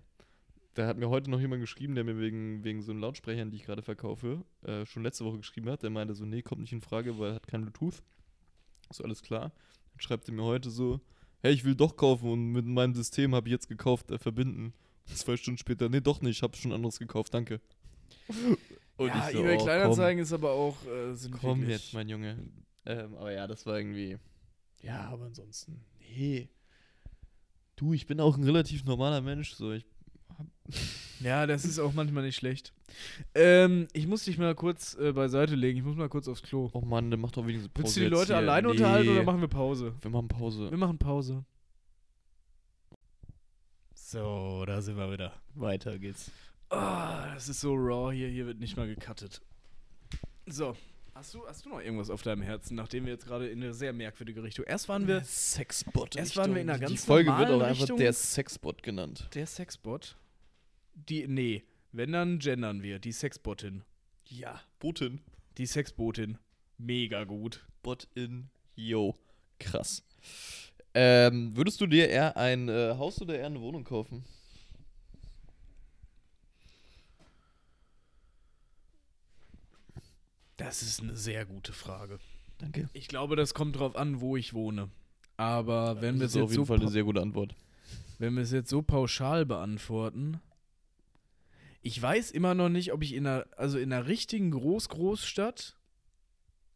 [0.74, 3.56] Da hat mir heute noch jemand geschrieben, der mir wegen, wegen so einen Lautsprechern, die
[3.56, 5.82] ich gerade verkaufe, äh, schon letzte Woche geschrieben hat.
[5.82, 8.02] Der meinte so, nee, kommt nicht in Frage, weil er hat kein Bluetooth.
[8.92, 9.50] So, alles klar.
[9.90, 11.00] Dann schreibt er mir heute so,
[11.40, 14.74] hey, ich will doch kaufen und mit meinem System habe ich jetzt gekauft, äh, verbinden.
[15.06, 17.60] Zwei Stunden später, nee, doch nicht, ich habe schon anderes gekauft, danke.
[18.96, 21.94] Und ja, so, eBay oh, Kleinanzeigen ist aber auch äh, sind Komm, komm wirklich- jetzt,
[21.94, 22.38] mein Junge.
[22.86, 24.18] Ähm, aber ja, das war irgendwie.
[24.82, 26.48] Ja, aber ansonsten, nee.
[27.76, 29.86] Du, ich bin auch ein relativ normaler Mensch, so ich.
[31.20, 32.74] Ja, das ist auch manchmal nicht schlecht.
[33.34, 35.78] Ähm, ich muss dich mal kurz äh, beiseite legen.
[35.78, 36.68] Ich muss mal kurz aufs Klo.
[36.72, 37.84] Oh Mann, dann mach doch wenigstens Pause.
[37.84, 38.36] Willst du die Leute hier.
[38.36, 38.72] alleine nee.
[38.72, 39.94] unterhalten oder machen wir Pause?
[40.02, 40.70] Wir machen Pause.
[40.70, 41.44] Wir machen Pause.
[43.94, 45.32] So, da sind wir wieder.
[45.54, 46.30] Weiter geht's.
[46.70, 48.28] Ah, das ist so raw hier.
[48.28, 49.40] Hier wird nicht mal gecuttet.
[50.46, 50.76] So.
[51.14, 53.72] Hast du, hast du noch irgendwas auf deinem Herzen, nachdem wir jetzt gerade in eine
[53.72, 54.64] sehr merkwürdige Richtung.
[54.64, 56.16] Erst waren wir Sexbot.
[56.16, 57.98] Erst waren wir in einer Die ganz Folge wird auch einfach Richtung.
[57.98, 59.28] der Sexbot genannt.
[59.34, 60.16] der Sexbot.
[61.08, 61.62] Die, nee,
[61.92, 62.98] wenn dann gendern wir.
[62.98, 63.84] Die Sexbotin.
[64.28, 65.20] Ja, Botin.
[65.56, 66.38] Die Sexbotin.
[66.78, 67.64] Mega gut.
[67.84, 69.14] Bot in Yo.
[69.60, 70.02] Krass.
[70.94, 74.24] Ähm, würdest du dir eher ein äh, Haus oder eher eine Wohnung kaufen?
[80.56, 82.18] Das ist eine sehr gute Frage.
[82.58, 82.88] Danke.
[82.92, 84.88] Ich glaube, das kommt drauf an, wo ich wohne.
[85.36, 87.56] Aber wenn wir es ist auf jetzt, jeden so Fall eine sehr gute Antwort.
[88.18, 90.40] wenn wir es jetzt so pauschal beantworten.
[91.82, 95.76] Ich weiß immer noch nicht, ob ich in einer, also in einer richtigen Groß-Großstadt,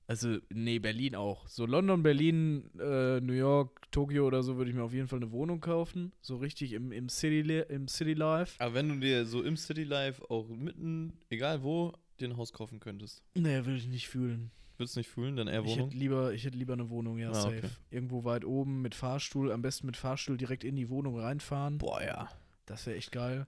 [0.08, 1.46] also, nee, Berlin auch.
[1.46, 5.18] So London, Berlin, äh, New York, Tokio oder so würde ich mir auf jeden Fall
[5.20, 6.12] eine Wohnung kaufen.
[6.20, 8.56] So richtig im, im, City, im City Life.
[8.58, 12.52] Aber wenn du dir so im City Life auch mitten, egal wo, dir ein Haus
[12.52, 14.50] kaufen könntest, Nee, würde ich nicht fühlen.
[14.78, 15.88] würdest du nicht fühlen, dann eher Ich Wohnung?
[15.88, 17.58] hätte lieber, ich hätte lieber eine Wohnung, ja, Ah, safe.
[17.58, 17.68] okay.
[17.90, 21.78] Irgendwo weit oben mit Fahrstuhl, am besten mit Fahrstuhl direkt in die Wohnung reinfahren.
[21.78, 22.28] Boah, ja.
[22.66, 23.46] Das wäre echt geil.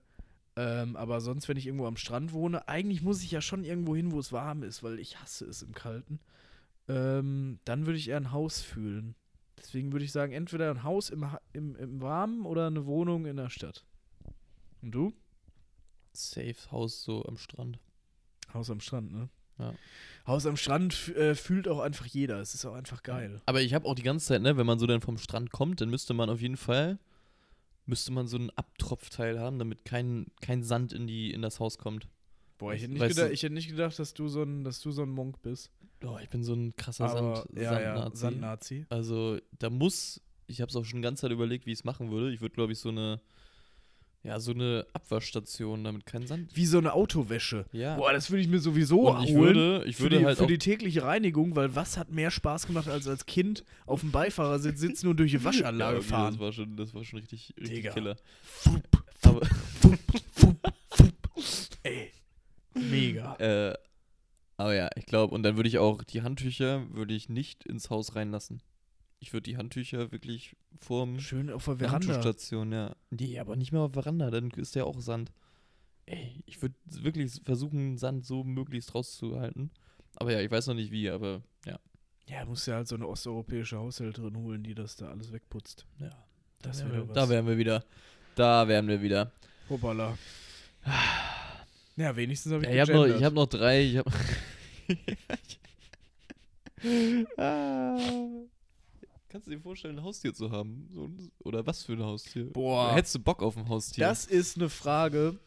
[0.57, 3.95] Ähm, aber sonst, wenn ich irgendwo am Strand wohne, eigentlich muss ich ja schon irgendwo
[3.95, 6.19] hin, wo es warm ist, weil ich hasse es im Kalten.
[6.91, 9.15] Ähm, dann würde ich eher ein Haus fühlen.
[9.57, 13.25] Deswegen würde ich sagen, entweder ein Haus im, Ha- im, im Warmen oder eine Wohnung
[13.25, 13.85] in der Stadt.
[14.81, 15.13] Und du?
[16.13, 17.79] Safe Haus so am Strand.
[18.53, 19.29] Haus am Strand, ne?
[19.59, 19.73] Ja.
[20.25, 22.39] Haus am Strand äh, fühlt auch einfach jeder.
[22.41, 23.41] Es ist auch einfach geil.
[23.45, 25.79] Aber ich habe auch die ganze Zeit, ne, wenn man so dann vom Strand kommt,
[25.81, 26.97] dann müsste man auf jeden Fall,
[27.85, 31.77] müsste man so einen Abtropfteil haben, damit kein, kein Sand in, die, in das Haus
[31.77, 32.07] kommt.
[32.57, 34.63] Boah, ich hätte nicht, Weißt gedacht, du- ich hätte nicht gedacht, dass du so ein,
[34.63, 35.69] dass du so ein Monk bist.
[36.03, 38.17] Oh, ich bin so ein krasser Aber, Sand, ja, ja, Sandnazi.
[38.17, 38.85] Sandnazi.
[38.89, 41.83] Also da muss, ich habe es auch schon die ganze Zeit überlegt, wie ich es
[41.83, 42.33] machen würde.
[42.33, 43.21] Ich würde, glaube ich, so eine,
[44.23, 46.55] ja, so eine Abwaschstation, damit kein Sand.
[46.55, 47.65] Wie so eine Autowäsche.
[47.71, 47.95] Ja.
[47.97, 49.55] Boah, das würde ich mir sowieso Und ich holen.
[49.55, 52.67] würde, ich für würde die, halt für die tägliche Reinigung, weil was hat mehr Spaß
[52.67, 56.33] gemacht, als als Kind auf dem Beifahrersitz sitzen und durch die Waschanlage ja, fahren?
[56.33, 57.93] Das war schon, das war schon richtig, richtig Digga.
[57.93, 58.15] Killer.
[58.43, 59.99] Fup, Aber, fup,
[60.35, 61.17] fup, fup.
[61.83, 62.11] Ey,
[62.75, 63.35] mega.
[63.37, 63.75] äh,
[64.57, 67.89] aber ja, ich glaube, und dann würde ich auch die Handtücher würde ich nicht ins
[67.89, 68.61] Haus reinlassen.
[69.19, 72.07] Ich würde die Handtücher wirklich vorm Schön auf der Veranda.
[72.07, 72.95] Handschuhstation, ja.
[73.11, 75.31] Nee, aber nicht mehr auf Veranda, dann ist ja auch Sand.
[76.07, 79.69] Ey, ich würde wirklich versuchen, Sand so möglichst rauszuhalten.
[80.15, 81.79] Aber ja, ich weiß noch nicht wie, aber ja.
[82.27, 85.85] Ja, musst ja halt so eine osteuropäische Haushälterin holen, die das da alles wegputzt.
[85.99, 86.09] ja
[86.61, 87.15] Das da, wäre wir, was.
[87.15, 87.83] da wären wir wieder.
[88.35, 89.31] Da wären wir wieder.
[89.69, 90.17] Hoppala.
[91.95, 93.81] Ja, wenigstens habe ich Ja, ich habe noch, ich hab noch drei.
[93.83, 94.05] Ich hab
[97.37, 97.97] Ah.
[99.29, 100.89] Kannst du dir vorstellen, ein Haustier zu haben?
[100.91, 101.09] So,
[101.45, 102.51] oder was für ein Haustier?
[102.51, 102.93] Boah.
[102.93, 104.05] Hättest du Bock auf ein Haustier?
[104.05, 105.39] Das ist eine Frage,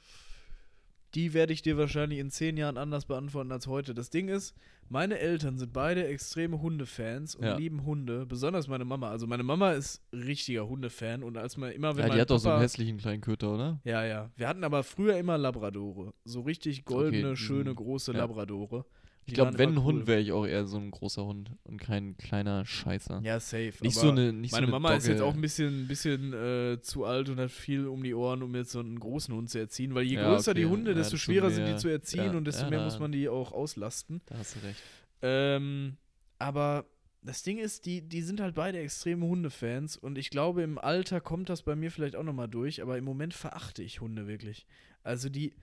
[1.14, 3.94] die werde ich dir wahrscheinlich in zehn Jahren anders beantworten als heute.
[3.94, 4.54] Das Ding ist,
[4.88, 7.56] meine Eltern sind beide extreme Hundefans und Ja.
[7.56, 9.10] lieben Hunde, besonders meine Mama.
[9.10, 12.38] Also meine Mama ist richtiger Hundefan und als man immer, wenn ja, die hat doch
[12.38, 13.80] so einen Papa- hässlichen kleinen Köter, oder?
[13.84, 14.30] Ja, ja.
[14.36, 16.12] Wir hatten aber früher immer Labradore.
[16.24, 17.76] So richtig goldene, Okay, schöne, mhm.
[17.76, 18.18] große Ja.
[18.18, 18.84] Labradore.
[19.26, 20.06] Ich Die glaube, wenn ein Hund cool.
[20.06, 23.20] wäre ich auch eher so ein großer Hund und kein kleiner Scheißer.
[23.24, 23.72] Ja, safe.
[23.80, 25.30] nicht so eine, nicht meine so eine Mama ist jetzt Dogge.
[25.30, 28.72] auch ein bisschen, bisschen äh, zu alt und hat viel um die Ohren, um jetzt
[28.72, 29.94] so einen großen Hund zu erziehen.
[29.94, 30.72] Weil je Ja, größer die okay.
[30.74, 33.28] Hunde, Ja, desto schwerer sind die zu erziehen ja, und desto mehr muss man die
[33.30, 34.20] auch auslasten.
[34.26, 34.82] Da hast du recht.
[35.22, 35.96] Ähm,
[36.38, 36.84] aber
[37.22, 41.22] das Ding ist, die, die sind halt beide extreme Hundefans und ich glaube, im Alter
[41.22, 44.66] kommt das bei mir vielleicht auch nochmal durch, aber im Moment verachte ich Hunde wirklich.
[45.02, 45.54] Also die,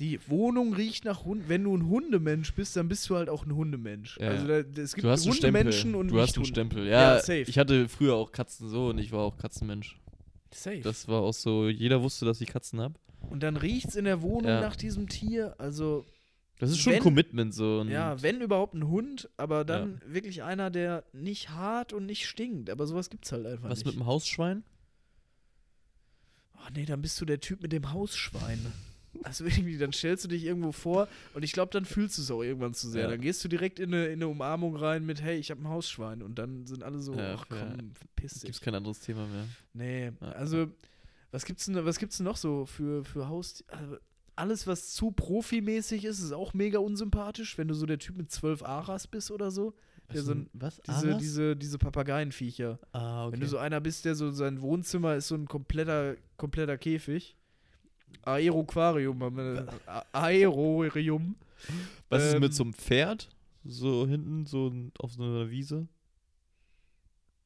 [0.00, 1.48] die Wohnung riecht nach Hund.
[1.48, 4.18] Wenn du ein Hundemensch bist, dann bist du halt auch ein Hundemensch.
[4.18, 4.28] Ja.
[4.30, 5.26] Also da, es gibt Du hast.
[5.28, 6.46] Hundemenschen und du hast einen.
[6.46, 6.86] Stempel.
[6.86, 7.42] Ja, Ja, safe.
[7.46, 9.98] ich hatte früher auch Katzen so und ich war auch Katzenmensch.
[10.52, 10.80] Safe.
[10.80, 12.94] Das war auch so, jeder wusste, dass ich Katzen habe.
[13.28, 14.60] und dann riecht's in der Wohnung Ja.
[14.62, 15.54] nach diesem Tier.
[15.58, 16.04] Also
[16.58, 17.80] Das ist schon Wenn- ein Commitment so.
[17.80, 22.26] Und Ja, wenn überhaupt ein Hund, aber dann wirklich einer, der nicht hart und nicht
[22.26, 22.68] stinkt.
[22.70, 23.86] Aber sowas gibt's halt einfach was nicht.
[23.86, 24.62] mit dem Hausschwein?
[26.58, 28.72] Ach nee, dann bist du der Typ mit dem Hausschwein.
[29.24, 32.30] Also irgendwie, dann stellst du dich irgendwo vor und ich glaube, dann fühlst du es
[32.30, 33.02] auch irgendwann zu sehr.
[33.02, 33.08] Ja.
[33.10, 35.68] Dann gehst du direkt in eine, in eine Umarmung rein mit, hey, ich habe ein
[35.68, 36.22] Hausschwein.
[36.22, 38.50] Und dann sind alle so, Ja, ach komm, verpiss Gibt dich.
[38.50, 39.46] es kein anderes Thema mehr.
[39.72, 40.28] Nee, Ja.
[40.32, 40.68] also,
[41.32, 43.64] was gibt's denn, was gibt's denn noch so für, für Haus...
[43.68, 43.96] Also,
[44.36, 48.30] alles, was zu profimäßig ist, ist auch mega unsympathisch, wenn du so der Typ mit
[48.30, 49.74] zwölf Aras bist oder so.
[50.14, 50.80] Ja, so ein- was?
[50.88, 52.78] Diese, diese, diese Papageienviecher.
[52.92, 53.32] ah, okay.
[53.34, 57.36] Wenn du so einer bist, der so sein Wohnzimmer ist so ein kompletter, kompletter Käfig.
[58.22, 59.66] Aeroquarium haben wir.
[60.12, 61.36] Aerorium.
[62.08, 63.28] was ist ähm, mit so einem Pferd?
[63.64, 65.86] So hinten, so auf so einer Wiese?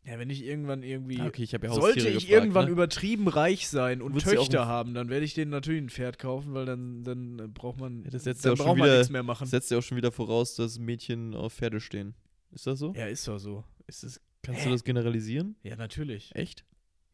[0.07, 1.19] Ja, wenn ich irgendwann irgendwie.
[1.19, 2.71] Ah, okay, ich ja Sollte ich gefragt, irgendwann ne?
[2.73, 6.53] übertrieben reich sein und Würdest Töchter haben, dann werde ich denen natürlich ein Pferd kaufen,
[6.53, 8.05] weil dann, dann braucht man.
[8.05, 9.45] Ja, das setzt dann ja auch schon braucht man wieder- nichts mehr machen.
[9.45, 12.15] Das setzt ja auch schon wieder voraus, dass Mädchen auf Pferde stehen.
[12.53, 12.93] Ist das so?
[12.95, 13.65] Ja, ist doch so.
[13.87, 14.67] Ist das, kannst Hä?
[14.67, 15.57] du das generalisieren?
[15.63, 16.31] Ja, natürlich.
[16.35, 16.65] Echt?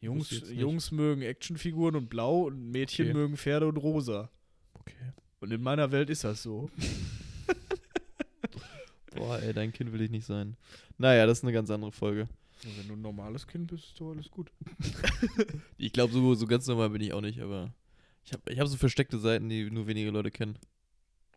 [0.00, 0.30] Jungs.
[0.50, 3.14] Jungs mögen Actionfiguren und blau und Mädchen Okay.
[3.14, 4.30] mögen Pferde und rosa.
[4.74, 4.94] Okay.
[5.40, 6.70] Und in meiner Welt ist das so.
[9.14, 10.56] Boah, ey, dein Kind will ich nicht sein.
[10.98, 12.28] Naja, das ist eine ganz andere Folge.
[12.64, 14.50] Und wenn du ein normales Kind bist, ist doch alles gut.
[15.78, 17.72] Ich glaube, so, so ganz normal bin ich auch nicht, aber
[18.24, 20.58] ich habe ich hab so versteckte Seiten, die nur wenige Leute kennen.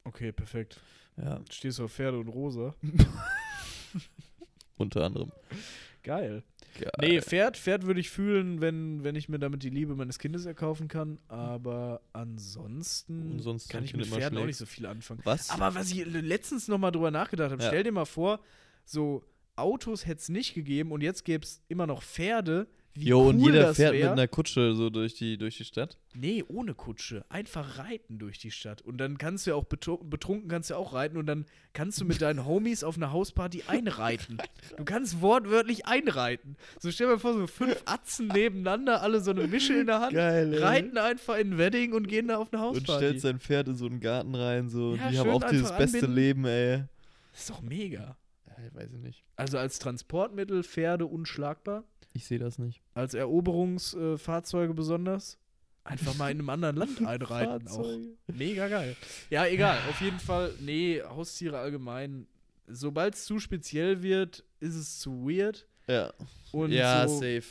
[0.03, 0.80] Okay, perfekt.
[1.18, 2.76] Ja, Stehst du auf Pferde und rosa?
[4.78, 5.32] unter anderem.
[6.03, 6.43] Geil.
[6.80, 6.92] Geil.
[7.00, 10.46] Nee, Pferd, Pferd würde ich fühlen, wenn, wenn ich mir damit die Liebe meines Kindes
[10.46, 11.20] erkaufen kann.
[11.28, 15.22] Aber ansonsten, Ansonsten kann ich mit Pferden auch nicht so viel anfangen.
[15.24, 15.50] Was?
[15.50, 17.70] Aber was ich letztens noch mal drüber nachgedacht habe, Ja.
[17.70, 18.40] stell dir mal vor,
[18.86, 19.24] so
[19.56, 22.68] Autos hätte es nicht gegeben und jetzt gäbe es immer noch Pferde.
[22.96, 24.12] Wie jo, cool und jeder fährt mit wär.
[24.12, 25.98] einer Kutsche so durch die, durch die Stadt.
[26.14, 27.26] Nee, ohne Kutsche.
[27.28, 28.84] Einfach reiten durch die Stadt.
[28.84, 31.46] Und dann kannst du ja auch betru- betrunken kannst du ja auch reiten und dann
[31.74, 34.38] kannst du mit deinen Homies auf einer Hausparty einreiten.
[34.78, 36.56] Du kannst wortwörtlich einreiten.
[36.80, 40.00] So stell dir mal vor, so fünf Atzen nebeneinander, alle so eine Mische in der
[40.02, 43.06] Hand, Geil, reiten einfach in ein Wedding und gehen da auf eine Und Hausparty.
[43.06, 44.96] stellt sein Pferd in so einen Garten rein, so.
[44.98, 46.16] Ja, die haben auch dieses einfach beste anbinden.
[46.16, 46.84] Leben, ey.
[47.32, 48.16] das ist doch mega.
[48.68, 49.24] Ich weiß ich nicht.
[49.36, 51.84] Also als Transportmittel Pferde unschlagbar.
[52.14, 52.82] Ich sehe das nicht.
[52.93, 55.38] Als Eroberungsfahrzeuge äh, besonders.
[55.86, 57.97] Einfach mal in einem anderen Land einreiten auch.
[58.28, 58.95] Mega geil.
[59.30, 59.78] Ja, egal.
[59.89, 62.28] Auf jeden Fall, nee, Haustiere allgemein.
[62.68, 65.68] Sobald es zu speziell wird, ist es zu weird.
[65.88, 66.14] Ja.
[66.54, 67.43] Und ja, so, safe.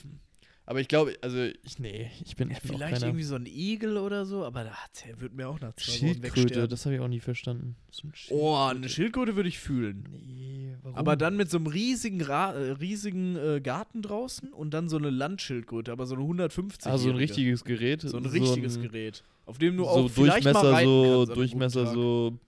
[0.72, 3.44] Aber ich glaube, also ich, nee, ich bin, Ja, ich bin vielleicht irgendwie so ein
[3.44, 6.70] Igel oder so, aber da- der wird mir auch nach zwei Wochen Schildkröte, wegsterben.
[6.70, 7.76] das habe ich auch nie verstanden.
[7.90, 9.36] So ein Oh, eine Schildkröte.
[9.36, 10.08] Würde ich fühlen.
[10.10, 10.96] Nee, warum?
[10.96, 14.96] Aber dann mit so einem riesigen, Ra äh, riesigen äh, Garten draußen und dann so
[14.96, 18.00] eine Landschildkröte, aber so eine 150 Ah, so ein richtiges Gerät.
[18.00, 19.24] So ein richtiges ein, Gerät.
[19.44, 22.38] Auf dem du So auch vielleicht Durchmesser, mal reiten so, kannst Durchmesser, so.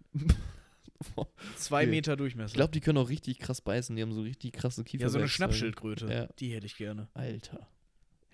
[1.57, 1.91] Zwei okay.
[1.91, 2.49] Meter Durchmesser.
[2.49, 3.95] Ich glaube, die können auch richtig krass beißen.
[3.95, 5.03] Die haben so richtig krasse Kiefer.
[5.03, 6.07] ja, so eine Schnappschildkröte.
[6.07, 6.27] Ja.
[6.39, 7.09] Die hätte ich gerne.
[7.12, 7.66] Alter.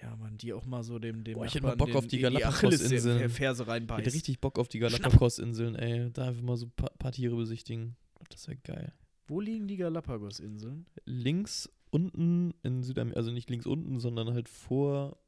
[0.02, 2.16] Ja, man, die auch mal so dem, dem Boah, ich hätte mal Bock auf die
[2.16, 3.30] in Galapagos-Inseln.
[3.30, 4.00] Ich reinbeißt.
[4.06, 6.10] hätte richtig Bock auf die Galapagos-Inseln, ey.
[6.12, 7.96] Da einfach mal so ein paar, paar Tiere besichtigen.
[8.30, 8.92] Das wäre geil.
[9.26, 10.86] Wo liegen die Galapagos-Inseln?
[11.04, 15.18] Links unten in Südamerika, also nicht links unten, sondern halt vor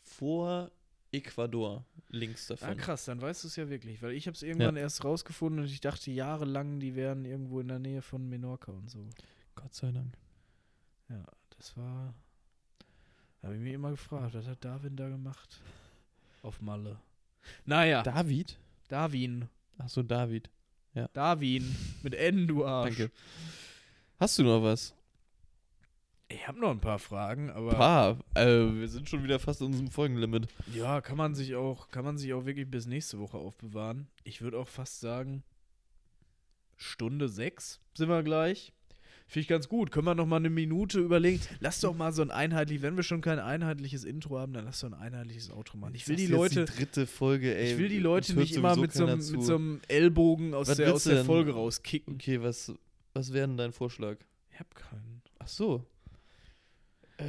[0.00, 0.70] vor
[1.12, 2.76] Ecuador links Ah, davon.
[2.76, 5.66] krass, dann weißt du es ja wirklich, weil ich habe es irgendwann erst rausgefunden und
[5.70, 9.06] ich dachte jahrelang, die wären irgendwo in der Nähe von Menorca und so.
[9.54, 10.16] Gott sei Dank.
[11.08, 11.24] Ja,
[11.56, 12.14] das war.
[13.42, 15.60] Habe ich mir immer gefragt, was hat Darwin da gemacht?
[16.42, 16.98] Auf Malle.
[17.64, 18.58] Naja, David?
[18.88, 19.48] Darwin.
[19.78, 20.50] Ach so, David.
[21.12, 21.76] Darwin.
[22.02, 22.96] Mit N, du Arsch.
[22.96, 23.12] Danke.
[24.18, 24.94] Hast du noch was?
[26.30, 27.70] Ich habe noch ein paar Fragen, aber.
[27.70, 28.18] Paar.
[28.34, 30.48] Äh, wir sind schon wieder fast in unserem Folgenlimit.
[30.74, 34.08] Ja, kann man sich auch, kann man sich auch wirklich bis nächste Woche aufbewahren.
[34.24, 35.42] Ich würde auch fast sagen,
[36.76, 38.72] Stunde sechs sind wir gleich.
[39.30, 39.90] Finde ich ganz gut.
[39.90, 41.38] Können wir noch mal eine Minute überlegen.
[41.60, 44.80] Lass doch mal so ein einheitlich, wenn wir schon kein einheitliches Intro haben, dann lass
[44.80, 45.94] doch ein einheitliches Outro machen.
[45.94, 47.72] Ich will Das die Leute, Die dritte Folge, ey.
[47.72, 50.78] ich will die Leute nicht immer mit so, einem, mit so einem Ellbogen aus Was
[50.78, 51.26] der, aus der?
[51.26, 52.14] Folge rauskicken.
[52.14, 52.72] Okay, was,
[53.12, 54.16] was wäre denn dein Vorschlag?
[54.50, 55.20] Ich hab keinen.
[55.38, 55.84] Ach so.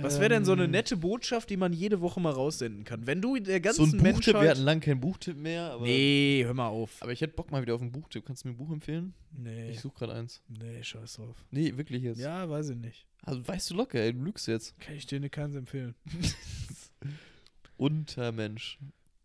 [0.02, 3.08] Was wäre denn so eine Ähm, nette Botschaft, die man jede Woche mal raussenden kann?
[3.08, 4.42] Wenn du der So ganzen ein Buchtipp, Menschheit...
[4.44, 5.84] wir hatten lange keinen Buchtipp mehr, aber.
[5.86, 7.02] nee, hör mal auf.
[7.02, 8.24] Aber ich hätte Bock mal wieder auf einen Buchtipp.
[8.26, 9.16] Kannst du mir ein Buch empfehlen?
[9.32, 10.44] Nee, Ich suche gerade eins.
[10.48, 11.44] nee, scheiß drauf.
[11.50, 12.20] Nee, wirklich jetzt.
[12.20, 13.08] Ja, weiß ich nicht.
[13.24, 14.80] Also weißt du locker, ey, du lügst jetzt.
[14.80, 15.96] Kann ich dir ne- keins empfehlen.
[17.78, 18.78] Untermensch.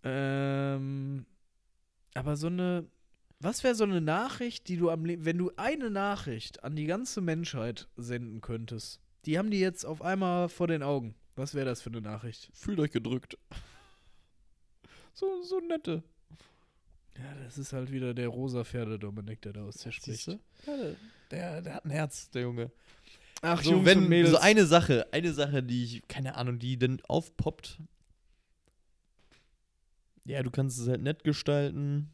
[0.03, 1.27] Ähm,
[2.15, 2.87] aber so eine,
[3.41, 6.87] was wäre so eine Nachricht, die du am Leben, wenn du eine Nachricht an die
[6.87, 11.15] ganze Menschheit senden könntest, die haben die jetzt auf einmal vor den Augen.
[11.37, 12.51] Was wäre das für eine Nachricht?
[12.55, 13.37] Fühlt euch gedrückt.
[15.13, 16.03] So, so nette.
[17.17, 20.27] Ja, das ist halt wieder der rosa Pferde-Dominik, der da aus dir spricht.
[20.27, 20.97] Ja, der,
[21.31, 22.71] der, der hat ein Herz, der Junge.
[23.43, 24.31] Ach, so, Jungs wenn Mädels.
[24.31, 27.79] so eine Sache, eine Sache, die ich, keine Ahnung, die dann aufpoppt.
[30.25, 32.14] Ja, du kannst es halt nett gestalten.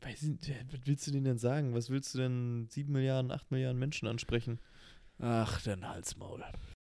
[0.00, 1.74] Weiß ich nicht, was willst du denen denn sagen?
[1.74, 4.60] Was willst du denn 7 Milliarden, 8 Milliarden Menschen ansprechen?
[5.18, 6.44] Ach, dein Halsmaul.